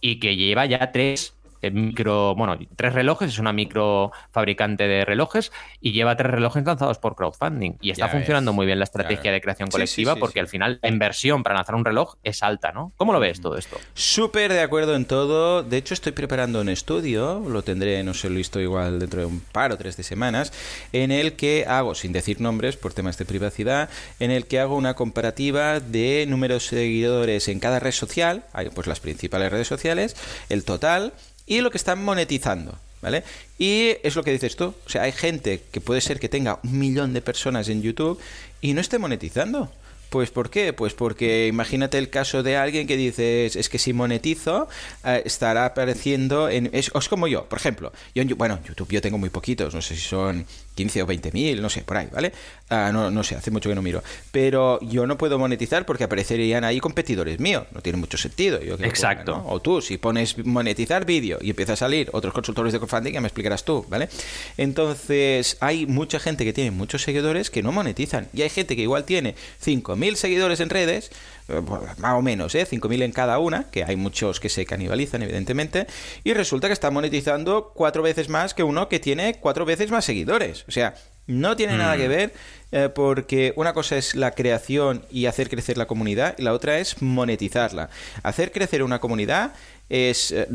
y 0.00 0.20
que 0.20 0.36
lleva 0.36 0.66
ya 0.66 0.92
tres 0.92 1.33
micro, 1.70 2.34
bueno, 2.34 2.58
tres 2.76 2.92
relojes, 2.92 3.30
es 3.30 3.38
una 3.38 3.52
micro 3.52 4.12
fabricante 4.30 4.86
de 4.86 5.04
relojes 5.04 5.52
y 5.80 5.92
lleva 5.92 6.16
tres 6.16 6.32
relojes 6.32 6.64
lanzados 6.64 6.98
por 6.98 7.14
crowdfunding. 7.14 7.72
Y 7.80 7.90
está 7.90 8.08
funcionando 8.08 8.52
muy 8.52 8.66
bien 8.66 8.78
la 8.78 8.84
estrategia 8.84 9.32
de 9.32 9.40
creación 9.40 9.68
colectiva 9.70 10.16
porque 10.16 10.40
al 10.40 10.48
final 10.48 10.78
la 10.82 10.88
inversión 10.88 11.42
para 11.42 11.56
lanzar 11.56 11.74
un 11.74 11.84
reloj 11.84 12.16
es 12.22 12.42
alta, 12.42 12.72
¿no? 12.72 12.92
¿Cómo 12.96 13.12
lo 13.12 13.20
ves 13.20 13.40
todo 13.40 13.56
esto? 13.56 13.78
Súper 13.94 14.52
de 14.52 14.60
acuerdo 14.60 14.94
en 14.94 15.04
todo. 15.04 15.62
De 15.62 15.76
hecho, 15.76 15.94
estoy 15.94 16.12
preparando 16.12 16.60
un 16.60 16.68
estudio, 16.68 17.40
lo 17.48 17.62
tendré, 17.62 18.02
no 18.04 18.14
sé, 18.14 18.30
listo 18.30 18.60
igual 18.60 18.98
dentro 18.98 19.20
de 19.20 19.26
un 19.26 19.40
par 19.40 19.72
o 19.72 19.76
tres 19.76 19.96
de 19.96 20.02
semanas, 20.02 20.52
en 20.92 21.10
el 21.10 21.34
que 21.34 21.64
hago, 21.68 21.94
sin 21.94 22.12
decir 22.12 22.40
nombres 22.40 22.76
por 22.76 22.94
temas 22.94 23.18
de 23.18 23.24
privacidad, 23.24 23.88
en 24.20 24.30
el 24.30 24.46
que 24.46 24.60
hago 24.60 24.76
una 24.76 24.94
comparativa 24.94 25.80
de 25.80 26.26
números 26.28 26.70
de 26.70 26.78
seguidores 26.78 27.48
en 27.48 27.60
cada 27.60 27.80
red 27.80 27.92
social, 27.92 28.44
pues 28.74 28.86
las 28.86 29.00
principales 29.00 29.50
redes 29.50 29.68
sociales, 29.68 30.16
el 30.48 30.64
total 30.64 31.12
y 31.46 31.60
lo 31.60 31.70
que 31.70 31.78
están 31.78 32.02
monetizando. 32.04 32.78
¿Vale? 33.02 33.22
Y 33.58 33.96
es 34.02 34.16
lo 34.16 34.24
que 34.24 34.32
dices 34.32 34.56
tú. 34.56 34.74
O 34.86 34.88
sea, 34.88 35.02
hay 35.02 35.12
gente 35.12 35.62
que 35.70 35.82
puede 35.82 36.00
ser 36.00 36.18
que 36.18 36.30
tenga 36.30 36.58
un 36.64 36.78
millón 36.78 37.12
de 37.12 37.20
personas 37.20 37.68
en 37.68 37.82
YouTube 37.82 38.18
y 38.62 38.72
no 38.72 38.80
esté 38.80 38.98
monetizando. 38.98 39.70
Pues 40.08 40.30
¿por 40.30 40.48
qué? 40.48 40.72
Pues 40.72 40.94
porque 40.94 41.48
imagínate 41.48 41.98
el 41.98 42.08
caso 42.08 42.42
de 42.42 42.56
alguien 42.56 42.86
que 42.86 42.96
dices, 42.96 43.56
es 43.56 43.68
que 43.68 43.78
si 43.78 43.92
monetizo, 43.92 44.68
eh, 45.04 45.22
estará 45.24 45.66
apareciendo 45.66 46.48
en... 46.48 46.70
Es, 46.72 46.90
como 47.10 47.26
yo, 47.26 47.46
por 47.46 47.58
ejemplo. 47.58 47.92
Yo 48.14 48.22
en, 48.22 48.28
bueno, 48.38 48.60
YouTube 48.66 48.92
yo 48.92 49.02
tengo 49.02 49.18
muy 49.18 49.28
poquitos, 49.28 49.74
no 49.74 49.82
sé 49.82 49.96
si 49.96 50.02
son 50.02 50.46
15 50.74 51.02
o 51.02 51.06
20 51.06 51.32
mil, 51.32 51.62
no 51.62 51.68
sé, 51.68 51.82
por 51.82 51.96
ahí, 51.96 52.08
¿vale? 52.12 52.32
Ah, 52.68 52.90
no, 52.92 53.10
no 53.10 53.22
sé, 53.22 53.36
hace 53.36 53.50
mucho 53.50 53.68
que 53.68 53.74
no 53.74 53.82
miro. 53.82 54.02
Pero 54.32 54.80
yo 54.80 55.06
no 55.06 55.18
puedo 55.18 55.38
monetizar 55.38 55.86
porque 55.86 56.04
aparecerían 56.04 56.64
ahí 56.64 56.80
competidores 56.80 57.38
míos. 57.40 57.64
No 57.72 57.80
tiene 57.80 57.98
mucho 57.98 58.16
sentido. 58.16 58.60
Yo 58.60 58.74
Exacto. 58.74 59.42
O 59.46 59.60
tú, 59.60 59.80
si 59.80 59.98
pones 59.98 60.44
monetizar 60.44 61.04
vídeo 61.04 61.38
y 61.40 61.50
empieza 61.50 61.74
a 61.74 61.76
salir 61.76 62.08
otros 62.12 62.34
consultores 62.34 62.72
de 62.72 62.78
crowdfunding, 62.78 63.12
ya 63.12 63.20
me 63.20 63.28
explicarás 63.28 63.64
tú, 63.64 63.84
¿vale? 63.88 64.08
Entonces, 64.56 65.56
hay 65.60 65.86
mucha 65.86 66.18
gente 66.18 66.44
que 66.44 66.52
tiene 66.52 66.70
muchos 66.70 67.02
seguidores 67.02 67.50
que 67.50 67.62
no 67.62 67.72
monetizan. 67.72 68.28
Y 68.32 68.42
hay 68.42 68.50
gente 68.50 68.76
que 68.76 68.82
igual 68.82 69.04
tiene 69.04 69.34
5.000 69.64 70.14
seguidores 70.16 70.60
en 70.60 70.70
redes 70.70 71.10
más 71.48 72.14
o 72.14 72.22
menos, 72.22 72.54
¿eh? 72.54 72.66
5.000 72.66 73.02
en 73.02 73.12
cada 73.12 73.38
una, 73.38 73.70
que 73.70 73.84
hay 73.84 73.96
muchos 73.96 74.40
que 74.40 74.48
se 74.48 74.64
canibalizan, 74.64 75.22
evidentemente, 75.22 75.86
y 76.22 76.32
resulta 76.32 76.68
que 76.68 76.72
está 76.72 76.90
monetizando 76.90 77.72
cuatro 77.74 78.02
veces 78.02 78.28
más 78.28 78.54
que 78.54 78.62
uno 78.62 78.88
que 78.88 79.00
tiene 79.00 79.34
cuatro 79.40 79.64
veces 79.64 79.90
más 79.90 80.04
seguidores. 80.04 80.64
O 80.68 80.70
sea, 80.70 80.94
No 81.26 81.56
tiene 81.56 81.78
nada 81.78 81.96
que 81.96 82.06
mm. 82.06 82.10
ver 82.10 82.32
eh, 82.70 82.90
porque 82.94 83.54
una 83.56 83.72
cosa 83.72 83.96
es 83.96 84.14
la 84.14 84.32
creación 84.32 85.06
y 85.10 85.24
hacer 85.24 85.48
crecer 85.48 85.78
la 85.78 85.86
comunidad 85.86 86.34
y 86.36 86.42
la 86.42 86.52
otra 86.52 86.78
es 86.78 87.00
monetizarla. 87.00 87.88
Hacer 88.22 88.52
crecer 88.52 88.82
una 88.82 88.98
comunidad 88.98 89.52
es, 89.88 90.32
eh, 90.32 90.48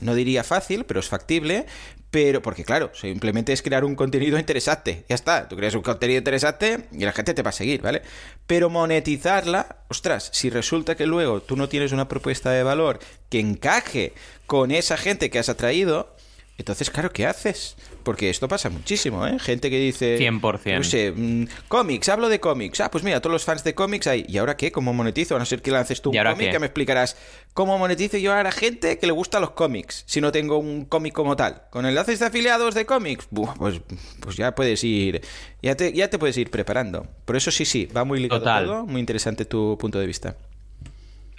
no 0.00 0.14
diría 0.14 0.44
fácil, 0.44 0.84
pero 0.84 1.00
es 1.00 1.08
factible, 1.08 1.66
pero, 2.14 2.42
porque 2.42 2.64
claro, 2.64 2.92
simplemente 2.94 3.52
es 3.52 3.60
crear 3.60 3.84
un 3.84 3.96
contenido 3.96 4.38
interesante. 4.38 5.04
Ya 5.08 5.16
está, 5.16 5.48
tú 5.48 5.56
creas 5.56 5.74
un 5.74 5.82
contenido 5.82 6.18
interesante 6.18 6.86
y 6.92 7.04
la 7.04 7.10
gente 7.10 7.34
te 7.34 7.42
va 7.42 7.48
a 7.48 7.52
seguir, 7.52 7.82
¿vale? 7.82 8.02
Pero 8.46 8.70
monetizarla, 8.70 9.78
ostras, 9.88 10.30
si 10.32 10.48
resulta 10.48 10.94
que 10.94 11.06
luego 11.06 11.42
tú 11.42 11.56
no 11.56 11.68
tienes 11.68 11.90
una 11.90 12.06
propuesta 12.06 12.52
de 12.52 12.62
valor 12.62 13.00
que 13.30 13.40
encaje 13.40 14.12
con 14.46 14.70
esa 14.70 14.96
gente 14.96 15.28
que 15.28 15.40
has 15.40 15.48
atraído, 15.48 16.14
entonces, 16.56 16.88
claro, 16.88 17.10
¿qué 17.10 17.26
haces? 17.26 17.76
Porque 18.04 18.30
esto 18.30 18.46
pasa 18.46 18.70
muchísimo, 18.70 19.26
¿eh? 19.26 19.38
Gente 19.40 19.70
que 19.70 19.78
dice... 19.78 20.18
100%. 20.18 20.76
No 20.76 20.84
sé, 20.84 21.10
mm, 21.10 21.48
cómics, 21.66 22.08
hablo 22.08 22.28
de 22.28 22.38
cómics. 22.38 22.80
Ah, 22.80 22.92
pues 22.92 23.02
mira, 23.02 23.20
todos 23.20 23.32
los 23.32 23.44
fans 23.44 23.64
de 23.64 23.74
cómics 23.74 24.06
hay. 24.06 24.24
¿Y 24.28 24.38
ahora 24.38 24.56
qué? 24.56 24.70
¿Cómo 24.70 24.92
monetizo? 24.92 25.34
A 25.34 25.40
no 25.40 25.46
ser 25.46 25.62
que 25.62 25.72
lances 25.72 26.00
tú 26.00 26.10
un 26.10 26.16
cómic 26.16 26.52
que 26.52 26.58
me 26.60 26.66
explicarás 26.66 27.16
cómo 27.54 27.76
monetizo 27.76 28.18
yo 28.18 28.32
a 28.32 28.42
la 28.42 28.52
gente 28.52 28.98
que 28.98 29.06
le 29.06 29.12
gusta 29.12 29.40
los 29.40 29.50
cómics, 29.50 30.04
si 30.06 30.20
no 30.20 30.30
tengo 30.30 30.58
un 30.58 30.84
cómic 30.84 31.12
como 31.12 31.34
tal. 31.34 31.62
Con 31.70 31.86
enlaces 31.86 32.20
de 32.20 32.26
afiliados 32.26 32.74
de 32.74 32.86
cómics, 32.86 33.26
pues, 33.58 33.80
pues 34.20 34.36
ya 34.36 34.54
puedes 34.54 34.84
ir... 34.84 35.22
Ya 35.60 35.74
te, 35.74 35.92
ya 35.92 36.08
te 36.08 36.18
puedes 36.18 36.36
ir 36.36 36.50
preparando. 36.50 37.08
Por 37.24 37.36
eso 37.36 37.50
sí, 37.50 37.64
sí, 37.64 37.86
va 37.86 38.04
muy 38.04 38.20
ligado 38.20 38.42
todo. 38.42 38.86
Muy 38.86 39.00
interesante 39.00 39.44
tu 39.44 39.76
punto 39.78 39.98
de 39.98 40.06
vista. 40.06 40.36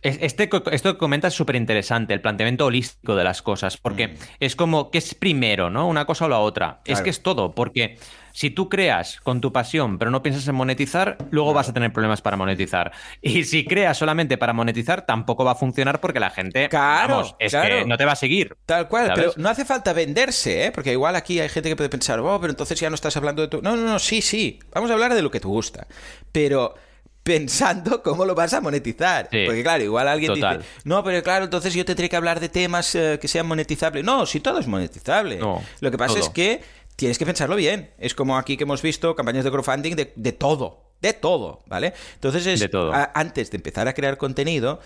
Este, 0.06 0.50
esto 0.72 0.94
que 0.94 0.98
comentas 1.00 1.34
es 1.34 1.38
súper 1.38 1.56
interesante, 1.56 2.14
el 2.14 2.22
planteamiento 2.22 2.68
holístico 2.68 3.16
de 3.16 3.24
las 3.24 3.42
cosas, 3.42 3.78
porque 3.78 4.10
mm. 4.10 4.16
es 4.40 4.56
como, 4.56 4.92
¿qué 4.92 5.00
es 5.00 5.16
primero, 5.16 5.72
no? 5.72 5.88
Una 5.88 6.06
cosa 6.06 6.26
o 6.26 6.30
la 6.30 6.38
otra. 6.40 6.82
Es 6.86 7.02
que 7.02 7.10
es 7.10 7.24
todo, 7.24 7.56
porque 7.56 7.98
si 8.32 8.52
tú 8.52 8.70
creas 8.70 9.20
con 9.22 9.42
tu 9.42 9.52
pasión, 9.52 9.98
pero 9.98 10.12
no 10.12 10.22
piensas 10.22 10.48
en 10.48 10.54
monetizar, 10.54 11.18
luego 11.32 11.54
vas 11.54 11.70
a 11.70 11.74
tener 11.74 11.92
problemas 11.92 12.22
para 12.22 12.38
monetizar. 12.38 12.92
Y 13.22 13.46
si 13.46 13.66
creas 13.66 13.98
solamente 13.98 14.38
para 14.38 14.54
monetizar, 14.54 15.08
tampoco 15.08 15.44
va 15.44 15.54
a 15.54 15.56
funcionar 15.56 16.00
porque 16.00 16.20
la 16.20 16.30
gente, 16.30 16.70
claro, 16.70 17.24
es 17.40 17.54
que 17.56 17.86
no 17.86 17.98
te 17.98 18.06
va 18.06 18.12
a 18.12 18.18
seguir. 18.18 18.56
Tal 18.68 18.88
cual, 18.88 19.12
pero 19.16 19.34
no 19.38 19.50
hace 19.50 19.66
falta 19.66 19.92
venderse, 19.94 20.66
¿eh? 20.66 20.72
Porque 20.72 20.92
igual 20.92 21.16
aquí 21.16 21.40
hay 21.40 21.50
gente 21.50 21.70
que 21.70 21.76
puede 21.76 21.90
pensar, 21.90 22.20
oh, 22.20 22.40
pero 22.40 22.52
entonces 22.52 22.80
ya 22.80 22.90
no 22.90 22.96
estás 22.96 23.18
hablando 23.18 23.42
de 23.42 23.48
tu... 23.48 23.62
No, 23.64 23.76
no, 23.76 23.84
no, 23.84 23.98
sí, 23.98 24.22
sí, 24.22 24.60
vamos 24.72 24.92
a 24.92 24.94
hablar 24.94 25.16
de 25.16 25.24
lo 25.24 25.32
que 25.32 25.40
te 25.40 25.48
gusta. 25.48 25.88
Pero 26.32 26.76
pensando 27.26 28.04
cómo 28.04 28.24
lo 28.24 28.36
vas 28.36 28.54
a 28.54 28.62
monetizar. 28.62 29.26
Porque 29.26 29.64
claro, 29.64 29.84
igual 29.84 30.08
alguien 30.08 30.36
dice, 30.36 30.60
no, 30.84 31.04
pero 31.04 31.24
claro, 31.24 31.46
entonces 31.46 31.74
yo 31.74 31.84
tendré 31.84 32.08
que 32.08 32.16
hablar 32.16 32.40
de 32.40 32.50
temas 32.50 32.94
eh, 32.94 33.18
que 33.20 33.28
sean 33.28 33.48
monetizables. 33.48 34.06
No, 34.06 34.28
si 34.28 34.40
todo 34.40 34.60
es 34.60 34.68
monetizable. 34.68 35.40
lo 35.40 35.92
que 35.92 35.98
pasa 35.98 36.20
es 36.20 36.30
que 36.30 36.62
tienes 36.96 37.18
que 37.18 37.26
pensarlo 37.26 37.56
bien. 37.56 37.90
Es 37.98 38.14
como 38.14 38.38
aquí 38.38 38.58
que 38.58 38.64
hemos 38.64 38.84
visto 38.84 39.16
campañas 39.16 39.44
de 39.44 39.50
crowdfunding 39.50 39.96
de, 39.96 40.14
de 40.16 40.32
todo. 40.34 40.84
De 41.02 41.14
todo, 41.14 41.64
¿vale? 41.66 41.94
Entonces 42.14 42.46
es, 42.46 42.70
antes 43.16 43.50
de 43.50 43.58
empezar 43.58 43.88
a 43.88 43.94
crear 43.94 44.18
contenido, 44.18 44.80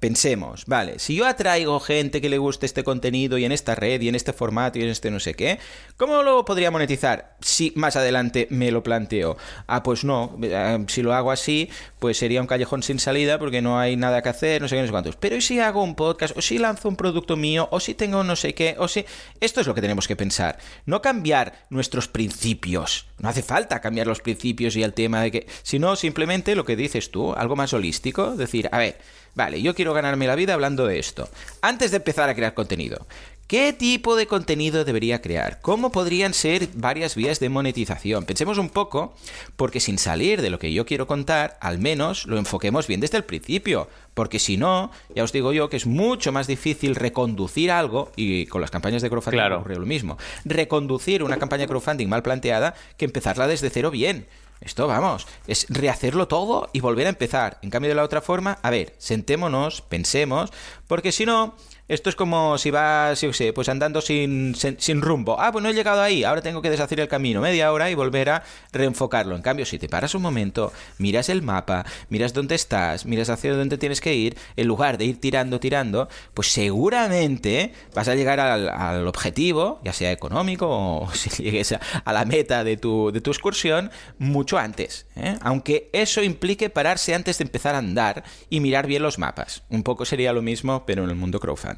Pensemos, 0.00 0.64
vale, 0.64 0.98
si 0.98 1.16
yo 1.16 1.26
atraigo 1.26 1.80
gente 1.80 2.22
que 2.22 2.30
le 2.30 2.38
guste 2.38 2.64
este 2.64 2.82
contenido 2.82 3.36
y 3.36 3.44
en 3.44 3.52
esta 3.52 3.74
red 3.74 4.00
y 4.00 4.08
en 4.08 4.14
este 4.14 4.32
formato 4.32 4.78
y 4.78 4.82
en 4.82 4.88
este 4.88 5.10
no 5.10 5.20
sé 5.20 5.34
qué, 5.34 5.58
¿cómo 5.98 6.22
lo 6.22 6.46
podría 6.46 6.70
monetizar 6.70 7.36
si 7.42 7.74
más 7.76 7.94
adelante 7.94 8.48
me 8.48 8.70
lo 8.70 8.82
planteo? 8.82 9.36
Ah, 9.66 9.82
pues 9.82 10.02
no, 10.02 10.38
eh, 10.42 10.82
si 10.88 11.02
lo 11.02 11.12
hago 11.12 11.30
así, 11.30 11.68
pues 11.98 12.16
sería 12.16 12.40
un 12.40 12.46
callejón 12.46 12.82
sin 12.82 12.98
salida 12.98 13.38
porque 13.38 13.60
no 13.60 13.78
hay 13.78 13.96
nada 13.96 14.22
que 14.22 14.30
hacer, 14.30 14.62
no 14.62 14.68
sé 14.68 14.76
qué, 14.76 14.80
no 14.80 14.86
sé 14.86 14.92
cuántos. 14.92 15.16
Pero 15.16 15.36
¿y 15.36 15.42
si 15.42 15.60
hago 15.60 15.82
un 15.82 15.94
podcast, 15.94 16.34
o 16.38 16.40
si 16.40 16.56
lanzo 16.56 16.88
un 16.88 16.96
producto 16.96 17.36
mío, 17.36 17.68
o 17.70 17.78
si 17.78 17.92
tengo 17.92 18.24
no 18.24 18.34
sé 18.34 18.54
qué, 18.54 18.76
o 18.78 18.88
si... 18.88 19.04
Esto 19.40 19.60
es 19.60 19.66
lo 19.66 19.74
que 19.74 19.82
tenemos 19.82 20.08
que 20.08 20.16
pensar, 20.16 20.56
no 20.86 21.02
cambiar 21.02 21.66
nuestros 21.68 22.08
principios. 22.08 23.08
No 23.18 23.28
hace 23.28 23.42
falta 23.42 23.82
cambiar 23.82 24.06
los 24.06 24.20
principios 24.22 24.74
y 24.76 24.82
el 24.82 24.94
tema 24.94 25.20
de 25.20 25.30
que... 25.30 25.46
Sino 25.62 25.96
simplemente 25.96 26.54
lo 26.54 26.64
que 26.64 26.76
dices 26.76 27.10
tú, 27.10 27.34
algo 27.34 27.56
más 27.56 27.74
holístico, 27.74 28.36
decir, 28.36 28.70
a 28.72 28.78
ver, 28.78 28.98
Vale, 29.36 29.60
yo 29.60 29.74
quiero 29.74 29.92
ganarme 29.92 30.26
la 30.26 30.34
vida 30.34 30.54
hablando 30.54 30.86
de 30.86 30.98
esto. 30.98 31.28
Antes 31.60 31.90
de 31.90 31.98
empezar 31.98 32.28
a 32.28 32.34
crear 32.34 32.54
contenido, 32.54 33.06
¿Qué 33.46 33.72
tipo 33.72 34.16
de 34.16 34.26
contenido 34.26 34.84
debería 34.84 35.22
crear? 35.22 35.60
¿Cómo 35.60 35.92
podrían 35.92 36.34
ser 36.34 36.68
varias 36.74 37.14
vías 37.14 37.38
de 37.38 37.48
monetización? 37.48 38.24
Pensemos 38.24 38.58
un 38.58 38.70
poco, 38.70 39.14
porque 39.54 39.78
sin 39.78 39.98
salir 39.98 40.42
de 40.42 40.50
lo 40.50 40.58
que 40.58 40.72
yo 40.72 40.84
quiero 40.84 41.06
contar, 41.06 41.56
al 41.60 41.78
menos 41.78 42.26
lo 42.26 42.38
enfoquemos 42.38 42.88
bien 42.88 42.98
desde 42.98 43.18
el 43.18 43.24
principio. 43.24 43.88
Porque 44.14 44.40
si 44.40 44.56
no, 44.56 44.90
ya 45.14 45.22
os 45.22 45.30
digo 45.30 45.52
yo 45.52 45.68
que 45.68 45.76
es 45.76 45.86
mucho 45.86 46.32
más 46.32 46.48
difícil 46.48 46.96
reconducir 46.96 47.70
algo, 47.70 48.10
y 48.16 48.46
con 48.46 48.60
las 48.60 48.72
campañas 48.72 49.00
de 49.02 49.10
crowdfunding 49.10 49.52
ocurre 49.52 49.76
lo 49.76 49.86
mismo, 49.86 50.18
reconducir 50.44 51.22
una 51.22 51.38
campaña 51.38 51.62
de 51.62 51.68
crowdfunding 51.68 52.08
mal 52.08 52.24
planteada 52.24 52.74
que 52.96 53.04
empezarla 53.04 53.46
desde 53.46 53.70
cero 53.70 53.92
bien. 53.92 54.26
Esto, 54.60 54.86
vamos, 54.86 55.26
es 55.46 55.66
rehacerlo 55.68 56.28
todo 56.28 56.68
y 56.72 56.80
volver 56.80 57.06
a 57.06 57.10
empezar. 57.10 57.58
En 57.62 57.70
cambio 57.70 57.90
de 57.90 57.94
la 57.94 58.04
otra 58.04 58.22
forma, 58.22 58.58
a 58.62 58.70
ver, 58.70 58.94
sentémonos, 58.98 59.82
pensemos, 59.82 60.52
porque 60.86 61.12
si 61.12 61.26
no, 61.26 61.54
esto 61.88 62.10
es 62.10 62.16
como 62.16 62.58
si 62.58 62.72
vas, 62.72 63.20
yo 63.20 63.32
sé, 63.32 63.52
pues 63.52 63.68
andando 63.68 64.00
sin, 64.00 64.54
sin, 64.56 65.02
rumbo. 65.02 65.40
Ah, 65.40 65.52
pues 65.52 65.62
no 65.62 65.68
he 65.68 65.72
llegado 65.74 66.02
ahí, 66.02 66.24
ahora 66.24 66.42
tengo 66.42 66.60
que 66.60 66.70
deshacer 66.70 66.98
el 66.98 67.06
camino 67.06 67.40
media 67.40 67.72
hora 67.72 67.90
y 67.90 67.94
volver 67.94 68.30
a 68.30 68.42
reenfocarlo. 68.72 69.36
En 69.36 69.42
cambio, 69.42 69.64
si 69.64 69.78
te 69.78 69.88
paras 69.88 70.14
un 70.16 70.22
momento, 70.22 70.72
miras 70.98 71.28
el 71.28 71.42
mapa, 71.42 71.86
miras 72.08 72.32
dónde 72.32 72.56
estás, 72.56 73.06
miras 73.06 73.30
hacia 73.30 73.54
dónde 73.54 73.78
tienes 73.78 74.00
que 74.00 74.14
ir, 74.14 74.36
en 74.56 74.66
lugar 74.66 74.98
de 74.98 75.04
ir 75.04 75.20
tirando, 75.20 75.60
tirando, 75.60 76.08
pues 76.34 76.48
seguramente 76.48 77.72
vas 77.94 78.08
a 78.08 78.16
llegar 78.16 78.40
al, 78.40 79.06
objetivo, 79.06 79.80
ya 79.84 79.92
sea 79.92 80.10
económico 80.10 80.66
o 80.68 81.08
si 81.14 81.30
llegues 81.44 81.72
a, 81.72 82.12
la 82.12 82.24
meta 82.24 82.64
de 82.64 82.76
tu, 82.76 83.12
de 83.12 83.20
tu 83.20 83.30
excursión, 83.30 83.92
mucho 84.18 84.58
antes. 84.58 85.06
¿eh? 85.14 85.36
Aunque 85.40 85.88
eso 85.92 86.22
implique 86.22 86.68
pararse 86.68 87.14
antes 87.14 87.38
de 87.38 87.44
empezar 87.44 87.76
a 87.76 87.78
andar 87.78 88.24
y 88.50 88.58
mirar 88.58 88.88
bien 88.88 89.02
los 89.02 89.18
mapas. 89.18 89.62
Un 89.68 89.84
poco 89.84 90.04
sería 90.04 90.32
lo 90.32 90.42
mismo, 90.42 90.84
pero 90.84 91.04
en 91.04 91.10
el 91.10 91.16
mundo 91.16 91.38
crowdfunding. 91.38 91.75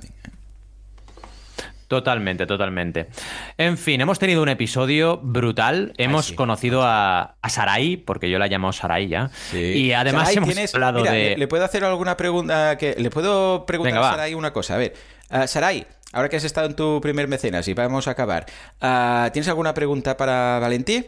Totalmente, 1.88 2.46
totalmente. 2.46 3.09
En 3.57 3.78
fin, 3.78 3.99
hemos 4.03 4.18
tenido 4.18 4.42
un 4.42 4.51
episodio 4.51 5.18
brutal. 5.22 5.94
Hemos 5.96 6.32
conocido 6.32 6.82
a, 6.84 7.36
Sarai, 7.49 7.96
porque 7.96 8.28
yo 8.28 8.38
la 8.38 8.46
llamo 8.46 8.74
Sarai 8.74 9.09
ya. 9.09 9.30
Y 9.55 9.92
además 9.92 10.36
hemos 10.36 10.74
hablado 10.74 11.03
de. 11.03 11.34
Le, 11.38 11.49
puedo 11.49 11.64
hacer 11.64 11.84
alguna 11.84 12.16
pregunta? 12.16 12.76
Que, 12.76 12.94
¿Le 12.99 13.09
puedo 13.09 13.64
preguntar 13.64 13.99
a 13.99 14.11
Sarai 14.11 14.34
una 14.34 14.53
cosa? 14.53 14.74
A 14.74 14.76
ver, 14.76 14.92
uh, 15.30 15.46
Sarai, 15.46 15.86
ahora 16.12 16.28
que 16.28 16.36
has 16.36 16.44
estado 16.44 16.66
en 16.66 16.76
tu 16.76 17.01
primer 17.01 17.26
mecenas 17.26 17.66
y 17.68 17.72
vamos 17.72 18.07
a 18.07 18.11
acabar, 18.11 18.44
uh, 18.82 19.30
¿tienes 19.32 19.49
alguna 19.49 19.72
pregunta 19.72 20.14
para 20.18 20.59
Valentí? 20.59 21.07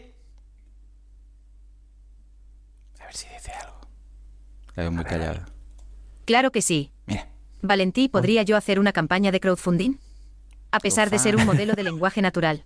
A 3.01 3.05
ver 3.05 3.15
si 3.15 3.29
dice 3.29 3.53
algo. 3.53 3.81
La 4.77 4.85
veo 4.85 4.93
muy 4.93 5.05
callada. 5.05 5.45
Claro 6.25 6.51
que 6.51 6.63
sí. 6.63 6.91
Valentí, 7.63 8.09
¿podría 8.09 8.43
yo 8.43 8.57
hacer 8.57 8.79
una 8.79 8.93
campaña 8.93 9.31
de 9.33 9.41
crowdfunding? 9.41 9.95
A 10.73 10.81
pesar 10.81 11.11
de 11.11 11.19
ser 11.19 11.37
un 11.37 11.45
modelo 11.45 11.75
de 11.75 11.83
lenguaje 11.83 12.23
natural. 12.23 12.65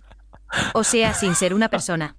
O 0.73 0.83
sea, 0.83 1.13
sin 1.13 1.35
ser 1.35 1.53
una 1.53 1.69
persona. 1.69 2.15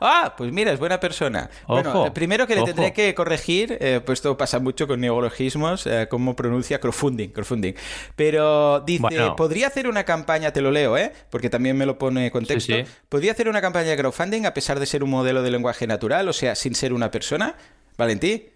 Ah, 0.00 0.34
pues 0.36 0.52
mira, 0.52 0.72
es 0.72 0.78
buena 0.78 1.00
persona. 1.00 1.48
bueno, 1.66 2.12
primero 2.12 2.46
que 2.46 2.54
le 2.54 2.64
tendré 2.64 2.92
que 2.92 3.14
corregir, 3.14 3.78
eh, 3.80 4.00
pues 4.04 4.18
esto 4.18 4.36
pasa 4.36 4.58
mucho 4.58 4.86
con 4.86 5.00
neologismos, 5.00 5.86
eh, 5.86 6.06
cómo 6.10 6.36
pronuncia 6.36 6.80
crowdfunding, 6.80 7.30
crowdfunding. 7.30 7.72
Pero 8.14 8.80
dice, 8.80 9.32
podría 9.36 9.68
hacer 9.68 9.88
una 9.88 10.04
campaña, 10.04 10.52
te 10.52 10.60
lo 10.60 10.70
leo, 10.70 10.98
¿eh? 10.98 11.12
Porque 11.30 11.48
también 11.48 11.76
me 11.78 11.86
lo 11.86 11.98
pone 11.98 12.30
contexto. 12.30 12.74
¿Podría 13.08 13.32
hacer 13.32 13.48
una 13.48 13.62
campaña 13.62 13.88
de 13.90 13.96
crowdfunding 13.96 14.44
a 14.44 14.52
pesar 14.52 14.78
de 14.78 14.86
ser 14.86 15.02
un 15.02 15.10
modelo 15.10 15.42
de 15.42 15.50
lenguaje 15.50 15.86
natural, 15.86 16.28
o 16.28 16.32
sea, 16.32 16.54
sin 16.54 16.74
ser 16.74 16.92
una 16.92 17.10
persona? 17.10 17.56
Valentí. 17.96 18.50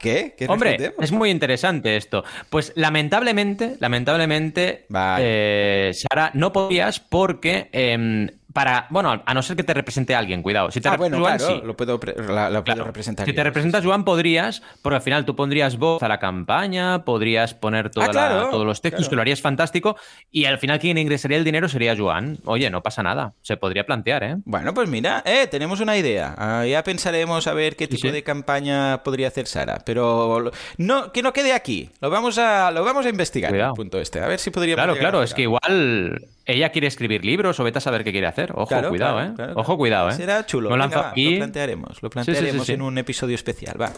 ¿Qué? 0.00 0.34
¿Qué 0.36 0.46
Hombre, 0.48 0.94
es 1.00 1.12
muy 1.12 1.30
interesante 1.30 1.96
esto. 1.96 2.24
Pues 2.50 2.72
lamentablemente, 2.76 3.76
lamentablemente, 3.80 4.86
eh, 5.18 5.92
Sara, 5.94 6.30
no 6.34 6.52
podías 6.52 7.00
porque 7.00 7.68
em, 7.72 8.28
para. 8.56 8.86
Bueno, 8.88 9.22
a 9.24 9.34
no 9.34 9.42
ser 9.42 9.54
que 9.54 9.64
te 9.64 9.74
represente 9.74 10.14
alguien, 10.14 10.42
cuidado. 10.42 10.70
Si 10.70 10.80
te 10.80 10.88
ah, 10.88 10.96
bueno, 10.96 11.18
claro, 11.18 11.62
lo 11.62 11.76
puedo, 11.76 11.98
representar. 11.98 13.26
Si 13.26 13.34
te 13.34 13.44
representas 13.44 13.84
Juan, 13.84 14.02
podrías, 14.02 14.62
porque 14.80 14.96
al 14.96 15.02
final 15.02 15.26
tú 15.26 15.36
pondrías 15.36 15.76
voz 15.76 16.02
a 16.02 16.08
la 16.08 16.18
campaña, 16.18 17.04
podrías 17.04 17.52
poner 17.52 17.90
ah, 17.96 18.48
todos 18.50 18.64
los 18.64 18.80
textos, 18.80 19.10
que 19.10 19.14
lo 19.14 19.20
harías 19.20 19.42
fantástico, 19.42 19.96
y 20.30 20.46
al 20.46 20.56
final 20.56 20.78
quien 20.78 20.96
ingresaría 20.96 21.36
el 21.36 21.44
dinero 21.44 21.68
sería 21.68 21.94
Joan. 21.94 22.38
Oye, 22.46 22.70
no 22.70 22.82
pasa 22.82 23.02
nada. 23.02 23.34
Se 23.42 23.58
podría 23.58 23.84
plantear, 23.84 24.24
¿eh? 24.24 24.36
Bueno, 24.46 24.72
pues 24.72 24.88
mira, 24.88 25.22
eh, 25.26 25.46
tenemos 25.48 25.80
una 25.80 25.98
idea. 25.98 26.34
Ah, 26.38 26.64
ya 26.64 26.82
pensaremos 26.82 27.46
a 27.46 27.52
ver 27.52 27.76
qué 27.76 27.86
tipo 27.86 28.10
de 28.10 28.22
campaña 28.22 29.02
podría 29.02 29.28
hacer 29.28 29.48
Sara. 29.48 29.82
Pero 29.84 30.50
no, 30.78 31.12
que 31.12 31.22
no 31.22 31.34
quede 31.34 31.52
aquí. 31.52 31.90
Lo 32.00 32.08
vamos 32.08 32.38
a, 32.38 32.70
lo 32.70 32.82
vamos 32.84 33.04
a 33.04 33.10
investigar. 33.10 33.54
El 33.54 33.72
punto 33.72 34.00
este. 34.00 34.20
A 34.20 34.28
ver 34.28 34.38
si 34.38 34.50
podríamos. 34.50 34.82
Claro, 34.82 34.98
claro, 34.98 35.22
es 35.22 35.34
que 35.34 35.42
igual 35.42 36.26
ella 36.46 36.70
quiere 36.70 36.86
escribir 36.86 37.24
libros 37.24 37.60
o 37.60 37.64
vete 37.64 37.78
a 37.78 37.80
saber 37.80 38.04
qué 38.04 38.12
quiere 38.12 38.26
hacer. 38.26 38.52
Ojo, 38.54 38.88
cuidado, 38.88 39.22
¿eh? 39.22 39.32
Ojo, 39.54 39.76
cuidado, 39.76 40.08
¿eh? 40.08 40.12
Será 40.12 40.46
chulo. 40.46 40.74
Lo, 40.74 40.84
aquí... 40.84 41.32
lo 41.32 41.38
plantearemos. 41.38 42.02
Lo 42.02 42.10
plantearemos 42.10 42.68
en 42.68 42.82
un 42.82 42.98
episodio 42.98 43.34
especial, 43.34 43.80
va. 43.80 43.92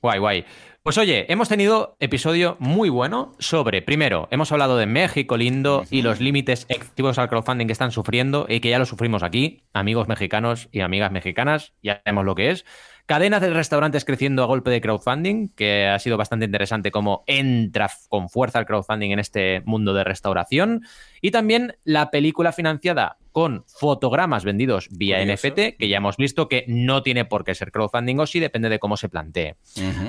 Guay, 0.00 0.18
guay. 0.20 0.44
Pues 0.84 0.96
oye, 0.96 1.30
hemos 1.30 1.48
tenido 1.48 1.96
episodio 1.98 2.56
muy 2.60 2.88
bueno 2.88 3.34
sobre, 3.40 3.82
primero, 3.82 4.28
hemos 4.30 4.52
hablado 4.52 4.78
de 4.78 4.86
México 4.86 5.36
lindo 5.36 5.84
y 5.90 6.02
los 6.02 6.20
límites 6.20 6.66
efectivos 6.68 7.18
al 7.18 7.28
crowdfunding 7.28 7.66
que 7.66 7.72
están 7.72 7.90
sufriendo 7.90 8.46
y 8.48 8.60
que 8.60 8.70
ya 8.70 8.78
lo 8.78 8.86
sufrimos 8.86 9.22
aquí, 9.22 9.64
amigos 9.74 10.08
mexicanos 10.08 10.68
y 10.72 10.80
amigas 10.80 11.10
mexicanas, 11.10 11.74
ya 11.82 12.00
sabemos 12.04 12.24
lo 12.24 12.34
que 12.36 12.52
es. 12.52 12.64
Cadenas 13.08 13.40
de 13.40 13.48
restaurantes 13.48 14.04
creciendo 14.04 14.42
a 14.42 14.46
golpe 14.46 14.68
de 14.68 14.82
crowdfunding, 14.82 15.48
que 15.56 15.86
ha 15.86 15.98
sido 15.98 16.18
bastante 16.18 16.44
interesante 16.44 16.90
cómo 16.90 17.24
entra 17.26 17.90
con 18.10 18.28
fuerza 18.28 18.58
el 18.58 18.66
crowdfunding 18.66 19.12
en 19.12 19.18
este 19.18 19.62
mundo 19.64 19.94
de 19.94 20.04
restauración. 20.04 20.82
Y 21.22 21.30
también 21.30 21.78
la 21.84 22.10
película 22.10 22.52
financiada 22.52 23.16
con 23.38 23.62
fotogramas 23.68 24.44
vendidos 24.44 24.88
vía 24.90 25.24
NFT, 25.24 25.78
que 25.78 25.88
ya 25.88 25.98
hemos 25.98 26.16
visto 26.16 26.48
que 26.48 26.64
no 26.66 27.04
tiene 27.04 27.24
por 27.24 27.44
qué 27.44 27.54
ser 27.54 27.70
crowdfunding 27.70 28.18
o 28.18 28.26
sí, 28.26 28.40
depende 28.40 28.68
de 28.68 28.80
cómo 28.80 28.96
se 28.96 29.08
plantee. 29.08 29.54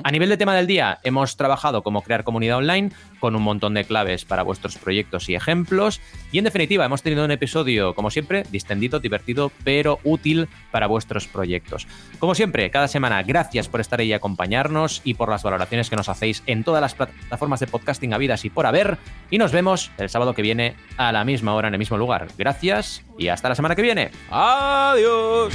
A 0.02 0.10
nivel 0.10 0.30
de 0.30 0.36
tema 0.36 0.52
del 0.56 0.66
día, 0.66 0.98
hemos 1.04 1.36
trabajado 1.36 1.84
como 1.84 2.02
crear 2.02 2.24
comunidad 2.24 2.56
online 2.56 2.90
con 3.20 3.36
un 3.36 3.42
montón 3.42 3.74
de 3.74 3.84
claves 3.84 4.24
para 4.24 4.42
vuestros 4.42 4.78
proyectos 4.78 5.28
y 5.28 5.36
ejemplos. 5.36 6.00
Y 6.32 6.38
en 6.38 6.44
definitiva, 6.44 6.84
hemos 6.84 7.04
tenido 7.04 7.24
un 7.24 7.30
episodio, 7.30 7.94
como 7.94 8.10
siempre, 8.10 8.42
distendido, 8.50 8.98
divertido, 8.98 9.52
pero 9.62 10.00
útil 10.02 10.48
para 10.72 10.88
vuestros 10.88 11.28
proyectos. 11.28 11.86
Como 12.18 12.34
siempre, 12.34 12.68
cada 12.72 12.88
semana, 12.88 13.22
gracias 13.22 13.68
por 13.68 13.80
estar 13.80 14.00
ahí 14.00 14.08
y 14.08 14.12
acompañarnos 14.12 15.02
y 15.04 15.14
por 15.14 15.28
las 15.28 15.44
valoraciones 15.44 15.88
que 15.88 15.94
nos 15.94 16.08
hacéis 16.08 16.42
en 16.46 16.64
todas 16.64 16.80
las 16.80 16.96
plataformas 16.96 17.60
de 17.60 17.68
podcasting 17.68 18.12
habidas 18.12 18.44
y 18.44 18.50
por 18.50 18.66
haber. 18.66 18.98
Y 19.30 19.38
nos 19.38 19.52
vemos 19.52 19.92
el 19.98 20.08
sábado 20.08 20.34
que 20.34 20.42
viene 20.42 20.74
a 20.96 21.12
la 21.12 21.24
misma 21.24 21.54
hora 21.54 21.68
en 21.68 21.74
el 21.74 21.78
mismo 21.78 21.96
lugar. 21.96 22.26
Gracias 22.36 23.04
y 23.20 23.28
hasta 23.28 23.50
la 23.50 23.54
semana 23.54 23.76
que 23.76 23.82
viene. 23.82 24.10
Adiós. 24.30 25.52